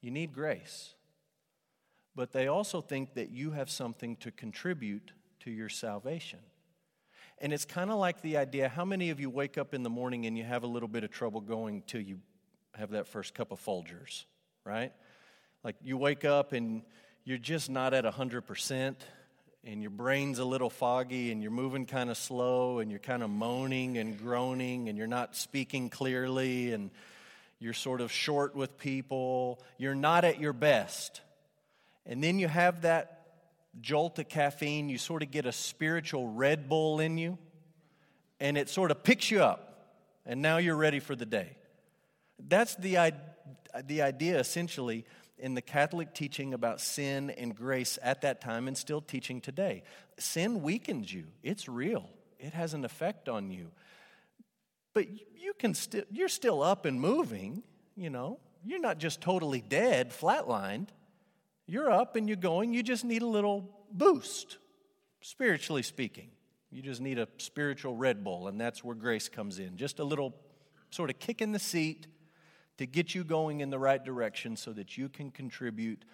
You 0.00 0.10
need 0.10 0.32
grace. 0.32 0.94
But 2.16 2.32
they 2.32 2.48
also 2.48 2.80
think 2.80 3.14
that 3.14 3.30
you 3.30 3.52
have 3.52 3.70
something 3.70 4.16
to 4.16 4.32
contribute 4.32 5.12
to 5.40 5.52
your 5.52 5.68
salvation. 5.68 6.40
And 7.40 7.52
it's 7.52 7.64
kind 7.64 7.92
of 7.92 7.98
like 7.98 8.20
the 8.20 8.36
idea 8.36 8.68
how 8.68 8.84
many 8.84 9.10
of 9.10 9.20
you 9.20 9.30
wake 9.30 9.56
up 9.56 9.74
in 9.74 9.84
the 9.84 9.90
morning 9.90 10.26
and 10.26 10.36
you 10.36 10.42
have 10.42 10.64
a 10.64 10.66
little 10.66 10.88
bit 10.88 11.04
of 11.04 11.12
trouble 11.12 11.40
going 11.40 11.84
till 11.86 12.00
you 12.00 12.18
have 12.74 12.90
that 12.90 13.06
first 13.06 13.32
cup 13.32 13.52
of 13.52 13.64
Folgers, 13.64 14.24
right? 14.64 14.92
Like 15.62 15.76
you 15.80 15.96
wake 15.96 16.24
up 16.24 16.52
and 16.52 16.82
you're 17.22 17.38
just 17.38 17.70
not 17.70 17.94
at 17.94 18.04
100% 18.04 18.96
and 19.64 19.82
your 19.82 19.90
brain's 19.90 20.38
a 20.38 20.44
little 20.44 20.70
foggy 20.70 21.30
and 21.32 21.42
you're 21.42 21.50
moving 21.50 21.86
kind 21.86 22.10
of 22.10 22.16
slow 22.16 22.78
and 22.78 22.90
you're 22.90 23.00
kind 23.00 23.22
of 23.22 23.30
moaning 23.30 23.98
and 23.98 24.18
groaning 24.18 24.88
and 24.88 24.96
you're 24.96 25.06
not 25.06 25.36
speaking 25.36 25.90
clearly 25.90 26.72
and 26.72 26.90
you're 27.58 27.72
sort 27.72 28.00
of 28.00 28.12
short 28.12 28.54
with 28.54 28.78
people, 28.78 29.60
you're 29.78 29.94
not 29.94 30.24
at 30.24 30.40
your 30.40 30.52
best. 30.52 31.20
And 32.06 32.22
then 32.22 32.38
you 32.38 32.48
have 32.48 32.82
that 32.82 33.18
jolt 33.80 34.18
of 34.18 34.28
caffeine, 34.28 34.88
you 34.88 34.98
sort 34.98 35.22
of 35.22 35.30
get 35.30 35.44
a 35.44 35.52
spiritual 35.52 36.28
Red 36.28 36.68
Bull 36.68 37.00
in 37.00 37.18
you, 37.18 37.36
and 38.40 38.56
it 38.56 38.68
sort 38.68 38.90
of 38.90 39.02
picks 39.02 39.30
you 39.30 39.42
up, 39.42 39.96
and 40.24 40.40
now 40.40 40.58
you're 40.58 40.76
ready 40.76 41.00
for 41.00 41.16
the 41.16 41.26
day. 41.26 41.56
That's 42.48 42.76
the, 42.76 43.12
the 43.86 44.02
idea 44.02 44.38
essentially 44.38 45.04
in 45.38 45.54
the 45.54 45.62
Catholic 45.62 46.14
teaching 46.14 46.54
about 46.54 46.80
sin 46.80 47.30
and 47.30 47.54
grace 47.54 47.98
at 48.02 48.22
that 48.22 48.40
time 48.40 48.68
and 48.68 48.76
still 48.76 49.00
teaching 49.00 49.40
today. 49.40 49.82
Sin 50.18 50.62
weakens 50.62 51.12
you, 51.12 51.24
it's 51.42 51.68
real, 51.68 52.08
it 52.38 52.52
has 52.54 52.74
an 52.74 52.84
effect 52.84 53.28
on 53.28 53.50
you 53.50 53.70
but 54.94 55.06
you 55.36 55.52
can 55.58 55.74
still 55.74 56.02
you're 56.10 56.28
still 56.28 56.60
up 56.60 56.84
and 56.84 57.00
moving 57.00 57.62
you 57.98 58.10
know. 58.10 58.38
You're 58.64 58.80
not 58.80 58.98
just 58.98 59.20
totally 59.20 59.60
dead, 59.60 60.10
flatlined. 60.10 60.88
You're 61.66 61.90
up 61.90 62.16
and 62.16 62.28
you're 62.28 62.36
going. 62.36 62.72
You 62.72 62.82
just 62.82 63.04
need 63.04 63.22
a 63.22 63.26
little 63.26 63.68
boost, 63.92 64.58
spiritually 65.20 65.82
speaking. 65.82 66.30
You 66.70 66.82
just 66.82 67.00
need 67.00 67.18
a 67.18 67.28
spiritual 67.38 67.94
Red 67.94 68.24
Bull, 68.24 68.48
and 68.48 68.60
that's 68.60 68.84
where 68.84 68.94
grace 68.94 69.28
comes 69.28 69.58
in. 69.58 69.76
Just 69.76 69.98
a 69.98 70.04
little 70.04 70.34
sort 70.90 71.10
of 71.10 71.18
kick 71.18 71.42
in 71.42 71.52
the 71.52 71.58
seat 71.58 72.06
to 72.78 72.86
get 72.86 73.14
you 73.14 73.24
going 73.24 73.60
in 73.60 73.70
the 73.70 73.78
right 73.78 74.02
direction 74.02 74.56
so 74.56 74.72
that 74.72 74.96
you 74.96 75.08
can 75.08 75.30
contribute 75.30 76.04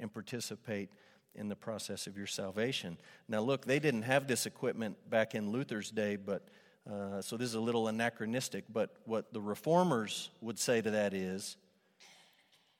and 0.00 0.12
participate 0.12 0.90
in 1.34 1.48
the 1.48 1.56
process 1.56 2.06
of 2.06 2.16
your 2.16 2.26
salvation. 2.26 2.96
Now, 3.28 3.40
look, 3.40 3.64
they 3.64 3.78
didn't 3.78 4.02
have 4.02 4.26
this 4.26 4.46
equipment 4.46 4.96
back 5.08 5.34
in 5.34 5.50
Luther's 5.50 5.90
day, 5.90 6.16
but 6.16 6.48
uh, 6.90 7.22
so 7.22 7.36
this 7.36 7.48
is 7.48 7.54
a 7.54 7.60
little 7.60 7.88
anachronistic. 7.88 8.64
But 8.70 8.96
what 9.04 9.32
the 9.32 9.40
reformers 9.40 10.30
would 10.40 10.58
say 10.58 10.80
to 10.80 10.90
that 10.90 11.14
is, 11.14 11.56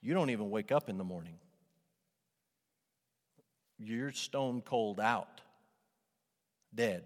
you 0.01 0.13
don't 0.13 0.29
even 0.29 0.49
wake 0.49 0.71
up 0.71 0.89
in 0.89 0.97
the 0.97 1.03
morning. 1.03 1.35
You're 3.79 4.11
stone 4.11 4.61
cold 4.61 4.99
out, 4.99 5.41
dead. 6.73 7.03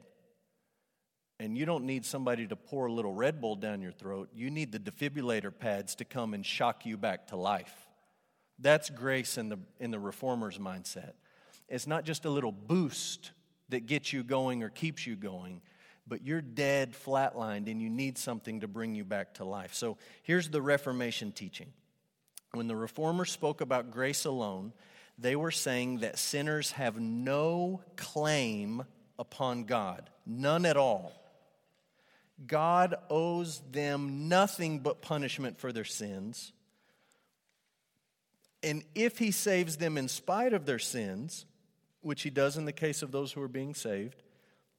And 1.39 1.57
you 1.57 1.65
don't 1.65 1.85
need 1.85 2.03
somebody 2.03 2.47
to 2.47 2.55
pour 2.55 2.87
a 2.87 2.91
little 2.91 3.13
Red 3.13 3.39
Bull 3.39 3.55
down 3.55 3.81
your 3.81 3.91
throat. 3.91 4.29
You 4.33 4.49
need 4.49 4.71
the 4.71 4.79
defibrillator 4.79 5.51
pads 5.57 5.95
to 5.95 6.05
come 6.05 6.33
and 6.33 6.45
shock 6.45 6.85
you 6.85 6.97
back 6.97 7.27
to 7.27 7.35
life. 7.35 7.73
That's 8.59 8.89
grace 8.89 9.37
in 9.37 9.49
the, 9.49 9.59
in 9.79 9.91
the 9.91 9.99
reformer's 9.99 10.57
mindset. 10.57 11.13
It's 11.69 11.85
not 11.85 12.05
just 12.05 12.25
a 12.25 12.29
little 12.29 12.51
boost 12.51 13.31
that 13.69 13.85
gets 13.85 14.11
you 14.13 14.23
going 14.23 14.63
or 14.63 14.69
keeps 14.69 15.05
you 15.05 15.15
going, 15.15 15.61
but 16.07 16.25
you're 16.25 16.41
dead, 16.41 16.93
flatlined, 16.93 17.69
and 17.69 17.81
you 17.81 17.89
need 17.89 18.17
something 18.17 18.61
to 18.61 18.67
bring 18.67 18.95
you 18.95 19.03
back 19.03 19.35
to 19.35 19.45
life. 19.45 19.73
So 19.73 19.97
here's 20.23 20.49
the 20.49 20.61
Reformation 20.61 21.31
teaching. 21.31 21.71
When 22.53 22.67
the 22.67 22.75
reformers 22.75 23.31
spoke 23.31 23.61
about 23.61 23.91
grace 23.91 24.25
alone, 24.25 24.73
they 25.19 25.35
were 25.35 25.51
saying 25.51 25.99
that 25.99 26.17
sinners 26.17 26.71
have 26.71 26.99
no 26.99 27.81
claim 27.95 28.83
upon 29.19 29.65
God, 29.65 30.09
none 30.25 30.65
at 30.65 30.77
all. 30.77 31.11
God 32.45 32.95
owes 33.09 33.61
them 33.71 34.27
nothing 34.27 34.79
but 34.79 35.01
punishment 35.01 35.59
for 35.59 35.71
their 35.71 35.85
sins. 35.85 36.51
And 38.61 38.83
if 38.93 39.17
He 39.17 39.31
saves 39.31 39.77
them 39.77 39.97
in 39.97 40.07
spite 40.07 40.53
of 40.53 40.65
their 40.65 40.79
sins, 40.79 41.45
which 42.01 42.21
He 42.21 42.29
does 42.29 42.57
in 42.57 42.65
the 42.65 42.71
case 42.71 43.01
of 43.01 43.11
those 43.11 43.31
who 43.31 43.41
are 43.41 43.47
being 43.47 43.73
saved, 43.73 44.21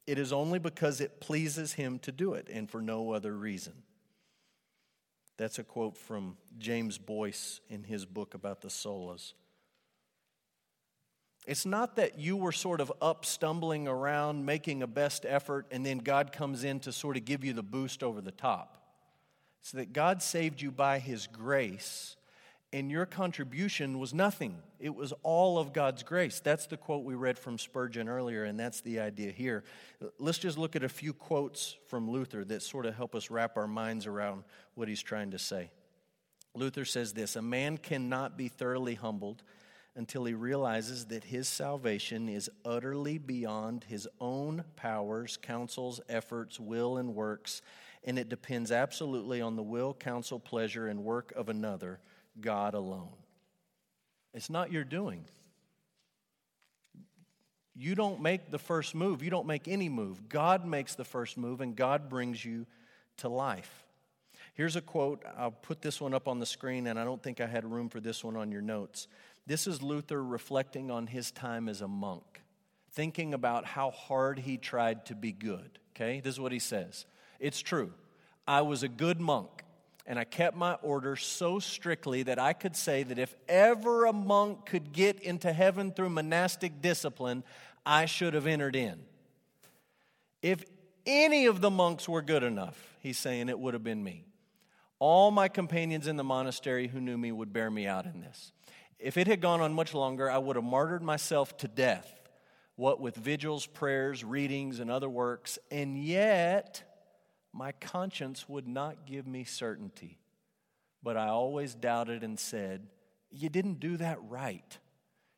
it 0.07 0.19
is 0.19 0.33
only 0.33 0.59
because 0.59 1.01
it 1.01 1.21
pleases 1.21 1.73
Him 1.73 1.99
to 2.01 2.13
do 2.13 2.35
it 2.35 2.49
and 2.53 2.71
for 2.71 2.81
no 2.81 3.13
other 3.13 3.35
reason. 3.35 3.75
That's 5.39 5.61
a 5.61 5.65
quote 5.65 5.97
from 5.97 6.37
James 6.59 6.99
Boice 6.99 7.61
in 7.71 7.85
his 7.85 8.05
book 8.05 8.35
about 8.35 8.61
the 8.61 8.69
solas. 8.69 9.35
It's 11.49 11.65
not 11.65 11.97
that 11.97 12.19
you 12.19 12.37
were 12.37 12.53
sort 12.53 12.83
of 12.83 12.93
up 13.01 13.25
stumbling 13.25 13.89
around, 13.89 14.45
making 14.45 14.83
a 14.83 14.87
best 14.87 15.25
effort, 15.27 15.65
and 15.71 15.85
then 15.85 15.97
God 15.97 16.31
comes 16.31 16.63
in 16.63 16.79
to 16.81 16.93
sort 16.93 17.17
of 17.17 17.25
give 17.25 17.43
you 17.43 17.55
the 17.55 17.63
boost 17.63 18.03
over 18.03 18.21
the 18.21 18.31
top. 18.31 18.77
It's 19.63 19.73
that 19.73 19.95
God 19.95 20.23
saved 20.23 20.61
you 20.61 20.71
by 20.71 20.99
His 20.99 21.27
grace, 21.27 22.19
and 22.71 22.91
your 22.91 23.07
contribution 23.07 23.99
was 23.99 24.13
nothing. 24.13 24.59
It 24.79 24.95
was 24.95 25.15
all 25.23 25.59
of 25.59 25.73
God's 25.73 26.03
grace. 26.03 26.39
That's 26.41 26.67
the 26.67 26.77
quote 26.77 27.03
we 27.03 27.15
read 27.15 27.39
from 27.39 27.57
Spurgeon 27.57 28.11
earlier, 28.11 28.45
and 28.45 28.61
that's 28.61 28.83
the 28.83 29.01
idea 29.01 29.31
here. 29.31 29.65
Let's 30.19 30.39
just 30.39 30.59
look 30.59 30.77
at 30.77 30.85
a 30.85 30.89
few 30.89 31.15
quotes 31.15 31.79
from 31.87 32.11
Luther 32.11 32.45
that 32.45 32.61
sort 32.61 32.85
of 32.85 32.95
help 32.95 33.15
us 33.15 33.31
wrap 33.31 33.57
our 33.57 33.67
minds 33.67 34.07
around 34.07 34.45
what 34.75 34.87
he's 34.87 35.03
trying 35.03 35.31
to 35.31 35.39
say. 35.39 35.71
Luther 36.55 36.85
says 36.85 37.15
this 37.15 37.37
A 37.37 37.43
man 37.43 37.79
cannot 37.79 38.37
be 38.37 38.49
thoroughly 38.49 38.97
humbled 38.97 39.43
until 39.99 40.25
he 40.25 40.33
realizes 40.33 41.07
that 41.07 41.25
his 41.25 41.49
salvation 41.49 42.29
is 42.29 42.49
utterly 42.65 43.19
beyond 43.19 43.85
his 43.89 44.07
own 44.21 44.63
powers, 44.77 45.37
counsels, 45.37 46.01
efforts, 46.09 46.61
will, 46.61 46.99
and 46.99 47.17
works, 47.17 47.63
and 48.05 48.17
it 48.17 48.29
depends 48.29 48.71
absolutely 48.71 49.41
on 49.41 49.57
the 49.57 49.63
will, 49.63 49.93
counsel, 49.93 50.39
pleasure, 50.39 50.87
and 50.87 51.03
work 51.03 51.33
of 51.35 51.49
another, 51.49 51.99
God 52.41 52.75
alone. 52.75 53.09
It's 54.33 54.49
not 54.49 54.71
your 54.71 54.85
doing. 54.85 55.25
You 57.75 57.97
don't 57.97 58.21
make 58.21 58.53
the 58.53 58.59
first 58.59 58.95
move, 58.95 59.21
you 59.21 59.31
don't 59.31 59.49
make 59.49 59.67
any 59.67 59.89
move. 59.89 60.29
God 60.29 60.65
makes 60.65 60.95
the 60.95 61.05
first 61.05 61.37
move, 61.37 61.61
and 61.61 61.75
God 61.75 62.09
brings 62.09 62.45
you 62.45 62.67
to 63.17 63.29
life. 63.29 63.85
Here's 64.55 64.77
a 64.77 64.81
quote. 64.81 65.25
I'll 65.37 65.51
put 65.51 65.83
this 65.83 66.01
one 66.01 66.15
up 66.15 66.29
on 66.29 66.39
the 66.39 66.47
screen, 66.47 66.87
and 66.87 67.01
I 67.01 67.05
don't 67.05 67.23
think 67.23 67.41
I 67.41 67.47
had 67.47 67.65
room 67.65 67.89
for 67.89 68.01
this 68.01 68.23
one 68.23 68.37
on 68.37 68.53
your 68.53 68.63
notes. 68.63 69.09
This 69.49 69.67
is 69.67 69.81
Luther 69.81 70.23
reflecting 70.23 70.91
on 70.91 71.07
his 71.07 71.31
time 71.31 71.71
as 71.71 71.81
a 71.81 71.89
monk, 71.89 72.43
thinking 72.93 73.33
about 73.33 73.65
how 73.65 73.91
hard 73.91 74.39
he 74.39 74.59
tried 74.59 75.07
to 75.07 75.15
be 75.15 75.33
good. 75.33 75.79
Okay, 75.97 76.21
this 76.21 76.35
is 76.35 76.41
what 76.41 76.53
he 76.53 76.59
says 76.59 77.07
It's 77.41 77.61
true. 77.61 77.93
I 78.47 78.61
was 78.61 78.83
a 78.83 78.89
good 78.89 79.21
monk, 79.21 79.49
and 80.07 80.19
I 80.19 80.25
kept 80.25 80.55
my 80.55 80.75
order 80.75 81.17
so 81.17 81.61
strictly 81.61 82.25
that 82.25 82.39
I 82.39 82.53
could 82.53 82.77
say 82.77 83.03
that 83.05 83.19
if 83.19 83.35
ever 83.49 84.05
a 84.05 84.13
monk 84.13 84.67
could 84.67 84.93
get 84.93 85.19
into 85.21 85.51
heaven 85.51 85.93
through 85.93 86.11
monastic 86.11 86.83
discipline, 86.83 87.43
I 87.87 88.05
should 88.05 88.35
have 88.35 88.47
entered 88.47 88.77
in. 88.77 89.01
If 90.43 90.63
any 91.07 91.47
of 91.47 91.63
the 91.63 91.71
monks 91.71 92.07
were 92.07 92.23
good 92.23 92.43
enough, 92.43 92.79
he's 93.01 93.19
saying 93.19 93.49
it 93.49 93.59
would 93.59 93.73
have 93.73 93.85
been 93.85 94.05
me. 94.05 94.27
All 94.99 95.31
my 95.31 95.49
companions 95.49 96.07
in 96.07 96.17
the 96.17 96.25
monastery 96.25 96.89
who 96.89 97.01
knew 97.01 97.17
me 97.17 97.33
would 97.33 97.53
bear 97.53 97.71
me 97.71 97.87
out 97.87 98.05
in 98.05 98.21
this. 98.21 98.53
If 98.99 99.17
it 99.17 99.27
had 99.27 99.41
gone 99.41 99.61
on 99.61 99.73
much 99.73 99.95
longer, 99.95 100.31
I 100.31 100.39
would 100.39 100.57
have 100.57 100.65
martyred 100.65 101.03
myself 101.03 101.57
to 101.59 101.69
death, 101.69 102.21
what 102.77 103.01
with 103.01 103.15
vigils, 103.15 103.67
prayers, 103.67 104.25
readings, 104.25 104.81
and 104.81 104.91
other 104.91 105.09
works, 105.09 105.59
and 105.71 106.03
yet 106.03 106.83
my 107.53 107.73
conscience 107.73 108.49
would 108.49 108.67
not 108.67 109.07
give 109.07 109.27
me 109.27 109.45
certainty. 109.45 110.19
But 111.03 111.17
I 111.17 111.29
always 111.29 111.75
doubted 111.75 112.25
and 112.25 112.39
said, 112.39 112.87
You 113.31 113.49
didn't 113.49 113.81
do 113.81 113.97
that 113.99 114.19
right. 114.29 114.79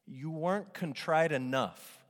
You 0.06 0.30
weren't 0.30 0.72
contrite 0.72 1.32
enough. 1.32 2.04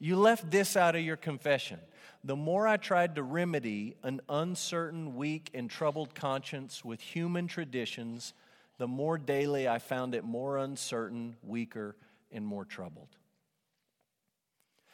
You 0.00 0.16
left 0.16 0.50
this 0.50 0.76
out 0.76 0.96
of 0.96 1.02
your 1.02 1.16
confession. 1.16 1.80
The 2.24 2.36
more 2.36 2.66
I 2.66 2.76
tried 2.76 3.14
to 3.14 3.22
remedy 3.22 3.96
an 4.02 4.20
uncertain, 4.28 5.16
weak, 5.16 5.50
and 5.54 5.70
troubled 5.70 6.14
conscience 6.14 6.84
with 6.84 7.00
human 7.00 7.46
traditions, 7.46 8.34
the 8.78 8.88
more 8.88 9.18
daily 9.18 9.68
I 9.68 9.78
found 9.78 10.14
it 10.14 10.24
more 10.24 10.56
uncertain, 10.56 11.36
weaker, 11.42 11.96
and 12.30 12.46
more 12.46 12.64
troubled. 12.64 13.16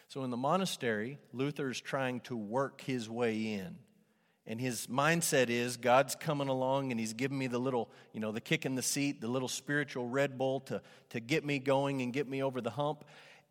So 0.09 0.25
in 0.25 0.31
the 0.31 0.37
monastery, 0.37 1.19
Luther's 1.33 1.81
trying 1.81 2.21
to 2.21 2.37
work 2.37 2.81
his 2.81 3.09
way 3.09 3.55
in. 3.55 3.77
And 4.47 4.61
his 4.61 4.87
mindset 4.89 5.49
is 5.49 5.77
God's 5.77 6.15
coming 6.15 6.49
along 6.49 6.91
and 6.91 7.01
he's 7.01 7.15
giving 7.15 7.39
me 7.39 7.47
the 7.47 7.59
little, 7.59 7.91
you 8.13 8.21
know, 8.21 8.31
the 8.31 8.41
kick 8.41 8.67
in 8.67 8.75
the 8.75 8.83
seat, 8.83 9.21
the 9.21 9.29
little 9.29 9.49
spiritual 9.49 10.07
Red 10.07 10.37
Bull 10.37 10.61
to, 10.61 10.83
to 11.11 11.21
get 11.21 11.45
me 11.45 11.59
going 11.59 12.03
and 12.03 12.13
get 12.13 12.29
me 12.29 12.43
over 12.43 12.61
the 12.61 12.71
hump. 12.71 13.05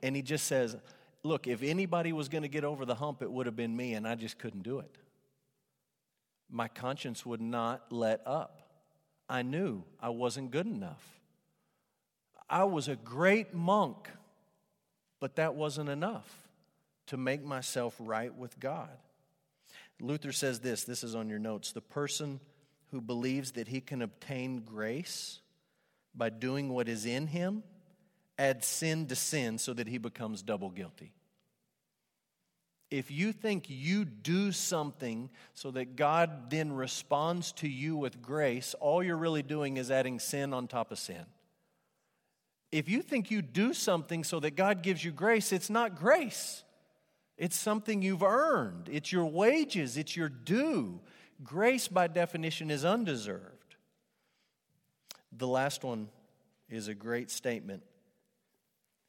And 0.04 0.16
he 0.16 0.22
just 0.22 0.46
says, 0.46 0.78
Look, 1.24 1.48
if 1.48 1.64
anybody 1.64 2.12
was 2.12 2.28
going 2.28 2.42
to 2.42 2.50
get 2.50 2.66
over 2.66 2.86
the 2.86 2.96
hump, 2.96 3.22
it 3.22 3.32
would 3.32 3.46
have 3.46 3.56
been 3.56 3.76
me, 3.76 3.94
and 3.94 4.06
I 4.06 4.16
just 4.16 4.38
couldn't 4.38 4.64
do 4.64 4.80
it. 4.80 4.98
My 6.52 6.68
conscience 6.68 7.26
would 7.26 7.40
not 7.40 7.92
let 7.92 8.22
up. 8.28 8.63
I 9.34 9.42
knew 9.42 9.84
I 10.00 10.10
wasn't 10.10 10.52
good 10.52 10.68
enough. 10.68 11.04
I 12.48 12.66
was 12.66 12.88
a 12.88 12.96
great 12.96 13.52
monk, 13.52 14.08
but 15.20 15.38
that 15.38 15.56
wasn't 15.56 15.90
enough 15.90 16.32
to 17.08 17.18
make 17.18 17.44
myself 17.44 17.96
right 17.98 18.32
with 18.32 18.60
God. 18.60 18.92
Luther 20.00 20.32
says 20.32 20.60
this 20.60 20.84
this 20.84 21.04
is 21.04 21.16
on 21.16 21.30
your 21.30 21.40
notes. 21.40 21.72
The 21.72 21.82
person 21.82 22.42
who 22.92 23.02
believes 23.02 23.54
that 23.54 23.70
he 23.70 23.82
can 23.82 24.04
obtain 24.04 24.60
grace 24.60 25.40
by 26.14 26.30
doing 26.30 26.70
what 26.70 26.88
is 26.88 27.08
in 27.08 27.26
him 27.26 27.64
adds 28.38 28.68
sin 28.68 29.08
to 29.08 29.16
sin 29.16 29.58
so 29.58 29.74
that 29.74 29.88
he 29.88 29.98
becomes 29.98 30.44
double 30.44 30.70
guilty 30.70 31.12
if 32.94 33.10
you 33.10 33.34
think 33.34 33.66
you 33.70 34.06
do 34.06 34.52
something 34.52 35.32
so 35.56 35.72
that 35.72 35.96
God 35.96 36.52
then 36.52 36.72
responds 36.72 37.52
to 37.54 37.68
you 37.68 37.98
with 37.98 38.22
grace, 38.22 38.76
all 38.80 39.02
you're 39.02 39.18
really 39.18 39.42
doing 39.42 39.78
is 39.78 39.90
adding 39.90 40.20
sin 40.20 40.54
on 40.54 40.68
top 40.68 40.92
of 40.92 41.00
sin. 41.00 41.26
If 42.72 42.88
you 42.88 43.02
think 43.02 43.32
you 43.32 43.42
do 43.42 43.74
something 43.74 44.24
so 44.24 44.40
that 44.42 44.56
God 44.56 44.84
gives 44.84 45.04
you 45.04 45.12
grace, 45.12 45.52
it's 45.52 45.72
not 45.72 45.96
grace. 45.96 46.64
It's 47.36 47.56
something 47.56 48.04
you've 48.04 48.22
earned. 48.22 48.90
It's 48.92 49.12
your 49.12 49.26
wages, 49.26 49.98
it's 49.98 50.16
your 50.16 50.30
due. 50.30 51.00
Grace, 51.44 51.88
by 51.88 52.06
definition, 52.06 52.70
is 52.70 52.86
undeserved. 52.86 53.76
The 55.36 55.48
last 55.48 55.84
one 55.84 56.10
is 56.70 56.90
a 56.90 56.94
great 56.94 57.32
statement. 57.32 57.82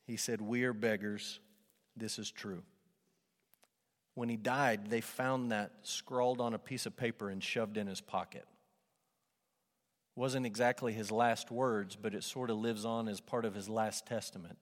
He 0.07 0.17
said, 0.17 0.41
We 0.41 0.65
are 0.65 0.73
beggars. 0.73 1.39
This 1.99 2.19
is 2.19 2.31
true. 2.31 2.63
When 4.15 4.29
he 4.29 4.37
died, 4.37 4.91
they 4.91 5.01
found 5.01 5.51
that 5.53 5.73
scrawled 5.83 6.41
on 6.41 6.55
a 6.55 6.59
piece 6.59 6.87
of 6.87 6.97
paper 6.97 7.31
and 7.31 7.43
shoved 7.43 7.77
in 7.77 7.87
his 7.87 8.01
pocket. 8.01 8.47
Wasn't 10.17 10.47
exactly 10.47 10.93
his 10.93 11.11
last 11.11 11.51
words, 11.51 11.97
but 11.97 12.15
it 12.15 12.23
sort 12.23 12.51
of 12.51 12.59
lives 12.59 12.85
on 12.85 13.09
as 13.09 13.21
part 13.21 13.45
of 13.45 13.55
his 13.55 13.69
last 13.69 14.07
testament. 14.07 14.59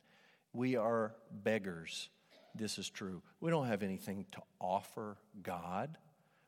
We 0.54 0.76
are 0.76 1.14
beggars. 1.30 2.08
This 2.54 2.78
is 2.78 2.88
true. 2.88 3.22
We 3.40 3.50
don't 3.50 3.66
have 3.66 3.82
anything 3.82 4.26
to 4.32 4.42
offer 4.60 5.16
God. 5.42 5.98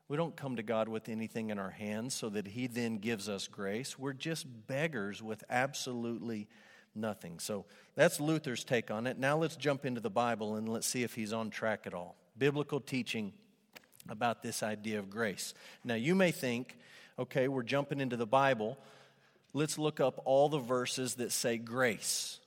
We 0.09 0.17
don't 0.17 0.37
come 0.37 0.57
to 0.57 0.63
God 0.63 0.89
with 0.89 1.09
anything 1.09 1.51
in 1.51 1.59
our 1.59 1.71
hands 1.71 2.15
so 2.15 2.29
that 2.31 2.47
He 2.47 2.67
then 2.67 2.99
gives 2.99 3.29
us 3.29 3.49
grace. 3.49 3.99
We're 3.99 4.13
just 4.13 4.47
beggars 4.67 5.23
with 5.23 5.43
absolutely 5.49 6.47
nothing. 6.95 7.39
So 7.39 7.65
that's 7.95 8.21
Luther's 8.21 8.65
take 8.65 8.91
on 8.91 9.07
it. 9.07 9.19
Now 9.19 9.39
let's 9.39 9.57
jump 9.57 9.87
into 9.87 10.01
the 10.01 10.11
Bible 10.11 10.57
and 10.57 10.69
let's 10.69 10.87
see 10.87 11.03
if 11.03 11.15
he's 11.15 11.33
on 11.33 11.51
track 11.51 11.87
at 11.87 11.95
all. 11.95 12.17
Biblical 12.37 12.81
teaching 12.81 13.33
about 14.09 14.43
this 14.43 14.63
idea 14.63 14.99
of 14.99 15.11
grace. 15.11 15.55
Now 15.85 15.95
you 15.95 16.15
may 16.15 16.31
think, 16.31 16.77
okay, 17.19 17.49
we're 17.49 17.63
jumping 17.63 18.01
into 18.01 18.17
the 18.17 18.27
Bible. 18.27 18.79
Let's 19.53 19.79
look 19.79 20.01
up 20.01 20.21
all 20.25 20.49
the 20.49 20.59
verses 20.59 21.15
that 21.15 21.33
say 21.33 21.59
grace 21.59 22.41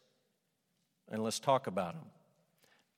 and 1.10 1.24
let's 1.24 1.40
talk 1.40 1.68
about 1.68 1.94
them. 1.94 2.06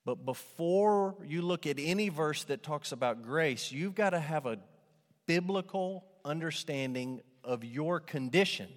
But 0.06 0.26
before 0.26 1.16
you 1.26 1.42
look 1.42 1.68
at 1.68 1.78
any 1.78 2.10
verse 2.10 2.44
that 2.46 2.64
talks 2.64 2.92
about 2.92 3.24
grace, 3.24 3.72
you've 3.72 3.96
got 3.96 4.12
to 4.12 4.20
have 4.20 4.46
a 4.46 4.58
biblical 5.28 6.04
understanding 6.26 7.22
of 7.44 7.64
your 7.64 8.00
condition. 8.00 8.68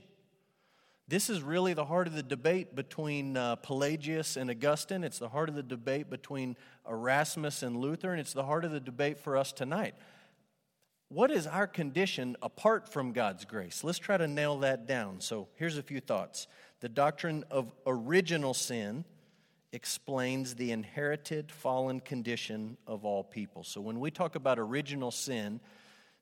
This 1.09 1.29
is 1.29 1.43
really 1.43 1.75
the 1.75 1.85
heart 1.85 2.07
of 2.07 2.15
the 2.15 2.23
debate 2.23 2.75
between 2.77 3.37
uh, 3.37 3.57
Pelagius 3.57 4.37
and 4.37 4.49
Augustine. 4.51 5.05
It's 5.05 5.19
the 5.19 5.29
heart 5.29 5.49
of 5.49 5.55
the 5.55 5.63
debate 5.63 6.09
between 6.09 6.57
Erasmus 6.89 7.63
and 7.63 7.77
Luther, 7.77 8.13
and 8.13 8.21
it's 8.21 8.33
the 8.33 8.45
heart 8.45 8.65
of 8.65 8.71
the 8.71 8.81
debate 8.81 9.19
for 9.19 9.37
us 9.37 9.53
tonight. 9.53 9.95
What 11.09 11.31
is 11.31 11.47
our 11.47 11.67
condition 11.67 12.37
apart 12.41 12.91
from 12.91 13.13
God's 13.13 13.45
grace? 13.45 13.85
Let's 13.85 13.99
try 13.99 14.17
to 14.17 14.27
nail 14.27 14.61
that 14.61 14.87
down. 14.87 15.21
So 15.21 15.49
here's 15.57 15.77
a 15.77 15.83
few 15.83 16.01
thoughts. 16.01 16.47
The 16.81 16.89
doctrine 16.89 17.45
of 17.51 17.71
original 17.87 18.55
sin 18.55 19.05
explains 19.73 20.55
the 20.55 20.71
inherited 20.71 21.51
fallen 21.53 22.01
condition 22.01 22.77
of 22.87 23.05
all 23.05 23.25
people. 23.25 23.65
So 23.65 23.81
when 23.81 24.01
we 24.01 24.11
talk 24.11 24.37
about 24.37 24.59
original 24.59 25.11
sin, 25.11 25.61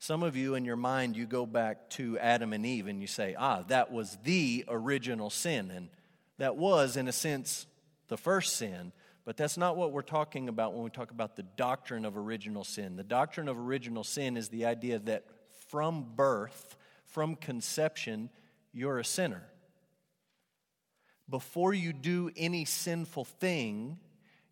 some 0.00 0.22
of 0.22 0.34
you 0.34 0.54
in 0.54 0.64
your 0.64 0.76
mind, 0.76 1.14
you 1.14 1.26
go 1.26 1.44
back 1.44 1.90
to 1.90 2.18
Adam 2.18 2.54
and 2.54 2.64
Eve 2.64 2.86
and 2.86 3.02
you 3.02 3.06
say, 3.06 3.36
ah, 3.38 3.64
that 3.68 3.92
was 3.92 4.16
the 4.24 4.64
original 4.66 5.28
sin. 5.28 5.70
And 5.70 5.90
that 6.38 6.56
was, 6.56 6.96
in 6.96 7.06
a 7.06 7.12
sense, 7.12 7.66
the 8.08 8.16
first 8.16 8.56
sin. 8.56 8.92
But 9.26 9.36
that's 9.36 9.58
not 9.58 9.76
what 9.76 9.92
we're 9.92 10.00
talking 10.00 10.48
about 10.48 10.72
when 10.72 10.84
we 10.84 10.88
talk 10.88 11.10
about 11.10 11.36
the 11.36 11.42
doctrine 11.42 12.06
of 12.06 12.16
original 12.16 12.64
sin. 12.64 12.96
The 12.96 13.04
doctrine 13.04 13.46
of 13.46 13.58
original 13.58 14.02
sin 14.02 14.38
is 14.38 14.48
the 14.48 14.64
idea 14.64 15.00
that 15.00 15.26
from 15.68 16.06
birth, 16.16 16.78
from 17.04 17.36
conception, 17.36 18.30
you're 18.72 19.00
a 19.00 19.04
sinner. 19.04 19.42
Before 21.28 21.74
you 21.74 21.92
do 21.92 22.30
any 22.38 22.64
sinful 22.64 23.26
thing, 23.26 23.98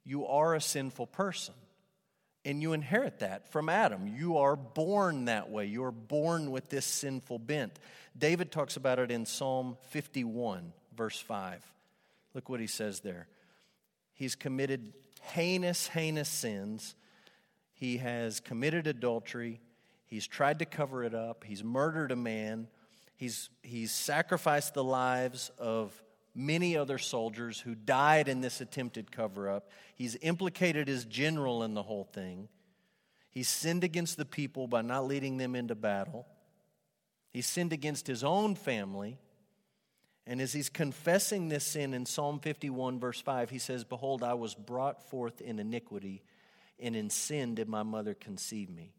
you 0.04 0.26
are 0.26 0.54
a 0.54 0.61
sinful 0.61 1.06
person 1.06 1.54
and 2.48 2.62
you 2.62 2.72
inherit 2.72 3.18
that 3.18 3.52
from 3.52 3.68
Adam. 3.68 4.08
You 4.08 4.38
are 4.38 4.56
born 4.56 5.26
that 5.26 5.50
way. 5.50 5.66
You 5.66 5.84
are 5.84 5.92
born 5.92 6.50
with 6.50 6.70
this 6.70 6.87
sinful 6.87 7.40
bent. 7.40 7.78
David 8.16 8.50
talks 8.50 8.78
about 8.78 8.98
it 8.98 9.11
in 9.11 9.26
Psalm 9.26 9.76
51, 9.90 10.72
verse 10.96 11.20
5. 11.20 11.62
Look 12.32 12.48
what 12.48 12.58
he 12.58 12.66
says 12.66 13.00
there. 13.00 13.28
He's 14.14 14.34
committed 14.34 14.94
heinous, 15.20 15.88
heinous 15.88 16.30
sins. 16.30 16.94
He 17.74 17.98
has 17.98 18.40
committed 18.40 18.87
adultery. 18.87 19.61
He's 20.06 20.26
tried 20.26 20.61
to 20.61 20.64
cover 20.64 21.04
it 21.04 21.14
up. 21.14 21.44
He's 21.44 21.62
murdered 21.62 22.12
a 22.12 22.16
man. 22.16 22.68
He's, 23.18 23.50
he's 23.62 23.92
sacrificed 23.92 24.72
the 24.72 24.82
lives 24.82 25.50
of 25.58 25.92
many 26.38 26.77
other 26.77 26.98
soldiers 26.98 27.59
who 27.59 27.74
died 27.74 28.29
in 28.29 28.40
this 28.40 28.61
attempted 28.61 29.11
cover 29.11 29.51
up. 29.51 29.70
He's 29.94 30.16
implicated 30.22 30.87
his 30.87 31.05
general 31.05 31.64
in 31.64 31.74
the 31.74 31.83
whole 31.83 32.05
thing. 32.05 32.48
He 33.31 33.42
sinned 33.42 33.83
against 33.83 34.16
the 34.16 34.24
people 34.24 34.68
by 34.68 34.83
not 34.83 35.07
leading 35.07 35.37
them 35.37 35.57
into 35.57 35.74
battle. 35.74 36.27
He 37.33 37.42
sinned 37.42 37.72
against 37.72 38.07
his 38.07 38.22
own 38.22 38.55
family. 38.55 39.18
And 40.27 40.40
as 40.40 40.53
he's 40.53 40.68
confessing 40.68 41.48
this 41.48 41.64
sin 41.64 41.92
in 41.92 42.07
Psalm 42.07 42.38
51, 42.38 43.01
verse 43.01 43.20
5, 43.20 43.51
he 43.51 43.59
says, 43.59 43.83
Behold, 43.83 44.22
I 44.22 44.35
was 44.35 44.55
brought 44.55 45.11
forth 45.11 45.40
in 45.40 45.59
iniquity, 45.59 46.22
and 46.79 46.94
in 46.94 47.11
sin 47.11 47.55
did 47.55 47.68
my 47.68 47.83
mother 47.83 48.14
conceive 48.14 48.70
me. 48.70 48.92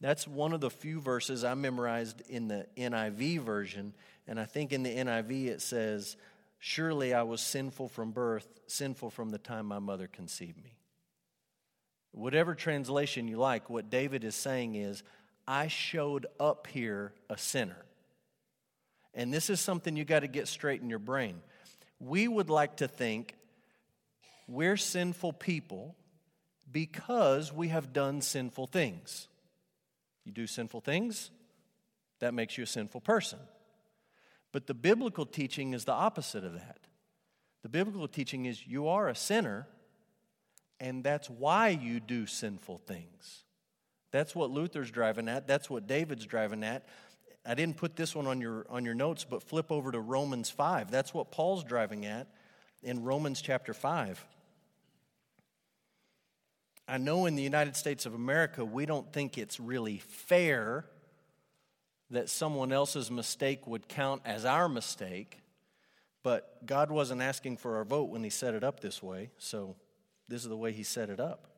That's 0.00 0.26
one 0.26 0.52
of 0.52 0.60
the 0.60 0.70
few 0.70 1.00
verses 1.00 1.44
I 1.44 1.54
memorized 1.54 2.22
in 2.28 2.48
the 2.48 2.66
NIV 2.76 3.40
version. 3.40 3.94
And 4.26 4.38
I 4.38 4.44
think 4.44 4.72
in 4.72 4.82
the 4.82 4.94
NIV 4.94 5.46
it 5.46 5.62
says, 5.62 6.16
Surely 6.58 7.14
I 7.14 7.22
was 7.22 7.40
sinful 7.40 7.88
from 7.88 8.12
birth, 8.12 8.48
sinful 8.66 9.10
from 9.10 9.30
the 9.30 9.38
time 9.38 9.66
my 9.66 9.78
mother 9.78 10.06
conceived 10.06 10.62
me. 10.62 10.76
Whatever 12.12 12.54
translation 12.54 13.28
you 13.28 13.36
like, 13.36 13.68
what 13.68 13.90
David 13.90 14.24
is 14.24 14.34
saying 14.34 14.74
is, 14.74 15.02
I 15.46 15.68
showed 15.68 16.26
up 16.40 16.66
here 16.66 17.12
a 17.28 17.36
sinner. 17.36 17.84
And 19.14 19.32
this 19.32 19.50
is 19.50 19.60
something 19.60 19.96
you 19.96 20.04
got 20.04 20.20
to 20.20 20.28
get 20.28 20.48
straight 20.48 20.80
in 20.80 20.90
your 20.90 20.98
brain. 20.98 21.40
We 22.00 22.26
would 22.28 22.50
like 22.50 22.76
to 22.76 22.88
think 22.88 23.34
we're 24.48 24.76
sinful 24.76 25.34
people 25.34 25.94
because 26.70 27.52
we 27.52 27.68
have 27.68 27.92
done 27.92 28.20
sinful 28.20 28.66
things. 28.66 29.28
You 30.24 30.32
do 30.32 30.46
sinful 30.46 30.80
things, 30.80 31.30
that 32.18 32.34
makes 32.34 32.58
you 32.58 32.64
a 32.64 32.66
sinful 32.66 33.02
person. 33.02 33.38
But 34.56 34.66
the 34.66 34.72
biblical 34.72 35.26
teaching 35.26 35.74
is 35.74 35.84
the 35.84 35.92
opposite 35.92 36.42
of 36.42 36.54
that. 36.54 36.78
The 37.62 37.68
biblical 37.68 38.08
teaching 38.08 38.46
is 38.46 38.66
you 38.66 38.88
are 38.88 39.06
a 39.06 39.14
sinner, 39.14 39.66
and 40.80 41.04
that's 41.04 41.28
why 41.28 41.68
you 41.68 42.00
do 42.00 42.24
sinful 42.24 42.78
things. 42.78 43.44
That's 44.12 44.34
what 44.34 44.50
Luther's 44.50 44.90
driving 44.90 45.28
at. 45.28 45.46
That's 45.46 45.68
what 45.68 45.86
David's 45.86 46.24
driving 46.24 46.64
at. 46.64 46.86
I 47.44 47.52
didn't 47.52 47.76
put 47.76 47.96
this 47.96 48.14
one 48.14 48.26
on 48.26 48.40
your, 48.40 48.64
on 48.70 48.86
your 48.86 48.94
notes, 48.94 49.26
but 49.28 49.42
flip 49.42 49.70
over 49.70 49.92
to 49.92 50.00
Romans 50.00 50.48
5. 50.48 50.90
That's 50.90 51.12
what 51.12 51.30
Paul's 51.30 51.62
driving 51.62 52.06
at 52.06 52.26
in 52.82 53.02
Romans 53.02 53.42
chapter 53.42 53.74
5. 53.74 54.24
I 56.88 56.96
know 56.96 57.26
in 57.26 57.36
the 57.36 57.42
United 57.42 57.76
States 57.76 58.06
of 58.06 58.14
America, 58.14 58.64
we 58.64 58.86
don't 58.86 59.12
think 59.12 59.36
it's 59.36 59.60
really 59.60 59.98
fair 59.98 60.86
that 62.10 62.28
someone 62.28 62.72
else's 62.72 63.10
mistake 63.10 63.66
would 63.66 63.88
count 63.88 64.22
as 64.24 64.44
our 64.44 64.68
mistake, 64.68 65.42
but 66.22 66.64
God 66.64 66.90
wasn't 66.90 67.22
asking 67.22 67.56
for 67.56 67.76
our 67.76 67.84
vote 67.84 68.10
when 68.10 68.22
He 68.22 68.30
set 68.30 68.54
it 68.54 68.62
up 68.62 68.80
this 68.80 69.02
way, 69.02 69.30
so 69.38 69.76
this 70.28 70.42
is 70.42 70.48
the 70.48 70.56
way 70.56 70.72
He 70.72 70.82
set 70.82 71.10
it 71.10 71.20
up. 71.20 71.48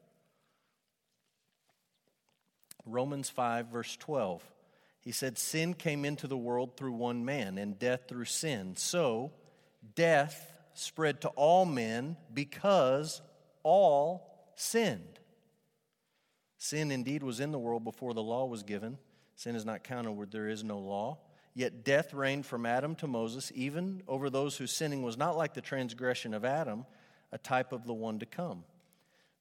Romans 2.87 3.29
5, 3.29 3.67
verse 3.67 3.97
12. 3.97 4.43
He 5.01 5.13
said, 5.13 5.39
Sin 5.39 5.75
came 5.75 6.05
into 6.05 6.27
the 6.27 6.37
world 6.37 6.77
through 6.77 6.93
one 6.93 7.25
man, 7.25 7.59
and 7.59 7.79
death 7.79 8.03
through 8.09 8.25
sin. 8.25 8.75
So 8.77 9.33
death 9.95 10.53
spread 10.75 11.21
to 11.23 11.29
all 11.31 11.67
men 11.67 12.17
because 12.33 13.21
all 13.63 14.51
sinned. 14.57 15.21
Sin 16.57 16.91
indeed 16.91 17.23
was 17.23 17.39
in 17.41 17.53
the 17.53 17.59
world 17.59 17.85
before 17.85 18.15
the 18.15 18.23
law 18.23 18.47
was 18.47 18.63
given 18.63 18.99
Sin 19.39 19.55
is 19.55 19.65
not 19.65 19.85
counted 19.85 20.11
where 20.11 20.27
there 20.27 20.49
is 20.49 20.65
no 20.65 20.81
law. 20.81 21.17
Yet 21.55 21.85
death 21.85 22.13
reigned 22.13 22.45
from 22.45 22.67
Adam 22.67 22.97
to 22.97 23.07
Moses, 23.07 23.53
even 23.55 24.03
over 24.09 24.31
those 24.31 24.57
whose 24.57 24.73
sinning 24.73 25.05
was 25.05 25.17
not 25.17 25.37
like 25.37 25.55
the 25.55 25.61
transgression 25.61 26.35
of 26.35 26.45
Adam, 26.45 26.85
a 27.31 27.39
type 27.39 27.71
of 27.73 27.87
the 27.87 27.95
one 27.95 28.19
to 28.19 28.27
come. 28.27 28.65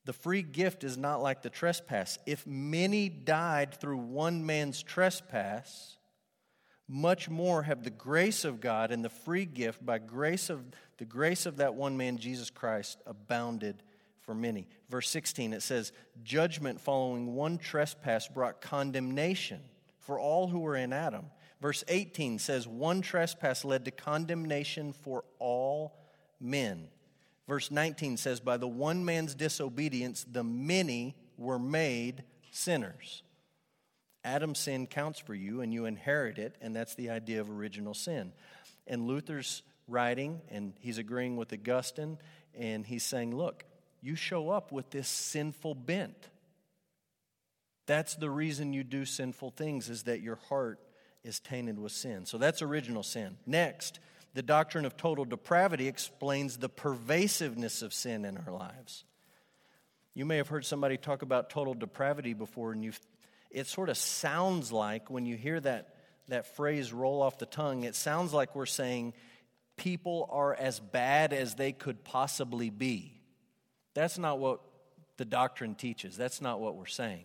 The 0.06 0.14
free 0.14 0.44
gift 0.44 0.84
is 0.84 1.00
not 1.00 1.24
like 1.24 1.42
the 1.42 1.50
trespass. 1.50 2.20
If 2.28 2.46
many 2.46 3.10
died 3.10 3.74
through 3.74 3.98
one 3.98 4.46
man's 4.46 4.84
trespass, 4.84 5.98
much 6.88 7.28
more 7.28 7.64
have 7.64 7.84
the 7.84 7.90
grace 7.90 8.46
of 8.46 8.62
God 8.62 8.92
and 8.92 9.04
the 9.04 9.10
free 9.10 9.46
gift 9.46 9.84
by 9.84 9.98
grace 9.98 10.52
of 10.52 10.64
the 11.00 11.06
grace 11.06 11.48
of 11.48 11.58
that 11.58 11.74
one 11.74 11.98
man 11.98 12.18
Jesus 12.18 12.52
Christ 12.52 13.02
abounded 13.08 13.82
for 14.22 14.36
many. 14.36 14.68
Verse 14.90 15.10
16 15.10 15.54
it 15.54 15.64
says, 15.64 15.92
"Judgment 16.22 16.80
following 16.80 17.34
one 17.34 17.58
trespass 17.58 18.28
brought 18.28 18.62
condemnation." 18.62 19.62
For 20.08 20.18
all 20.18 20.48
who 20.48 20.62
were 20.62 20.78
in 20.78 20.94
Adam. 20.94 21.26
Verse 21.62 21.84
18 21.90 22.40
says, 22.40 22.66
One 22.66 23.02
trespass 23.02 23.66
led 23.66 23.84
to 23.86 23.92
condemnation 23.92 24.94
for 24.94 25.26
all 25.38 25.98
men. 26.40 26.88
Verse 27.46 27.70
19 27.70 28.16
says, 28.16 28.40
By 28.40 28.56
the 28.56 28.70
one 28.70 29.04
man's 29.04 29.36
disobedience, 29.36 30.26
the 30.30 30.46
many 30.46 31.16
were 31.38 31.60
made 31.60 32.24
sinners. 32.52 33.22
Adam's 34.24 34.60
sin 34.60 34.88
counts 34.88 35.20
for 35.20 35.36
you, 35.36 35.60
and 35.60 35.74
you 35.74 35.86
inherit 35.86 36.38
it, 36.38 36.56
and 36.62 36.74
that's 36.74 36.96
the 36.96 37.10
idea 37.10 37.42
of 37.42 37.50
original 37.50 37.94
sin. 37.94 38.32
And 38.88 39.08
Luther's 39.08 39.62
writing, 39.90 40.42
and 40.50 40.74
he's 40.80 40.98
agreeing 40.98 41.36
with 41.36 41.52
Augustine, 41.52 42.18
and 42.58 42.86
he's 42.86 43.04
saying, 43.04 43.36
Look, 43.36 43.66
you 44.02 44.16
show 44.16 44.50
up 44.50 44.72
with 44.72 44.90
this 44.90 45.10
sinful 45.10 45.76
bent. 45.76 46.30
That's 47.88 48.16
the 48.16 48.30
reason 48.30 48.74
you 48.74 48.84
do 48.84 49.06
sinful 49.06 49.52
things, 49.52 49.90
is 49.90 50.04
that 50.04 50.22
your 50.22 50.38
heart 50.50 50.80
is 51.24 51.40
tainted 51.40 51.80
with 51.80 51.92
sin. 51.92 52.26
So 52.26 52.38
that's 52.38 52.62
original 52.62 53.02
sin. 53.02 53.38
Next, 53.46 54.00
the 54.34 54.44
doctrine 54.44 54.86
of 54.86 54.96
total 54.96 55.26
depravity 55.26 55.88
explains 55.88 56.58
the 56.58 56.70
pervasiveness 56.70 57.82
of 57.82 57.94
sin 57.94 58.24
in 58.24 58.38
our 58.38 58.54
lives. 58.54 59.04
You 60.14 60.26
may 60.26 60.38
have 60.38 60.48
heard 60.48 60.66
somebody 60.66 60.98
talk 60.98 61.22
about 61.22 61.50
total 61.50 61.74
depravity 61.74 62.34
before, 62.34 62.72
and 62.72 62.84
you 62.84 62.92
it 63.50 63.68
sort 63.68 63.90
of 63.90 63.98
sounds 63.98 64.72
like 64.72 65.10
when 65.10 65.26
you 65.26 65.36
hear 65.36 65.60
that, 65.62 65.96
that 66.28 66.56
phrase 66.56 66.92
roll 66.92 67.22
off 67.22 67.38
the 67.38 67.46
tongue, 67.46 67.84
it 67.84 67.96
sounds 67.96 68.34
like 68.34 68.56
we're 68.56 68.66
saying 68.66 69.14
people 69.78 70.28
are 70.32 70.54
as 70.54 70.80
bad 70.80 71.34
as 71.34 71.56
they 71.56 71.72
could 71.72 72.04
possibly 72.04 72.70
be. 72.70 73.14
That's 73.94 74.18
not 74.18 74.40
what 74.40 74.60
the 75.18 75.26
doctrine 75.26 75.76
teaches. 75.76 76.18
That's 76.18 76.42
not 76.42 76.60
what 76.60 76.76
we're 76.76 76.86
saying. 76.86 77.24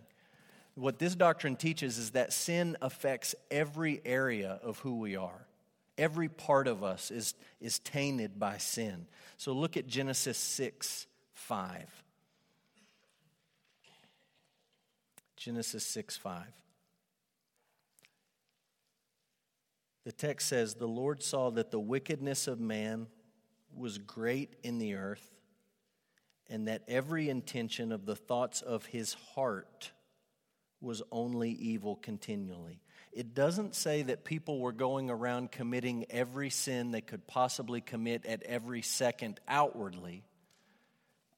What 0.75 0.99
this 0.99 1.15
doctrine 1.15 1.57
teaches 1.57 1.99
is 1.99 2.13
that 2.13 2.33
sin 2.33 2.77
affects 2.81 3.35
every 3.51 4.01
area 4.05 4.59
of 4.63 4.79
who 4.79 4.99
we 4.99 5.17
are. 5.17 5.47
Every 5.99 6.29
part 6.29 6.67
of 6.67 6.83
us 6.83 7.11
is, 7.11 7.35
is 7.61 7.79
tainted 7.79 8.39
by 8.39 8.57
sin. 8.57 9.07
So 9.37 9.53
look 9.53 9.77
at 9.77 9.87
Genesis 9.87 10.39
6 10.39 11.07
5. 11.35 12.03
Genesis 15.37 15.85
6 15.85 16.17
5. 16.17 16.45
The 20.05 20.13
text 20.13 20.49
says, 20.49 20.75
The 20.75 20.89
Lord 20.89 21.23
saw 21.23 21.51
that 21.51 21.71
the 21.71 21.81
wickedness 21.81 22.47
of 22.47 22.59
man 22.59 23.09
was 23.77 23.99
great 23.99 24.55
in 24.63 24.79
the 24.79 24.95
earth, 24.95 25.31
and 26.49 26.67
that 26.69 26.83
every 26.89 27.29
intention 27.29 27.93
of 27.93 28.07
the 28.07 28.17
thoughts 28.17 28.63
of 28.63 28.87
his 28.87 29.15
heart 29.35 29.93
was 30.83 31.03
only 31.11 31.51
evil 31.51 31.97
continually. 31.97 32.81
It 33.12 33.35
doesn't 33.35 33.75
say 33.75 34.03
that 34.03 34.25
people 34.25 34.59
were 34.59 34.73
going 34.73 35.11
around 35.11 35.53
committing 35.53 36.07
every 36.11 36.51
sin 36.51 36.90
they 36.90 37.01
could 37.01 37.27
possibly 37.27 37.81
commit 37.81 38.27
at 38.27 38.42
every 38.42 38.83
second 38.83 39.38
outwardly, 39.47 40.25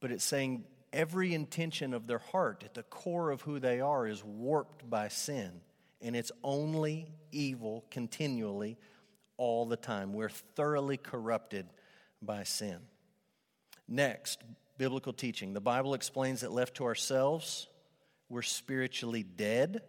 but 0.01 0.11
it's 0.11 0.25
saying 0.25 0.65
every 0.93 1.35
intention 1.35 1.93
of 1.93 2.07
their 2.07 2.19
heart, 2.19 2.63
at 2.65 2.75
the 2.75 2.85
core 2.85 3.31
of 3.31 3.43
who 3.43 3.59
they 3.59 3.81
are, 3.81 4.07
is 4.07 4.23
warped 4.25 4.89
by 4.89 5.09
sin. 5.09 5.61
And 6.01 6.15
it's 6.15 6.33
only 6.43 7.09
evil 7.33 7.85
continually, 7.91 8.79
all 9.37 9.67
the 9.67 9.77
time. 9.77 10.13
We're 10.13 10.29
thoroughly 10.29 10.97
corrupted 10.97 11.67
by 12.23 12.45
sin. 12.45 12.79
Next, 13.89 14.41
biblical 14.79 15.13
teaching. 15.13 15.53
The 15.53 15.61
Bible 15.61 15.95
explains 15.95 16.41
that 16.43 16.53
left 16.53 16.77
to 16.77 16.85
ourselves, 16.85 17.69
we're 18.35 18.43
spiritually 18.43 19.23
dead, 19.23 19.81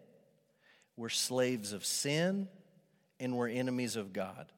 we're 0.95 1.09
slaves 1.09 1.73
of 1.73 1.83
sin, 1.83 2.47
and 3.19 3.35
we're 3.35 3.49
enemies 3.49 3.95
of 3.95 4.13
God. 4.13 4.51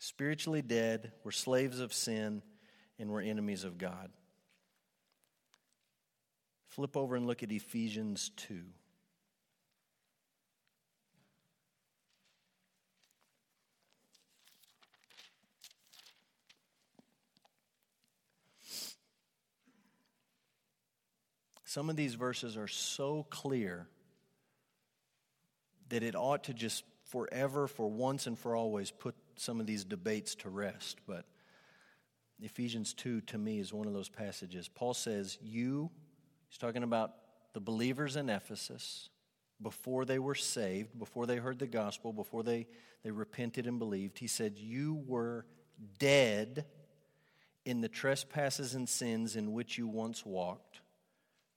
Spiritually 0.00 0.60
dead, 0.60 1.12
we're 1.22 1.30
slaves 1.30 1.78
of 1.78 1.92
sin, 1.92 2.42
and 2.98 3.10
we're 3.10 3.22
enemies 3.22 3.62
of 3.62 3.78
God. 3.78 4.10
Flip 6.66 6.96
over 6.96 7.14
and 7.14 7.28
look 7.28 7.44
at 7.44 7.52
Ephesians 7.52 8.32
2. 8.34 8.62
Some 21.68 21.90
of 21.90 21.96
these 21.96 22.14
verses 22.14 22.56
are 22.56 22.66
so 22.66 23.26
clear 23.28 23.86
that 25.90 26.02
it 26.02 26.16
ought 26.16 26.44
to 26.44 26.54
just 26.54 26.82
forever, 27.04 27.66
for 27.68 27.90
once 27.90 28.26
and 28.26 28.38
for 28.38 28.56
always, 28.56 28.90
put 28.90 29.14
some 29.36 29.60
of 29.60 29.66
these 29.66 29.84
debates 29.84 30.34
to 30.36 30.48
rest. 30.48 30.96
But 31.06 31.26
Ephesians 32.40 32.94
2 32.94 33.20
to 33.20 33.36
me 33.36 33.58
is 33.58 33.70
one 33.70 33.86
of 33.86 33.92
those 33.92 34.08
passages. 34.08 34.66
Paul 34.66 34.94
says, 34.94 35.36
You, 35.42 35.90
he's 36.48 36.56
talking 36.56 36.84
about 36.84 37.12
the 37.52 37.60
believers 37.60 38.16
in 38.16 38.30
Ephesus 38.30 39.10
before 39.60 40.06
they 40.06 40.18
were 40.18 40.34
saved, 40.34 40.98
before 40.98 41.26
they 41.26 41.36
heard 41.36 41.58
the 41.58 41.66
gospel, 41.66 42.14
before 42.14 42.42
they, 42.42 42.66
they 43.04 43.10
repented 43.10 43.66
and 43.66 43.78
believed. 43.78 44.18
He 44.18 44.26
said, 44.26 44.56
You 44.56 45.02
were 45.06 45.44
dead 45.98 46.64
in 47.66 47.82
the 47.82 47.90
trespasses 47.90 48.74
and 48.74 48.88
sins 48.88 49.36
in 49.36 49.52
which 49.52 49.76
you 49.76 49.86
once 49.86 50.24
walked, 50.24 50.80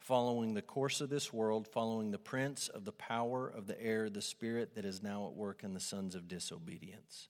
following 0.01 0.53
the 0.53 0.61
course 0.61 1.01
of 1.01 1.09
this 1.09 1.33
world, 1.33 1.67
following 1.67 2.11
the 2.11 2.17
prince 2.19 2.67
of 2.67 2.85
the 2.85 2.91
power 2.91 3.47
of 3.47 3.67
the 3.67 3.81
air, 3.81 4.09
the 4.09 4.21
spirit 4.21 4.75
that 4.75 4.85
is 4.85 5.01
now 5.01 5.27
at 5.27 5.33
work 5.33 5.63
in 5.63 5.73
the 5.73 5.79
sons 5.79 6.15
of 6.15 6.27
disobedience 6.27 7.29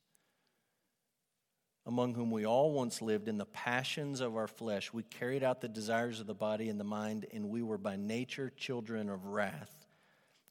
among 1.85 2.13
whom 2.13 2.31
we 2.31 2.45
all 2.45 2.71
once 2.71 3.01
lived 3.01 3.27
in 3.27 3.37
the 3.37 3.45
passions 3.45 4.21
of 4.21 4.35
our 4.35 4.47
flesh. 4.47 4.93
We 4.93 5.03
carried 5.03 5.43
out 5.43 5.61
the 5.61 5.67
desires 5.67 6.19
of 6.19 6.27
the 6.27 6.33
body 6.33 6.69
and 6.69 6.79
the 6.79 6.85
mind, 6.85 7.25
and 7.33 7.49
we 7.49 7.63
were 7.63 7.77
by 7.77 7.95
nature 7.95 8.51
children 8.55 9.09
of 9.09 9.25
wrath, 9.25 9.73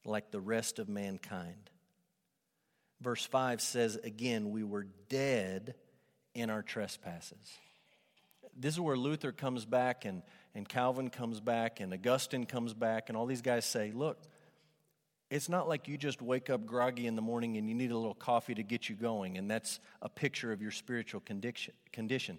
like 0.04 0.30
the 0.30 0.40
rest 0.40 0.78
of 0.78 0.88
mankind. 0.88 1.70
Verse 3.00 3.24
5 3.24 3.60
says 3.60 3.96
again, 3.96 4.50
we 4.50 4.64
were 4.64 4.86
dead 5.08 5.74
in 6.34 6.50
our 6.50 6.62
trespasses. 6.62 7.58
This 8.56 8.74
is 8.74 8.80
where 8.80 8.96
Luther 8.96 9.32
comes 9.32 9.64
back, 9.64 10.04
and, 10.04 10.22
and 10.54 10.68
Calvin 10.68 11.10
comes 11.10 11.40
back, 11.40 11.80
and 11.80 11.92
Augustine 11.92 12.44
comes 12.44 12.74
back, 12.74 13.08
and 13.08 13.16
all 13.16 13.26
these 13.26 13.42
guys 13.42 13.64
say, 13.64 13.92
Look, 13.94 14.18
it's 15.30 15.48
not 15.48 15.68
like 15.68 15.86
you 15.86 15.96
just 15.96 16.20
wake 16.20 16.50
up 16.50 16.66
groggy 16.66 17.06
in 17.06 17.14
the 17.14 17.22
morning 17.22 17.56
and 17.56 17.68
you 17.68 17.74
need 17.74 17.92
a 17.92 17.96
little 17.96 18.14
coffee 18.14 18.54
to 18.54 18.64
get 18.64 18.88
you 18.88 18.96
going, 18.96 19.38
and 19.38 19.48
that's 19.48 19.78
a 20.02 20.08
picture 20.08 20.52
of 20.52 20.60
your 20.60 20.72
spiritual 20.72 21.22
condition. 21.92 22.38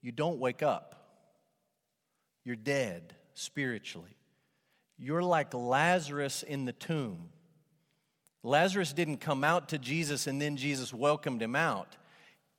You 0.00 0.10
don't 0.10 0.38
wake 0.38 0.62
up, 0.62 1.20
you're 2.44 2.56
dead 2.56 3.14
spiritually. 3.34 4.16
You're 4.98 5.22
like 5.22 5.54
Lazarus 5.54 6.42
in 6.42 6.64
the 6.64 6.72
tomb. 6.72 7.30
Lazarus 8.42 8.92
didn't 8.92 9.18
come 9.18 9.44
out 9.44 9.68
to 9.70 9.78
Jesus 9.78 10.26
and 10.26 10.40
then 10.40 10.56
Jesus 10.56 10.92
welcomed 10.92 11.42
him 11.42 11.56
out. 11.56 11.96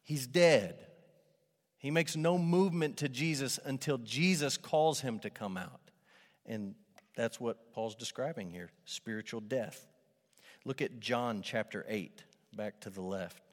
He's 0.02 0.28
dead. 0.28 0.86
He 1.84 1.92
makes 1.92 2.16
no 2.16 2.38
movement 2.38 2.96
to 2.98 3.10
Jesus 3.10 3.60
until 3.66 3.98
Jesus 3.98 4.56
calls 4.56 5.02
him 5.02 5.20
to 5.20 5.30
come 5.30 5.58
out. 5.58 5.82
And 6.46 6.76
that's 7.18 7.42
what 7.42 7.74
Paul's 7.74 7.94
describing 7.94 8.50
here 8.50 8.70
spiritual 8.86 9.42
death. 9.42 9.86
Look 10.64 10.82
at 10.82 11.02
John 11.02 11.42
chapter 11.42 11.86
8, 11.90 12.24
back 12.56 12.80
to 12.82 12.90
the 12.90 13.02
left 13.02 13.44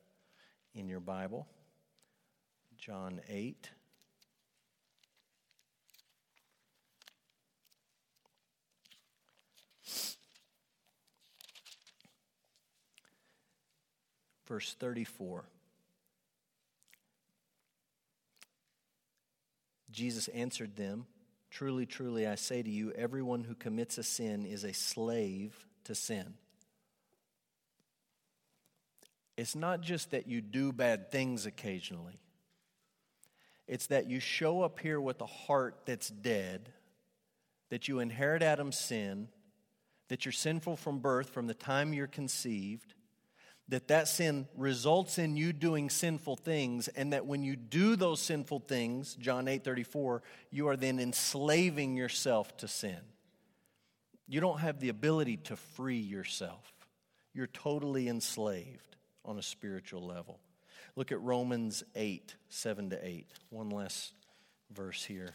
in 0.77 0.89
your 0.89 1.01
Bible. 1.01 1.49
John 2.79 3.21
8. 3.29 3.69
Verse 14.47 14.77
34. 14.79 15.45
Jesus 20.01 20.29
answered 20.29 20.77
them. 20.77 21.05
Truly, 21.51 21.85
truly, 21.85 22.27
I 22.27 22.35
say 22.37 22.63
to 22.63 22.71
you, 22.71 22.91
everyone 22.93 23.45
who 23.45 23.55
commits 23.55 23.99
a 23.99 24.03
sin 24.03 24.47
is 24.47 24.65
a 24.65 24.73
slave 24.73 25.67
to 25.85 25.95
sin. 25.95 26.33
It's 29.37 29.55
not 29.55 29.83
just 29.83 30.13
that 30.13 30.27
you 30.27 30.41
do 30.41 30.73
bad 30.73 31.11
things 31.11 31.45
occasionally, 31.45 32.19
it's 33.69 33.89
that 33.89 34.09
you 34.09 34.21
show 34.21 34.63
up 34.63 34.81
here 34.81 34.99
with 34.99 35.21
a 35.21 35.27
heart 35.27 35.81
that's 35.85 36.09
dead, 36.09 36.71
that 37.69 37.87
you 37.87 37.99
inherit 37.99 38.43
Adam's 38.43 38.79
sin, 38.79 39.29
that 40.09 40.25
you're 40.25 40.33
sinful 40.33 40.77
from 40.77 41.01
birth 41.01 41.29
from 41.29 41.47
the 41.47 41.53
time 41.53 41.93
you're 41.93 42.07
conceived, 42.07 42.95
that 43.71 43.89
that 43.89 44.09
sin 44.09 44.47
results 44.57 45.19
in 45.19 45.37
you 45.37 45.53
doing 45.53 45.89
sinful 45.91 46.37
things 46.37 46.89
and 46.89 47.13
that 47.13 47.25
when 47.25 47.43
you 47.43 47.57
do 47.57 47.97
those 47.97 48.21
sinful 48.21 48.61
things 48.61 49.15
john 49.15 49.49
8 49.49 49.65
34 49.65 50.23
you 50.51 50.69
are 50.69 50.77
then 50.77 50.99
enslaving 50.99 51.97
yourself 51.97 52.57
to 52.59 52.69
sin. 52.69 52.99
You 54.29 54.41
don't 54.41 54.61
have 54.61 54.79
the 54.79 54.89
ability 54.91 55.39
to 55.39 55.57
free 55.57 55.99
yourself. 55.99 56.73
You're 57.33 57.49
totally 57.49 58.09
enslaved 58.09 58.97
on 59.25 59.39
a 59.39 59.43
spiritual 59.43 60.07
level. 60.07 60.39
Look 60.97 61.13
at 61.13 61.21
romans 61.21 61.83
8 61.95 62.35
7 62.49 62.91
to 62.91 63.07
8 63.07 63.27
one 63.51 63.71
last 63.71 64.13
verse 64.73 65.05
here 65.05 65.35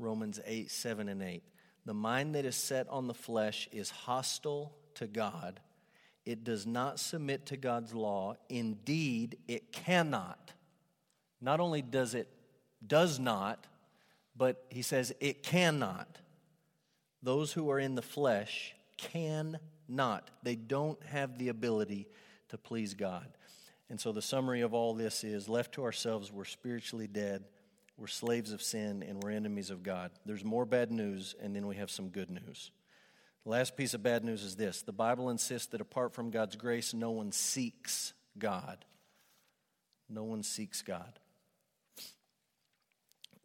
Romans 0.00 0.40
8, 0.44 0.70
7, 0.70 1.08
and 1.08 1.22
8. 1.22 1.42
The 1.84 1.94
mind 1.94 2.34
that 2.34 2.44
is 2.44 2.56
set 2.56 2.88
on 2.88 3.06
the 3.06 3.14
flesh 3.14 3.68
is 3.72 3.90
hostile 3.90 4.72
to 4.94 5.06
God. 5.06 5.60
It 6.26 6.44
does 6.44 6.66
not 6.66 7.00
submit 7.00 7.46
to 7.46 7.56
God's 7.56 7.94
law. 7.94 8.36
Indeed, 8.48 9.38
it 9.48 9.72
cannot. 9.72 10.52
Not 11.40 11.60
only 11.60 11.82
does 11.82 12.14
it 12.14 12.28
does 12.86 13.18
not, 13.18 13.66
but 14.36 14.64
he 14.70 14.82
says 14.82 15.12
it 15.20 15.42
cannot. 15.42 16.18
Those 17.22 17.52
who 17.52 17.70
are 17.70 17.78
in 17.78 17.94
the 17.94 18.02
flesh 18.02 18.74
cannot. 18.96 20.30
They 20.42 20.56
don't 20.56 21.02
have 21.04 21.38
the 21.38 21.48
ability 21.48 22.06
to 22.48 22.58
please 22.58 22.94
God. 22.94 23.26
And 23.88 24.00
so 24.00 24.12
the 24.12 24.22
summary 24.22 24.60
of 24.60 24.72
all 24.72 24.94
this 24.94 25.24
is 25.24 25.48
left 25.48 25.72
to 25.72 25.84
ourselves, 25.84 26.30
we're 26.30 26.44
spiritually 26.44 27.08
dead, 27.08 27.44
we're 28.00 28.06
slaves 28.06 28.52
of 28.52 28.62
sin, 28.62 29.04
and 29.06 29.22
we're 29.22 29.30
enemies 29.30 29.68
of 29.70 29.82
God. 29.82 30.10
There's 30.24 30.42
more 30.42 30.64
bad 30.64 30.90
news, 30.90 31.34
and 31.40 31.54
then 31.54 31.66
we 31.66 31.76
have 31.76 31.90
some 31.90 32.08
good 32.08 32.30
news. 32.30 32.70
The 33.44 33.50
last 33.50 33.76
piece 33.76 33.92
of 33.92 34.02
bad 34.02 34.24
news 34.24 34.42
is 34.42 34.56
this 34.56 34.80
the 34.82 34.92
Bible 34.92 35.28
insists 35.28 35.68
that 35.68 35.82
apart 35.82 36.14
from 36.14 36.30
God's 36.30 36.56
grace, 36.56 36.94
no 36.94 37.10
one 37.10 37.30
seeks 37.30 38.14
God. 38.38 38.84
No 40.08 40.24
one 40.24 40.42
seeks 40.42 40.82
God. 40.82 41.18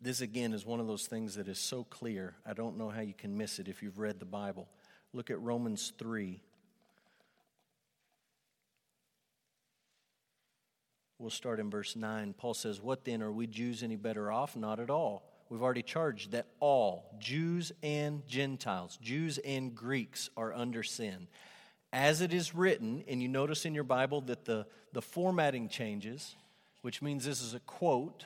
This, 0.02 0.22
again, 0.22 0.54
is 0.54 0.66
one 0.66 0.80
of 0.80 0.88
those 0.88 1.08
things 1.08 1.36
that 1.36 1.48
is 1.48 1.60
so 1.60 1.84
clear. 1.84 2.36
I 2.46 2.54
don't 2.54 2.78
know 2.78 2.90
how 2.90 3.02
you 3.02 3.14
can 3.14 3.38
miss 3.38 3.60
it 3.60 3.68
if 3.68 3.84
you've 3.84 4.00
read 4.00 4.20
the 4.20 4.26
Bible. 4.26 4.68
Look 5.14 5.30
at 5.30 5.40
Romans 5.42 5.94
3. 5.98 6.42
We'll 11.18 11.30
start 11.30 11.60
in 11.60 11.70
verse 11.70 11.96
9. 11.96 12.34
Paul 12.38 12.54
says, 12.54 12.82
What 12.82 13.06
then? 13.06 13.22
Are 13.22 13.32
we 13.32 13.48
Jews 13.48 13.84
any 13.84 13.96
better 13.96 14.32
off? 14.32 14.56
Not 14.56 14.80
at 14.80 14.90
all. 14.90 15.24
We've 15.50 15.62
already 15.62 15.84
charged 15.84 16.32
that 16.32 16.48
all, 16.60 17.16
Jews 17.20 17.72
and 17.84 18.26
Gentiles, 18.28 18.98
Jews 19.02 19.38
and 19.38 19.76
Greeks, 19.76 20.30
are 20.36 20.54
under 20.54 20.82
sin. 20.82 21.28
As 21.94 22.22
it 22.22 22.34
is 22.34 22.56
written, 22.56 23.04
and 23.08 23.22
you 23.22 23.28
notice 23.28 23.66
in 23.66 23.76
your 23.76 23.84
Bible 23.84 24.22
that 24.22 24.46
the, 24.46 24.66
the 24.92 25.02
formatting 25.02 25.70
changes, 25.70 26.36
which 26.82 27.02
means 27.02 27.26
this 27.26 27.42
is 27.42 27.54
a 27.54 27.60
quote 27.60 28.26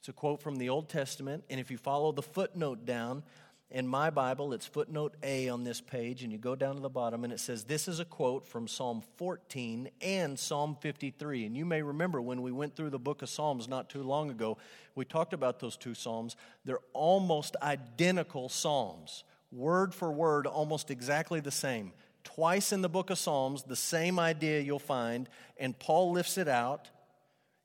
it's 0.00 0.08
a 0.08 0.14
quote 0.14 0.40
from 0.40 0.56
the 0.56 0.70
Old 0.70 0.88
Testament, 0.88 1.44
and 1.50 1.60
if 1.60 1.70
you 1.70 1.76
follow 1.76 2.10
the 2.10 2.22
footnote 2.22 2.86
down, 2.86 3.22
in 3.70 3.86
my 3.86 4.10
Bible, 4.10 4.52
it's 4.52 4.66
footnote 4.66 5.14
A 5.22 5.48
on 5.48 5.62
this 5.62 5.80
page, 5.80 6.22
and 6.22 6.32
you 6.32 6.38
go 6.38 6.56
down 6.56 6.74
to 6.74 6.80
the 6.80 6.88
bottom, 6.88 7.22
and 7.22 7.32
it 7.32 7.38
says, 7.38 7.64
This 7.64 7.86
is 7.86 8.00
a 8.00 8.04
quote 8.04 8.46
from 8.46 8.66
Psalm 8.66 9.02
14 9.16 9.90
and 10.00 10.38
Psalm 10.38 10.76
53. 10.80 11.46
And 11.46 11.56
you 11.56 11.64
may 11.64 11.82
remember 11.82 12.20
when 12.20 12.42
we 12.42 12.50
went 12.50 12.74
through 12.74 12.90
the 12.90 12.98
book 12.98 13.22
of 13.22 13.28
Psalms 13.28 13.68
not 13.68 13.88
too 13.88 14.02
long 14.02 14.30
ago, 14.30 14.58
we 14.94 15.04
talked 15.04 15.32
about 15.32 15.60
those 15.60 15.76
two 15.76 15.94
Psalms. 15.94 16.36
They're 16.64 16.80
almost 16.92 17.54
identical 17.62 18.48
Psalms, 18.48 19.24
word 19.52 19.94
for 19.94 20.10
word, 20.10 20.46
almost 20.46 20.90
exactly 20.90 21.40
the 21.40 21.50
same. 21.52 21.92
Twice 22.24 22.72
in 22.72 22.82
the 22.82 22.88
book 22.88 23.10
of 23.10 23.18
Psalms, 23.18 23.62
the 23.62 23.76
same 23.76 24.18
idea 24.18 24.60
you'll 24.60 24.78
find, 24.78 25.28
and 25.58 25.78
Paul 25.78 26.12
lifts 26.12 26.38
it 26.38 26.48
out 26.48 26.90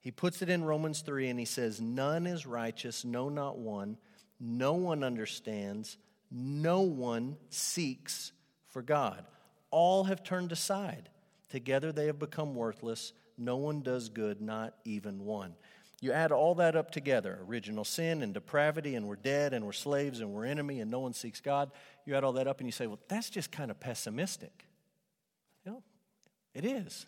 he 0.06 0.12
puts 0.12 0.44
it 0.44 0.50
in 0.50 0.64
Romans 0.64 1.02
3 1.02 1.30
and 1.30 1.40
he 1.40 1.46
says, 1.46 1.82
None 1.82 2.28
is 2.28 2.46
righteous, 2.46 3.04
no, 3.04 3.28
not 3.28 3.58
one. 3.58 3.98
No 4.40 4.74
one 4.74 5.04
understands. 5.04 5.98
No 6.32 6.82
one 6.82 7.38
seeks 7.50 8.32
for 8.68 8.82
God. 8.82 9.26
All 9.72 10.06
have 10.06 10.24
turned 10.24 10.52
aside. 10.52 11.10
Together 11.50 11.92
they 11.92 12.08
have 12.08 12.20
become 12.20 12.56
worthless. 12.56 13.14
No 13.38 13.58
one 13.58 13.82
does 13.82 14.10
good, 14.10 14.42
not 14.42 14.76
even 14.86 15.26
one. 15.26 15.56
You 16.02 16.12
add 16.12 16.32
all 16.32 16.56
that 16.56 16.76
up 16.76 16.92
together 16.92 17.40
original 17.48 17.84
sin 17.84 18.22
and 18.22 18.34
depravity, 18.34 18.96
and 18.96 19.08
we're 19.08 19.16
dead, 19.16 19.54
and 19.54 19.66
we're 19.66 19.72
slaves, 19.72 20.20
and 20.20 20.34
we're 20.34 20.46
enemy, 20.46 20.82
and 20.82 20.92
no 20.92 21.00
one 21.00 21.14
seeks 21.14 21.42
God. 21.42 21.72
You 22.06 22.16
add 22.16 22.24
all 22.24 22.34
that 22.34 22.48
up 22.48 22.60
and 22.60 22.68
you 22.68 22.72
say, 22.72 22.88
well, 22.88 23.00
that's 23.08 23.30
just 23.30 23.52
kind 23.52 23.72
of 23.72 23.80
pessimistic. 23.80 24.68
You 25.66 25.72
know, 25.72 25.84
it 26.54 26.66
is 26.66 27.06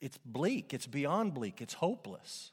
it's 0.00 0.18
bleak, 0.24 0.72
it's 0.72 0.86
beyond 0.86 1.34
bleak, 1.34 1.60
it's 1.60 1.74
hopeless. 1.74 2.52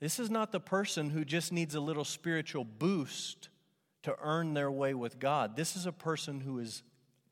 This 0.00 0.18
is 0.18 0.30
not 0.30 0.52
the 0.52 0.60
person 0.60 1.10
who 1.10 1.24
just 1.24 1.52
needs 1.52 1.74
a 1.74 1.80
little 1.80 2.04
spiritual 2.04 2.64
boost 2.64 3.48
to 4.02 4.16
earn 4.22 4.54
their 4.54 4.70
way 4.70 4.94
with 4.94 5.18
God. 5.18 5.56
This 5.56 5.76
is 5.76 5.86
a 5.86 5.92
person 5.92 6.40
who 6.40 6.58
is 6.60 6.82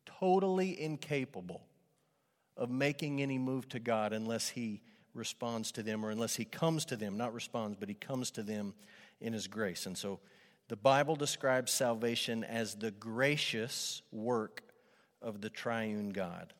totally 0.05 0.81
incapable 0.81 1.63
of 2.57 2.71
making 2.71 3.23
any 3.23 3.39
move 3.39 3.69
to 3.69 3.79
God 3.79 4.13
unless 4.13 4.49
he 4.49 4.83
responds 5.15 5.73
to 5.73 5.83
them 5.83 6.05
or 6.05 6.11
unless 6.11 6.37
he 6.37 6.45
comes 6.45 6.85
to 6.87 6.97
them, 6.97 7.17
not 7.17 7.33
responds, 7.33 7.77
but 7.79 7.89
he 7.89 7.95
comes 7.95 8.31
to 8.33 8.43
them 8.43 8.75
in 9.21 9.33
his 9.33 9.47
grace. 9.47 9.87
And 9.87 9.97
so 9.97 10.21
the 10.69 10.77
Bible 10.77 11.17
describes 11.17 11.71
salvation 11.71 12.43
as 12.43 12.75
the 12.75 12.91
gracious 12.91 14.03
work 14.11 14.63
of 15.23 15.41
the 15.41 15.51
triune 15.51 16.11
God 16.11 16.53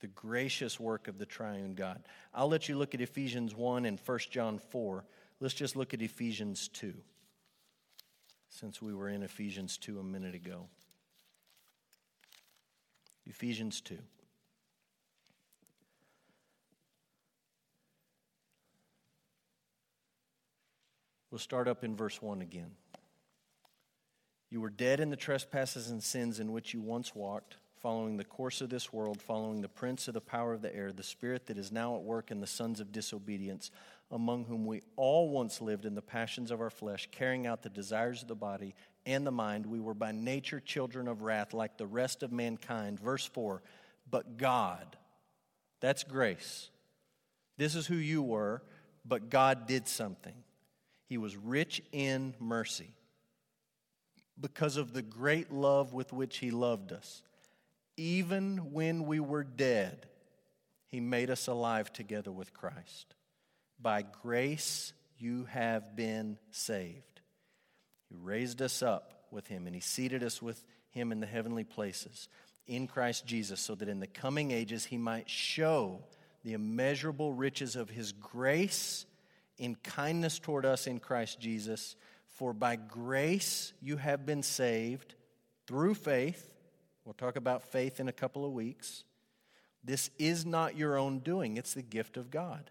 the 0.00 0.08
gracious 0.08 0.80
work 0.80 1.08
of 1.08 1.18
the 1.18 1.26
triune 1.26 1.74
God. 1.74 2.02
I'll 2.34 2.48
let 2.48 2.68
you 2.68 2.76
look 2.76 2.94
at 2.94 3.00
Ephesians 3.00 3.54
1 3.54 3.84
and 3.84 3.98
1 4.04 4.18
John 4.30 4.58
4. 4.58 5.04
Let's 5.40 5.54
just 5.54 5.76
look 5.76 5.94
at 5.94 6.02
Ephesians 6.02 6.68
2, 6.68 6.94
since 8.48 8.82
we 8.82 8.94
were 8.94 9.08
in 9.08 9.22
Ephesians 9.22 9.78
2 9.78 9.98
a 9.98 10.02
minute 10.02 10.34
ago. 10.34 10.66
Ephesians 13.26 13.80
2. 13.80 13.98
We'll 21.30 21.38
start 21.38 21.68
up 21.68 21.84
in 21.84 21.94
verse 21.94 22.20
1 22.20 22.42
again. 22.42 22.72
You 24.50 24.60
were 24.60 24.70
dead 24.70 24.98
in 24.98 25.10
the 25.10 25.16
trespasses 25.16 25.90
and 25.90 26.02
sins 26.02 26.40
in 26.40 26.50
which 26.50 26.74
you 26.74 26.80
once 26.80 27.14
walked 27.14 27.56
following 27.80 28.18
the 28.18 28.24
course 28.24 28.60
of 28.60 28.68
this 28.68 28.92
world, 28.92 29.22
following 29.22 29.62
the 29.62 29.68
prince 29.68 30.06
of 30.06 30.14
the 30.14 30.20
power 30.20 30.52
of 30.52 30.60
the 30.60 30.74
air, 30.74 30.92
the 30.92 31.02
spirit 31.02 31.46
that 31.46 31.56
is 31.56 31.72
now 31.72 31.96
at 31.96 32.02
work 32.02 32.30
in 32.30 32.40
the 32.40 32.46
sons 32.46 32.78
of 32.78 32.92
disobedience, 32.92 33.70
among 34.10 34.44
whom 34.44 34.66
we 34.66 34.82
all 34.96 35.30
once 35.30 35.62
lived 35.62 35.86
in 35.86 35.94
the 35.94 36.02
passions 36.02 36.50
of 36.50 36.60
our 36.60 36.70
flesh, 36.70 37.08
carrying 37.10 37.46
out 37.46 37.62
the 37.62 37.70
desires 37.70 38.20
of 38.20 38.28
the 38.28 38.34
body 38.34 38.74
and 39.06 39.26
the 39.26 39.30
mind. 39.30 39.64
We 39.64 39.80
were 39.80 39.94
by 39.94 40.12
nature 40.12 40.60
children 40.60 41.08
of 41.08 41.22
wrath, 41.22 41.54
like 41.54 41.78
the 41.78 41.86
rest 41.86 42.22
of 42.22 42.30
mankind. 42.30 43.00
Verse 43.00 43.24
4 43.24 43.62
But 44.10 44.36
God, 44.36 44.96
that's 45.80 46.04
grace. 46.04 46.68
This 47.56 47.74
is 47.74 47.86
who 47.86 47.96
you 47.96 48.22
were, 48.22 48.62
but 49.06 49.30
God 49.30 49.66
did 49.66 49.88
something. 49.88 50.34
He 51.06 51.16
was 51.16 51.36
rich 51.36 51.82
in 51.92 52.34
mercy 52.38 52.92
because 54.38 54.76
of 54.76 54.92
the 54.92 55.02
great 55.02 55.50
love 55.50 55.94
with 55.94 56.12
which 56.12 56.38
He 56.38 56.50
loved 56.50 56.92
us 56.92 57.22
even 57.96 58.72
when 58.72 59.04
we 59.06 59.20
were 59.20 59.44
dead, 59.44 60.06
he 60.86 61.00
made 61.00 61.30
us 61.30 61.46
alive 61.46 61.92
together 61.92 62.32
with 62.32 62.52
Christ. 62.52 63.14
By 63.80 64.02
grace, 64.02 64.92
you 65.18 65.44
have 65.44 65.94
been 65.94 66.38
saved. 66.50 67.20
He 68.08 68.16
raised 68.16 68.60
us 68.60 68.82
up 68.82 69.24
with 69.30 69.46
him, 69.46 69.66
and 69.66 69.74
he 69.74 69.80
seated 69.80 70.22
us 70.22 70.42
with 70.42 70.64
him 70.90 71.12
in 71.12 71.20
the 71.20 71.26
heavenly 71.26 71.64
places 71.64 72.28
in 72.66 72.86
Christ 72.86 73.26
Jesus, 73.26 73.60
so 73.60 73.74
that 73.74 73.88
in 73.88 74.00
the 74.00 74.06
coming 74.06 74.50
ages 74.50 74.84
he 74.84 74.98
might 74.98 75.28
show 75.28 76.00
the 76.44 76.52
immeasurable 76.52 77.32
riches 77.32 77.76
of 77.76 77.90
his 77.90 78.12
grace 78.12 79.06
in 79.58 79.74
kindness 79.74 80.38
toward 80.38 80.64
us 80.64 80.86
in 80.86 81.00
Christ 81.00 81.40
Jesus. 81.40 81.96
For 82.28 82.52
by 82.52 82.76
grace 82.76 83.72
you 83.82 83.96
have 83.96 84.24
been 84.24 84.42
saved 84.42 85.14
through 85.66 85.94
faith 85.94 86.50
We'll 87.04 87.14
talk 87.14 87.36
about 87.36 87.62
faith 87.62 88.00
in 88.00 88.08
a 88.08 88.12
couple 88.12 88.44
of 88.44 88.52
weeks. 88.52 89.04
This 89.82 90.10
is 90.18 90.44
not 90.44 90.76
your 90.76 90.98
own 90.98 91.20
doing, 91.20 91.56
it's 91.56 91.74
the 91.74 91.82
gift 91.82 92.16
of 92.16 92.30
God. 92.30 92.70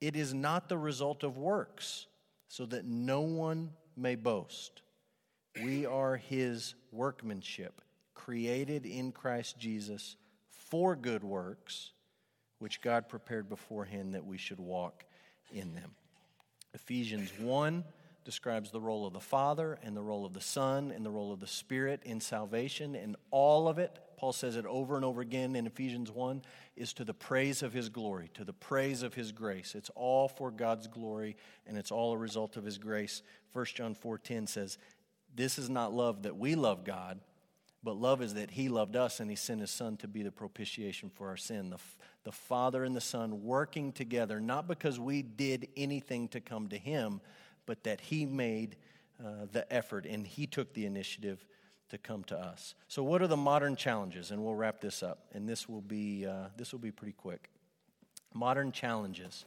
It 0.00 0.16
is 0.16 0.34
not 0.34 0.68
the 0.68 0.78
result 0.78 1.22
of 1.22 1.36
works, 1.36 2.06
so 2.48 2.66
that 2.66 2.84
no 2.84 3.20
one 3.20 3.70
may 3.96 4.16
boast. 4.16 4.82
We 5.62 5.86
are 5.86 6.16
his 6.16 6.74
workmanship, 6.90 7.82
created 8.14 8.86
in 8.86 9.12
Christ 9.12 9.58
Jesus 9.58 10.16
for 10.48 10.96
good 10.96 11.22
works, 11.22 11.92
which 12.58 12.80
God 12.80 13.08
prepared 13.08 13.48
beforehand 13.48 14.14
that 14.14 14.24
we 14.24 14.38
should 14.38 14.60
walk 14.60 15.04
in 15.52 15.74
them. 15.74 15.92
Ephesians 16.74 17.30
1 17.38 17.84
describes 18.30 18.70
the 18.70 18.80
role 18.80 19.08
of 19.08 19.12
the 19.12 19.18
Father 19.18 19.76
and 19.82 19.96
the 19.96 20.00
role 20.00 20.24
of 20.24 20.34
the 20.34 20.40
Son 20.40 20.92
and 20.92 21.04
the 21.04 21.10
role 21.10 21.32
of 21.32 21.40
the 21.40 21.48
Spirit 21.48 22.00
in 22.04 22.20
salvation, 22.20 22.94
and 22.94 23.16
all 23.32 23.66
of 23.66 23.76
it, 23.80 23.98
Paul 24.16 24.32
says 24.32 24.54
it 24.54 24.64
over 24.66 24.94
and 24.94 25.04
over 25.04 25.20
again 25.20 25.56
in 25.56 25.66
Ephesians 25.66 26.12
1, 26.12 26.42
is 26.76 26.92
to 26.92 27.04
the 27.04 27.12
praise 27.12 27.60
of 27.60 27.72
His 27.72 27.88
glory, 27.88 28.30
to 28.34 28.44
the 28.44 28.52
praise 28.52 29.02
of 29.02 29.14
His 29.14 29.32
grace. 29.32 29.74
It's 29.74 29.90
all 29.96 30.28
for 30.28 30.52
God's 30.52 30.86
glory, 30.86 31.36
and 31.66 31.76
it's 31.76 31.90
all 31.90 32.12
a 32.12 32.16
result 32.16 32.56
of 32.56 32.62
His 32.62 32.78
grace. 32.78 33.22
1 33.52 33.64
John 33.74 33.96
4.10 33.96 34.48
says, 34.48 34.78
This 35.34 35.58
is 35.58 35.68
not 35.68 35.92
love 35.92 36.22
that 36.22 36.36
we 36.36 36.54
love 36.54 36.84
God, 36.84 37.18
but 37.82 37.96
love 37.96 38.22
is 38.22 38.34
that 38.34 38.52
He 38.52 38.68
loved 38.68 38.94
us 38.94 39.18
and 39.18 39.28
He 39.28 39.34
sent 39.34 39.60
His 39.60 39.72
Son 39.72 39.96
to 39.96 40.06
be 40.06 40.22
the 40.22 40.30
propitiation 40.30 41.10
for 41.10 41.26
our 41.26 41.36
sin. 41.36 41.70
The, 41.70 41.78
the 42.22 42.30
Father 42.30 42.84
and 42.84 42.94
the 42.94 43.00
Son 43.00 43.42
working 43.42 43.90
together, 43.90 44.38
not 44.38 44.68
because 44.68 45.00
we 45.00 45.20
did 45.20 45.66
anything 45.76 46.28
to 46.28 46.40
come 46.40 46.68
to 46.68 46.78
Him, 46.78 47.20
but 47.70 47.84
that 47.84 48.00
He 48.00 48.26
made 48.26 48.74
uh, 49.24 49.46
the 49.52 49.72
effort 49.72 50.04
and 50.04 50.26
He 50.26 50.44
took 50.44 50.74
the 50.74 50.86
initiative 50.86 51.46
to 51.90 51.98
come 51.98 52.24
to 52.24 52.36
us. 52.36 52.74
So, 52.88 53.04
what 53.04 53.22
are 53.22 53.28
the 53.28 53.36
modern 53.36 53.76
challenges? 53.76 54.32
And 54.32 54.42
we'll 54.42 54.56
wrap 54.56 54.80
this 54.80 55.04
up, 55.04 55.28
and 55.34 55.48
this 55.48 55.68
will 55.68 55.80
be 55.80 56.26
uh, 56.26 56.48
this 56.56 56.72
will 56.72 56.80
be 56.80 56.90
pretty 56.90 57.12
quick. 57.12 57.48
Modern 58.34 58.72
challenges. 58.72 59.44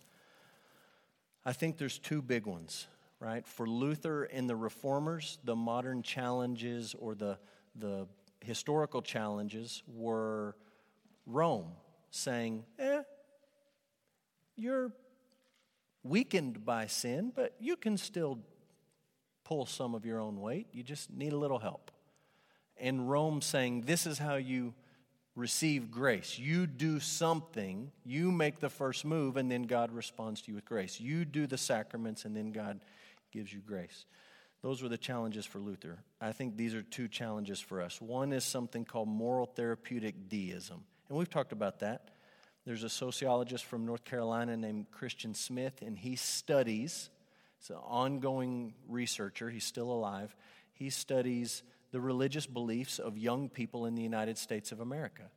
I 1.45 1.51
think 1.51 1.77
there's 1.77 1.99
two 1.99 2.21
big 2.21 2.45
ones, 2.45 2.87
right? 3.19 3.45
For 3.45 3.67
Luther 3.67 4.23
and 4.23 4.49
the 4.49 4.55
reformers, 4.55 5.37
the 5.43 5.57
modern 5.57 6.01
challenges 6.01 6.95
or 6.97 7.15
the, 7.15 7.37
the 7.75 8.07
historical 8.39 9.01
challenges 9.01 9.83
were 9.85 10.55
Rome 11.25 11.73
saying, 12.11 12.63
eh, 12.79 13.01
you're 14.55 14.93
weakened 16.03 16.65
by 16.65 16.87
sin, 16.87 17.31
but 17.35 17.55
you 17.59 17.75
can 17.75 17.97
still 17.97 18.39
pull 19.43 19.65
some 19.65 19.95
of 19.95 20.05
your 20.05 20.19
own 20.19 20.39
weight. 20.39 20.67
You 20.71 20.83
just 20.83 21.11
need 21.11 21.33
a 21.33 21.37
little 21.37 21.59
help. 21.59 21.91
And 22.77 23.09
Rome 23.09 23.41
saying, 23.41 23.81
this 23.81 24.05
is 24.05 24.17
how 24.17 24.35
you 24.35 24.73
receive 25.35 25.89
grace. 25.89 26.37
You 26.37 26.67
do 26.67 26.99
something, 26.99 27.91
you 28.05 28.31
make 28.31 28.59
the 28.59 28.69
first 28.69 29.05
move, 29.05 29.37
and 29.37 29.49
then 29.51 29.63
God 29.63 29.91
responds 29.91 30.41
to 30.41 30.51
you 30.51 30.55
with 30.55 30.65
grace. 30.65 30.99
You 30.99 31.25
do 31.25 31.47
the 31.47 31.57
sacraments, 31.57 32.25
and 32.25 32.35
then 32.35 32.51
God 32.51 32.79
gives 33.31 33.51
you 33.51 33.59
grace. 33.59 34.05
Those 34.61 34.81
were 34.81 34.89
the 34.89 34.97
challenges 34.97 35.45
for 35.45 35.59
Luther. 35.59 35.99
I 36.21 36.31
think 36.31 36.55
these 36.55 36.73
are 36.73 36.83
two 36.83 37.07
challenges 37.07 37.59
for 37.59 37.81
us. 37.81 37.99
One 37.99 38.31
is 38.31 38.45
something 38.45 38.85
called 38.85 39.07
moral 39.07 39.45
therapeutic 39.45 40.29
deism, 40.29 40.83
and 41.09 41.17
we've 41.17 41.29
talked 41.29 41.51
about 41.51 41.79
that. 41.79 42.09
There's 42.65 42.83
a 42.83 42.89
sociologist 42.89 43.65
from 43.65 43.85
North 43.85 44.05
Carolina 44.05 44.55
named 44.55 44.89
Christian 44.91 45.33
Smith, 45.33 45.81
and 45.81 45.97
he 45.97 46.15
studies, 46.15 47.09
he's 47.59 47.69
an 47.69 47.75
ongoing 47.77 48.73
researcher, 48.87 49.49
he's 49.49 49.65
still 49.65 49.91
alive. 49.91 50.35
He 50.71 50.89
studies 50.89 51.63
the 51.91 51.99
religious 51.99 52.47
beliefs 52.47 52.99
of 52.99 53.17
young 53.17 53.49
people 53.49 53.85
in 53.85 53.95
the 53.95 54.01
United 54.01 54.37
States 54.37 54.71
of 54.71 54.79
America. 54.79 55.29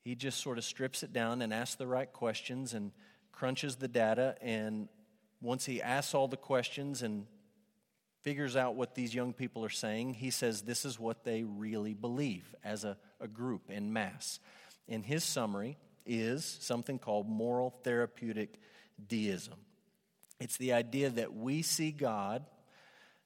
He 0.00 0.14
just 0.14 0.40
sort 0.40 0.56
of 0.56 0.64
strips 0.64 1.02
it 1.02 1.12
down 1.12 1.42
and 1.42 1.52
asks 1.52 1.76
the 1.76 1.86
right 1.86 2.12
questions 2.12 2.74
and 2.74 2.92
crunches 3.30 3.76
the 3.76 3.88
data. 3.88 4.36
And 4.40 4.88
once 5.42 5.66
he 5.66 5.82
asks 5.82 6.14
all 6.14 6.28
the 6.28 6.36
questions 6.36 7.02
and 7.02 7.26
figures 8.22 8.56
out 8.56 8.74
what 8.74 8.94
these 8.94 9.14
young 9.14 9.32
people 9.32 9.64
are 9.64 9.68
saying, 9.68 10.14
he 10.14 10.30
says 10.30 10.62
this 10.62 10.84
is 10.84 10.98
what 10.98 11.24
they 11.24 11.44
really 11.44 11.92
believe 11.92 12.54
as 12.64 12.84
a, 12.84 12.96
a 13.20 13.28
group 13.28 13.70
in 13.70 13.92
mass. 13.92 14.40
And 14.88 15.04
his 15.04 15.22
summary 15.22 15.76
is 16.06 16.44
something 16.60 16.98
called 16.98 17.28
moral 17.28 17.70
therapeutic 17.70 18.60
deism. 19.08 19.54
It's 20.40 20.56
the 20.56 20.72
idea 20.72 21.10
that 21.10 21.34
we 21.34 21.62
see 21.62 21.90
God 21.90 22.44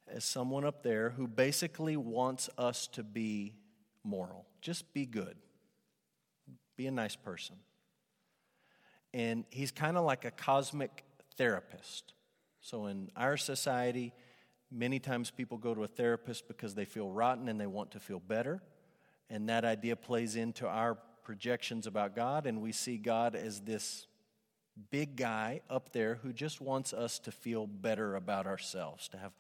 as 0.09 0.25
someone 0.25 0.65
up 0.65 0.83
there 0.83 1.11
who 1.11 1.27
basically 1.27 1.97
wants 1.97 2.49
us 2.59 2.87
to 2.89 3.03
be 3.03 3.55
moral. 4.05 4.47
Just 4.61 4.93
be 4.93 5.07
good, 5.07 5.37
be 6.77 6.87
a 6.87 6.91
nice 6.91 7.17
person. 7.17 7.57
And 9.13 9.45
he's 9.51 9.71
kind 9.71 9.97
of 9.97 10.05
like 10.05 10.25
a 10.25 10.31
cosmic 10.31 11.05
therapist. 11.37 12.15
So 12.61 12.87
in 12.87 13.11
our 13.17 13.37
society, 13.37 14.13
many 14.71 14.99
times 14.99 15.31
people 15.31 15.59
go 15.59 15.75
to 15.75 15.85
a 15.85 15.89
therapist 15.89 16.47
because 16.47 16.75
they 16.75 16.85
feel 16.85 17.11
rotten 17.11 17.49
and 17.49 17.61
they 17.61 17.67
want 17.67 17.93
to 17.93 18.01
feel 18.01 18.21
better. 18.21 18.63
And 19.29 19.49
that 19.49 19.65
idea 19.65 19.97
plays 19.97 20.37
into 20.37 20.67
our 20.67 20.99
projections 21.31 21.87
about 21.87 22.17
God, 22.17 22.45
and 22.45 22.61
we 22.61 22.73
see 22.73 22.97
God 22.97 23.37
as 23.37 23.61
this 23.61 24.09
big 24.91 25.15
guy 25.15 25.61
up 25.71 25.93
there 25.93 26.17
who 26.17 26.33
just 26.33 26.61
wants 26.61 26.93
us 26.93 27.21
to 27.21 27.31
feel 27.31 27.69
better 27.69 28.17
about 28.17 28.49
ourselves, 28.49 29.07
to 29.07 29.17
have 29.17 29.31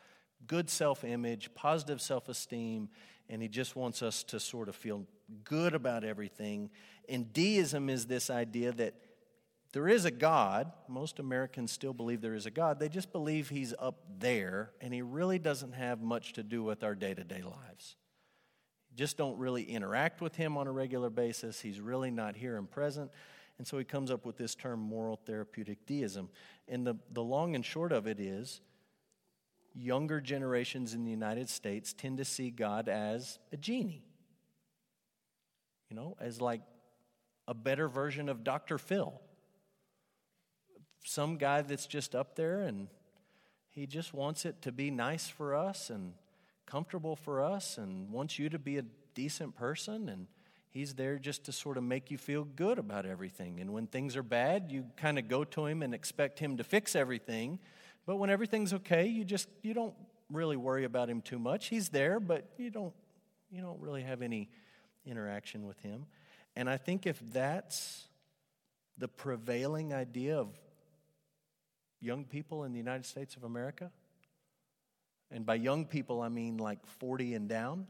good 0.47 0.70
self 0.70 1.03
image, 1.03 1.53
positive 1.53 2.01
self 2.01 2.28
esteem, 2.28 2.91
and 3.28 3.43
he 3.43 3.49
just 3.49 3.74
wants 3.74 4.05
us 4.05 4.22
to 4.22 4.38
sort 4.38 4.68
of 4.68 4.76
feel 4.76 5.05
good 5.43 5.74
about 5.74 6.05
everything. 6.05 6.70
And 7.09 7.32
deism 7.32 7.91
is 7.91 8.07
this 8.07 8.30
idea 8.30 8.70
that 8.70 8.95
there 9.72 9.88
is 9.88 10.05
a 10.05 10.12
God. 10.12 10.70
Most 10.86 11.18
Americans 11.18 11.72
still 11.72 11.93
believe 11.93 12.20
there 12.20 12.36
is 12.36 12.47
a 12.47 12.53
God. 12.53 12.78
They 12.78 12.88
just 12.88 13.11
believe 13.11 13.49
he's 13.49 13.74
up 13.80 13.97
there, 14.20 14.70
and 14.80 14.95
he 14.95 15.03
really 15.03 15.41
doesn't 15.41 15.72
have 15.72 16.01
much 16.01 16.34
to 16.34 16.45
do 16.45 16.62
with 16.62 16.84
our 16.84 16.95
day 16.95 17.14
to 17.14 17.24
day 17.24 17.43
lives. 17.43 17.97
Just 19.01 19.16
don't 19.16 19.38
really 19.38 19.62
interact 19.62 20.20
with 20.20 20.36
him 20.36 20.59
on 20.59 20.66
a 20.66 20.70
regular 20.70 21.09
basis. 21.09 21.59
He's 21.59 21.80
really 21.80 22.11
not 22.11 22.36
here 22.36 22.59
and 22.59 22.70
present. 22.70 23.11
And 23.57 23.66
so 23.66 23.78
he 23.78 23.84
comes 23.84 24.11
up 24.11 24.26
with 24.26 24.36
this 24.36 24.55
term 24.55 24.78
moral 24.78 25.18
therapeutic 25.24 25.86
deism. 25.86 26.28
And 26.68 26.86
the, 26.86 26.96
the 27.11 27.22
long 27.22 27.55
and 27.55 27.64
short 27.64 27.92
of 27.92 28.07
it 28.07 28.20
is 28.20 28.61
younger 29.74 30.20
generations 30.20 30.92
in 30.92 31.07
the 31.07 31.11
United 31.11 31.48
States 31.48 31.94
tend 31.94 32.18
to 32.18 32.26
see 32.26 32.51
God 32.51 32.90
as 32.90 33.38
a 33.55 33.57
genie, 33.57 34.05
you 35.88 35.96
know, 35.96 36.14
as 36.20 36.42
like 36.42 36.61
a 37.48 37.55
better 37.55 37.88
version 37.88 38.28
of 38.28 38.44
Dr. 38.44 38.76
Phil. 38.76 39.18
Some 41.07 41.38
guy 41.38 41.62
that's 41.62 41.86
just 41.86 42.14
up 42.14 42.36
there 42.36 42.61
and 42.61 42.88
he 43.70 43.86
just 43.86 44.12
wants 44.12 44.44
it 44.44 44.61
to 44.61 44.70
be 44.70 44.90
nice 44.90 45.26
for 45.26 45.55
us 45.55 45.88
and 45.88 46.12
comfortable 46.70 47.16
for 47.16 47.42
us 47.42 47.78
and 47.78 48.10
wants 48.10 48.38
you 48.38 48.48
to 48.48 48.58
be 48.58 48.78
a 48.78 48.84
decent 49.14 49.56
person 49.56 50.08
and 50.08 50.26
he's 50.70 50.94
there 50.94 51.18
just 51.18 51.44
to 51.44 51.52
sort 51.52 51.76
of 51.76 51.82
make 51.82 52.10
you 52.10 52.18
feel 52.18 52.44
good 52.44 52.78
about 52.78 53.06
everything. 53.06 53.60
And 53.60 53.72
when 53.72 53.86
things 53.86 54.16
are 54.16 54.22
bad, 54.22 54.70
you 54.70 54.86
kind 54.96 55.18
of 55.18 55.26
go 55.26 55.42
to 55.44 55.66
him 55.66 55.82
and 55.82 55.92
expect 55.94 56.38
him 56.38 56.56
to 56.58 56.64
fix 56.64 56.94
everything 56.94 57.58
but 58.06 58.16
when 58.16 58.30
everything's 58.30 58.72
okay, 58.72 59.06
you 59.06 59.24
just 59.24 59.48
you 59.62 59.74
don't 59.74 59.94
really 60.30 60.56
worry 60.56 60.84
about 60.84 61.08
him 61.08 61.20
too 61.20 61.38
much. 61.38 61.66
He's 61.66 61.90
there, 61.90 62.20
but 62.20 62.44
you 62.56 62.70
don't 62.70 62.92
you 63.50 63.62
don't 63.62 63.80
really 63.80 64.02
have 64.02 64.22
any 64.22 64.48
interaction 65.04 65.66
with 65.66 65.78
him. 65.80 66.06
And 66.56 66.68
I 66.68 66.76
think 66.76 67.06
if 67.06 67.20
that's 67.32 68.08
the 68.98 69.08
prevailing 69.08 69.94
idea 69.94 70.38
of 70.38 70.48
young 72.00 72.24
people 72.24 72.64
in 72.64 72.72
the 72.72 72.78
United 72.78 73.06
States 73.06 73.36
of 73.36 73.44
America, 73.44 73.90
and 75.30 75.46
by 75.46 75.54
young 75.54 75.84
people 75.84 76.20
I 76.20 76.28
mean 76.28 76.56
like 76.56 76.84
40 76.98 77.34
and 77.34 77.48
down, 77.48 77.86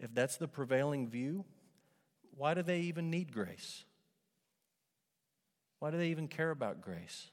if 0.00 0.12
that's 0.14 0.36
the 0.36 0.48
prevailing 0.48 1.08
view, 1.08 1.44
why 2.36 2.54
do 2.54 2.62
they 2.62 2.80
even 2.80 3.10
need 3.10 3.32
grace? 3.32 3.84
Why 5.78 5.90
do 5.90 5.98
they 5.98 6.08
even 6.08 6.28
care 6.28 6.50
about 6.50 6.80
grace? 6.80 7.30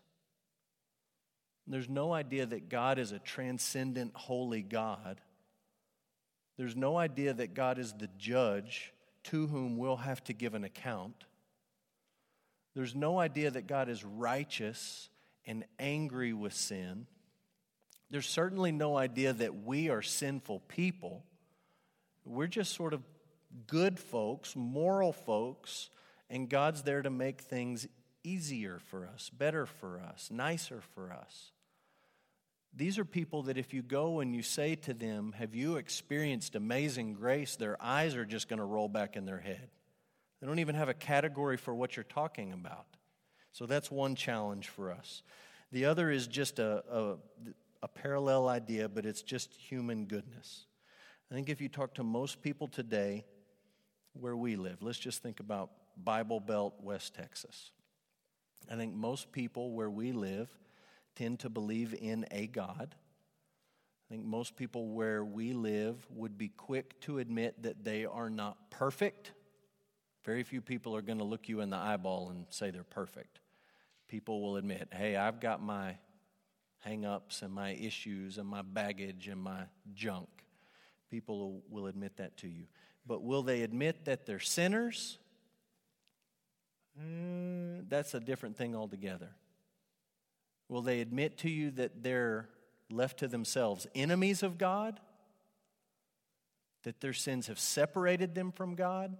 There's 1.67 1.89
no 1.89 2.11
idea 2.13 2.45
that 2.47 2.67
God 2.67 2.97
is 2.97 3.11
a 3.11 3.19
transcendent, 3.19 4.15
holy 4.15 4.63
God. 4.63 5.21
There's 6.57 6.75
no 6.75 6.97
idea 6.97 7.33
that 7.33 7.53
God 7.53 7.77
is 7.77 7.93
the 7.93 8.09
judge 8.17 8.91
to 9.25 9.47
whom 9.47 9.77
we'll 9.77 9.97
have 9.97 10.23
to 10.25 10.33
give 10.33 10.55
an 10.55 10.63
account. 10.63 11.25
There's 12.75 12.95
no 12.95 13.19
idea 13.19 13.51
that 13.51 13.67
God 13.67 13.87
is 13.87 14.03
righteous 14.03 15.09
and 15.45 15.63
angry 15.77 16.33
with 16.33 16.53
sin. 16.53 17.05
There's 18.09 18.27
certainly 18.27 18.71
no 18.71 18.97
idea 18.97 19.33
that 19.33 19.63
we 19.63 19.89
are 19.89 20.01
sinful 20.01 20.61
people. 20.67 21.23
We're 22.25 22.47
just 22.47 22.73
sort 22.73 22.93
of 22.93 23.03
good 23.67 23.99
folks, 23.99 24.55
moral 24.55 25.13
folks, 25.13 25.89
and 26.29 26.49
God's 26.49 26.83
there 26.83 27.01
to 27.01 27.09
make 27.09 27.41
things 27.41 27.87
easier 28.23 28.79
for 28.79 29.07
us, 29.07 29.29
better 29.29 29.65
for 29.65 29.99
us, 29.99 30.29
nicer 30.31 30.81
for 30.93 31.11
us. 31.11 31.51
These 32.75 32.99
are 32.99 33.05
people 33.05 33.43
that 33.43 33.57
if 33.57 33.73
you 33.73 33.81
go 33.81 34.19
and 34.19 34.35
you 34.35 34.43
say 34.43 34.75
to 34.75 34.93
them, 34.93 35.33
Have 35.37 35.55
you 35.55 35.77
experienced 35.77 36.55
amazing 36.55 37.13
grace? 37.13 37.55
their 37.55 37.81
eyes 37.81 38.15
are 38.15 38.25
just 38.25 38.47
going 38.47 38.59
to 38.59 38.65
roll 38.65 38.87
back 38.87 39.15
in 39.15 39.25
their 39.25 39.39
head. 39.39 39.69
They 40.39 40.47
don't 40.47 40.59
even 40.59 40.75
have 40.75 40.89
a 40.89 40.93
category 40.93 41.57
for 41.57 41.73
what 41.73 41.95
you're 41.95 42.03
talking 42.03 42.53
about. 42.53 42.85
So 43.51 43.65
that's 43.65 43.89
one 43.89 44.15
challenge 44.15 44.69
for 44.69 44.91
us. 44.91 45.23
The 45.71 45.85
other 45.85 46.09
is 46.11 46.27
just 46.27 46.59
a, 46.59 46.83
a, 46.89 47.15
a 47.81 47.87
parallel 47.87 48.47
idea, 48.47 48.89
but 48.89 49.05
it's 49.05 49.21
just 49.21 49.53
human 49.53 50.05
goodness. 50.05 50.65
I 51.31 51.35
think 51.35 51.49
if 51.49 51.61
you 51.61 51.69
talk 51.69 51.93
to 51.95 52.03
most 52.03 52.41
people 52.41 52.67
today 52.67 53.25
where 54.13 54.35
we 54.35 54.55
live, 54.55 54.81
let's 54.81 54.99
just 54.99 55.21
think 55.21 55.39
about 55.39 55.69
Bible 55.95 56.39
Belt, 56.39 56.75
West 56.81 57.15
Texas. 57.15 57.71
I 58.69 58.75
think 58.75 58.93
most 58.93 59.31
people 59.31 59.71
where 59.71 59.89
we 59.89 60.11
live 60.11 60.49
tend 61.15 61.39
to 61.39 61.49
believe 61.49 61.93
in 61.99 62.25
a 62.31 62.47
God. 62.47 62.95
I 64.09 64.13
think 64.13 64.25
most 64.25 64.55
people 64.55 64.89
where 64.89 65.23
we 65.23 65.53
live 65.53 66.05
would 66.09 66.37
be 66.37 66.49
quick 66.49 66.99
to 67.01 67.19
admit 67.19 67.61
that 67.63 67.83
they 67.83 68.05
are 68.05 68.29
not 68.29 68.71
perfect. 68.71 69.33
Very 70.25 70.43
few 70.43 70.61
people 70.61 70.95
are 70.95 71.01
going 71.01 71.19
to 71.19 71.23
look 71.23 71.47
you 71.47 71.61
in 71.61 71.69
the 71.69 71.77
eyeball 71.77 72.29
and 72.29 72.45
say 72.49 72.71
they're 72.71 72.83
perfect. 72.83 73.39
People 74.07 74.41
will 74.41 74.57
admit, 74.57 74.89
hey, 74.91 75.15
I've 75.15 75.39
got 75.39 75.61
my 75.61 75.95
hang 76.79 77.05
ups 77.05 77.41
and 77.41 77.53
my 77.53 77.71
issues 77.71 78.37
and 78.37 78.47
my 78.47 78.61
baggage 78.61 79.27
and 79.27 79.41
my 79.41 79.63
junk. 79.93 80.29
People 81.09 81.61
will 81.69 81.87
admit 81.87 82.17
that 82.17 82.37
to 82.37 82.47
you. 82.47 82.65
But 83.05 83.23
will 83.23 83.41
they 83.41 83.61
admit 83.61 84.05
that 84.05 84.25
they're 84.25 84.39
sinners? 84.39 85.17
Mm, 87.01 87.89
that's 87.89 88.13
a 88.13 88.19
different 88.19 88.57
thing 88.57 88.75
altogether. 88.75 89.29
Will 90.67 90.81
they 90.81 91.01
admit 91.01 91.37
to 91.39 91.49
you 91.49 91.71
that 91.71 92.03
they're 92.03 92.47
left 92.91 93.19
to 93.19 93.27
themselves 93.27 93.87
enemies 93.95 94.43
of 94.43 94.57
God? 94.57 94.99
That 96.83 97.01
their 97.01 97.13
sins 97.13 97.47
have 97.47 97.59
separated 97.59 98.35
them 98.35 98.51
from 98.51 98.75
God? 98.75 99.17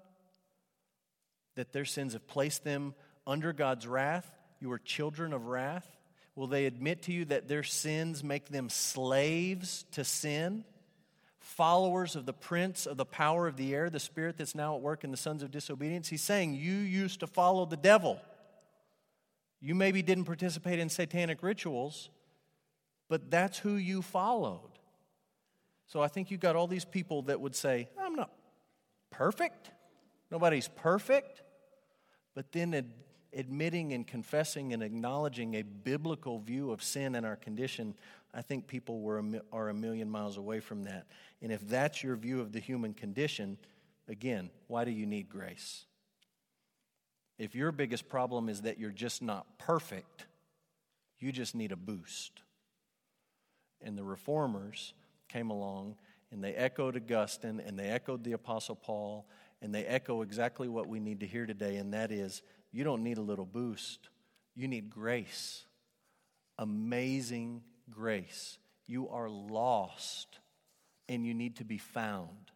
That 1.56 1.74
their 1.74 1.86
sins 1.86 2.14
have 2.14 2.28
placed 2.28 2.64
them 2.64 2.94
under 3.26 3.52
God's 3.52 3.88
wrath? 3.88 4.32
You 4.60 4.72
are 4.72 4.80
children 4.80 5.34
of 5.34 5.48
wrath? 5.48 5.99
Will 6.36 6.48
they 6.48 6.66
admit 6.66 7.04
to 7.04 7.12
you 7.12 7.26
that 7.26 7.48
their 7.48 7.64
sins 7.64 8.24
make 8.24 8.50
them 8.50 8.70
slaves 8.70 9.86
to 9.92 10.04
sin? 10.04 10.64
Followers 11.40 12.16
of 12.16 12.26
the 12.26 12.34
prince 12.34 12.86
of 12.86 12.98
the 12.98 13.06
power 13.06 13.48
of 13.48 13.58
the 13.58 13.74
air, 13.74 13.90
the 13.90 14.00
spirit 14.00 14.38
that's 14.38 14.56
now 14.56 14.76
at 14.76 14.82
work 14.82 15.04
in 15.04 15.12
the 15.12 15.18
sons 15.18 15.44
of 15.44 15.52
disobedience? 15.52 16.08
He's 16.08 16.22
saying, 16.22 16.54
You 16.54 16.74
used 16.74 17.20
to 17.22 17.28
follow 17.28 17.66
the 17.66 17.78
devil. 17.78 18.22
You 19.62 19.76
maybe 19.76 20.02
didn't 20.02 20.24
participate 20.26 20.80
in 20.80 20.88
satanic 20.90 21.44
rituals, 21.44 22.10
but 23.10 23.30
that's 23.30 23.58
who 23.58 23.76
you 23.76 24.02
followed. 24.02 24.70
So 25.88 26.02
I 26.02 26.08
think 26.08 26.32
you've 26.32 26.40
got 26.40 26.56
all 26.56 26.68
these 26.68 26.86
people 26.86 27.24
that 27.24 27.42
would 27.42 27.56
say, 27.56 27.90
I'm 28.00 28.14
not 28.14 28.32
perfect. 29.10 29.72
Nobody's 30.32 30.68
perfect. 30.68 31.42
But 32.36 32.52
then 32.52 32.72
admitting 33.34 33.94
and 33.94 34.06
confessing 34.06 34.74
and 34.74 34.82
acknowledging 34.82 35.56
a 35.56 35.62
biblical 35.62 36.40
view 36.40 36.72
of 36.72 36.82
sin 36.84 37.16
and 37.16 37.26
our 37.26 37.36
condition, 37.36 37.96
I 38.34 38.42
think 38.42 38.68
people 38.68 39.02
were 39.02 39.24
are 39.52 39.70
a 39.70 39.74
million 39.74 40.10
miles 40.10 40.38
away 40.38 40.60
from 40.60 40.84
that. 40.86 41.08
And 41.42 41.52
if 41.52 41.68
that's 41.68 42.04
your 42.04 42.16
view 42.16 42.42
of 42.42 42.52
the 42.52 42.60
human 42.60 42.94
condition, 42.94 43.58
again, 44.08 44.50
why 44.68 44.86
do 44.86 44.92
you 44.92 45.06
need 45.06 45.30
grace? 45.30 45.86
If 47.38 47.56
your 47.56 47.72
biggest 47.72 48.10
problem 48.10 48.50
is 48.50 48.62
that 48.64 48.78
you're 48.78 48.92
just 48.92 49.22
not 49.22 49.58
perfect, 49.58 50.26
you 51.20 51.32
just 51.32 51.56
need 51.56 51.72
a 51.72 51.78
boost. 51.78 52.42
And 53.82 53.98
the 53.98 54.04
reformers 54.04 54.94
came 55.30 55.50
along 55.50 55.96
and 56.32 56.44
they 56.44 56.54
echoed 56.54 56.98
Augustine 56.98 57.62
and 57.66 57.80
they 57.80 57.88
echoed 57.90 58.24
the 58.24 58.34
Apostle 58.34 58.76
Paul 58.76 59.26
and 59.62 59.74
they 59.74 59.86
echo 59.86 60.22
exactly 60.22 60.68
what 60.68 60.88
we 60.88 61.00
need 61.00 61.20
to 61.20 61.28
hear 61.28 61.46
today, 61.46 61.78
and 61.78 61.94
that 61.94 62.12
is 62.12 62.42
you 62.72 62.84
don't 62.84 63.04
need 63.04 63.18
a 63.18 63.22
little 63.22 63.46
boost, 63.46 64.10
you 64.56 64.68
need 64.68 64.90
grace. 64.90 65.66
Amazing 66.58 67.64
grace. 67.90 68.58
You 68.86 69.08
are 69.10 69.30
lost 69.30 70.40
and 71.08 71.26
you 71.26 71.34
need 71.34 71.58
to 71.58 71.64
be 71.64 71.78
found. 71.78 72.52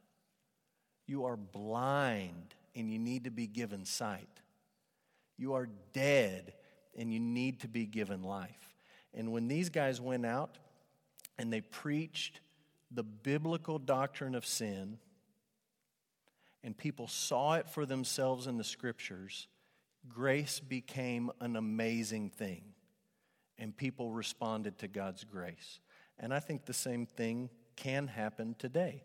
You 1.07 1.25
are 1.25 1.37
blind 1.37 2.53
and 2.75 2.91
you 2.91 2.99
need 2.99 3.23
to 3.23 3.31
be 3.31 3.47
given 3.47 3.85
sight. 3.85 4.27
You 5.37 5.53
are 5.53 5.69
dead 5.93 6.53
and 6.97 7.11
you 7.11 7.19
need 7.19 7.61
to 7.61 7.67
be 7.67 7.85
given 7.85 8.23
life. 8.23 8.75
And 9.13 9.31
when 9.31 9.47
these 9.47 9.69
guys 9.69 10.01
went 10.01 10.25
out 10.25 10.57
and 11.37 11.51
they 11.51 11.61
preached 11.61 12.39
the 12.91 13.03
biblical 13.03 13.79
doctrine 13.79 14.35
of 14.35 14.45
sin, 14.45 14.97
and 16.63 16.77
people 16.77 17.07
saw 17.07 17.53
it 17.55 17.69
for 17.69 17.85
themselves 17.85 18.47
in 18.47 18.57
the 18.57 18.63
scriptures, 18.63 19.47
grace 20.07 20.59
became 20.59 21.31
an 21.39 21.55
amazing 21.55 22.29
thing. 22.29 22.63
And 23.57 23.75
people 23.75 24.11
responded 24.11 24.79
to 24.79 24.87
God's 24.87 25.23
grace. 25.23 25.79
And 26.19 26.33
I 26.33 26.39
think 26.39 26.65
the 26.65 26.73
same 26.73 27.05
thing 27.05 27.49
can 27.75 28.07
happen 28.07 28.55
today. 28.57 29.03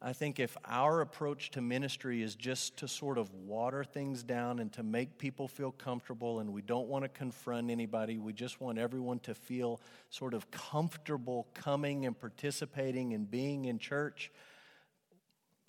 I 0.00 0.12
think 0.12 0.38
if 0.38 0.56
our 0.66 1.00
approach 1.00 1.50
to 1.52 1.62
ministry 1.62 2.22
is 2.22 2.34
just 2.34 2.76
to 2.78 2.88
sort 2.88 3.16
of 3.16 3.32
water 3.32 3.82
things 3.82 4.22
down 4.22 4.58
and 4.58 4.70
to 4.74 4.82
make 4.82 5.16
people 5.16 5.48
feel 5.48 5.72
comfortable, 5.72 6.40
and 6.40 6.52
we 6.52 6.60
don't 6.60 6.86
want 6.88 7.04
to 7.04 7.08
confront 7.08 7.70
anybody, 7.70 8.18
we 8.18 8.34
just 8.34 8.60
want 8.60 8.78
everyone 8.78 9.20
to 9.20 9.34
feel 9.34 9.80
sort 10.10 10.34
of 10.34 10.50
comfortable 10.50 11.46
coming 11.54 12.04
and 12.04 12.18
participating 12.18 13.14
and 13.14 13.30
being 13.30 13.64
in 13.64 13.78
church, 13.78 14.30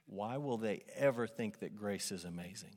why 0.08 0.38
will 0.38 0.58
they 0.58 0.84
ever 0.96 1.26
think 1.26 1.60
that 1.60 1.76
grace 1.76 2.12
is 2.12 2.26
amazing? 2.26 2.76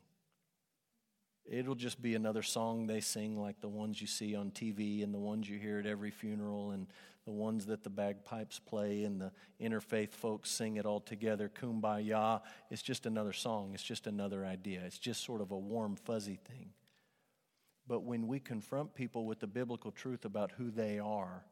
It'll 1.44 1.74
just 1.74 2.00
be 2.00 2.14
another 2.14 2.42
song 2.42 2.86
they 2.86 3.00
sing 3.00 3.40
like 3.40 3.60
the 3.60 3.68
ones 3.68 4.00
you 4.00 4.06
see 4.06 4.36
on 4.36 4.50
TV 4.50 5.02
and 5.02 5.12
the 5.12 5.18
ones 5.18 5.48
you 5.48 5.58
hear 5.58 5.78
at 5.78 5.86
every 5.86 6.10
funeral 6.10 6.70
and 6.70 6.86
the 7.24 7.32
ones 7.32 7.66
that 7.66 7.82
the 7.82 7.90
bagpipes 7.90 8.58
play 8.58 9.04
and 9.04 9.20
the 9.20 9.32
interfaith 9.60 10.12
folks 10.12 10.50
sing 10.50 10.76
it 10.76 10.86
all 10.86 11.00
together, 11.00 11.50
kumbaya. 11.50 12.40
It's 12.70 12.82
just 12.82 13.06
another 13.06 13.32
song, 13.32 13.72
it's 13.74 13.82
just 13.82 14.06
another 14.06 14.44
idea. 14.44 14.82
It's 14.84 14.98
just 14.98 15.24
sort 15.24 15.40
of 15.40 15.50
a 15.50 15.58
warm, 15.58 15.96
fuzzy 15.96 16.38
thing. 16.48 16.70
But 17.86 18.04
when 18.04 18.28
we 18.28 18.38
confront 18.38 18.94
people 18.94 19.26
with 19.26 19.40
the 19.40 19.46
biblical 19.46 19.90
truth 19.90 20.24
about 20.24 20.52
who 20.52 20.70
they 20.70 20.98
are 20.98 21.44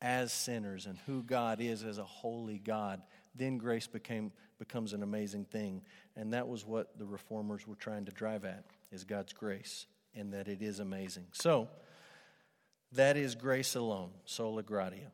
as 0.00 0.32
sinners 0.32 0.86
and 0.86 0.98
who 1.06 1.22
God 1.22 1.60
is 1.60 1.82
as 1.84 1.98
a 1.98 2.04
holy 2.04 2.58
God, 2.58 3.02
then 3.34 3.58
grace 3.58 3.86
became, 3.86 4.32
becomes 4.58 4.92
an 4.92 5.02
amazing 5.02 5.44
thing. 5.44 5.82
And 6.16 6.32
that 6.32 6.48
was 6.48 6.66
what 6.66 6.98
the 6.98 7.06
reformers 7.06 7.66
were 7.66 7.76
trying 7.76 8.04
to 8.06 8.12
drive 8.12 8.44
at, 8.44 8.64
is 8.92 9.04
God's 9.04 9.32
grace, 9.32 9.86
and 10.14 10.32
that 10.32 10.48
it 10.48 10.62
is 10.62 10.80
amazing. 10.80 11.26
So, 11.32 11.68
that 12.92 13.16
is 13.16 13.34
grace 13.34 13.74
alone, 13.74 14.10
sola 14.24 14.62
gratia. 14.62 15.12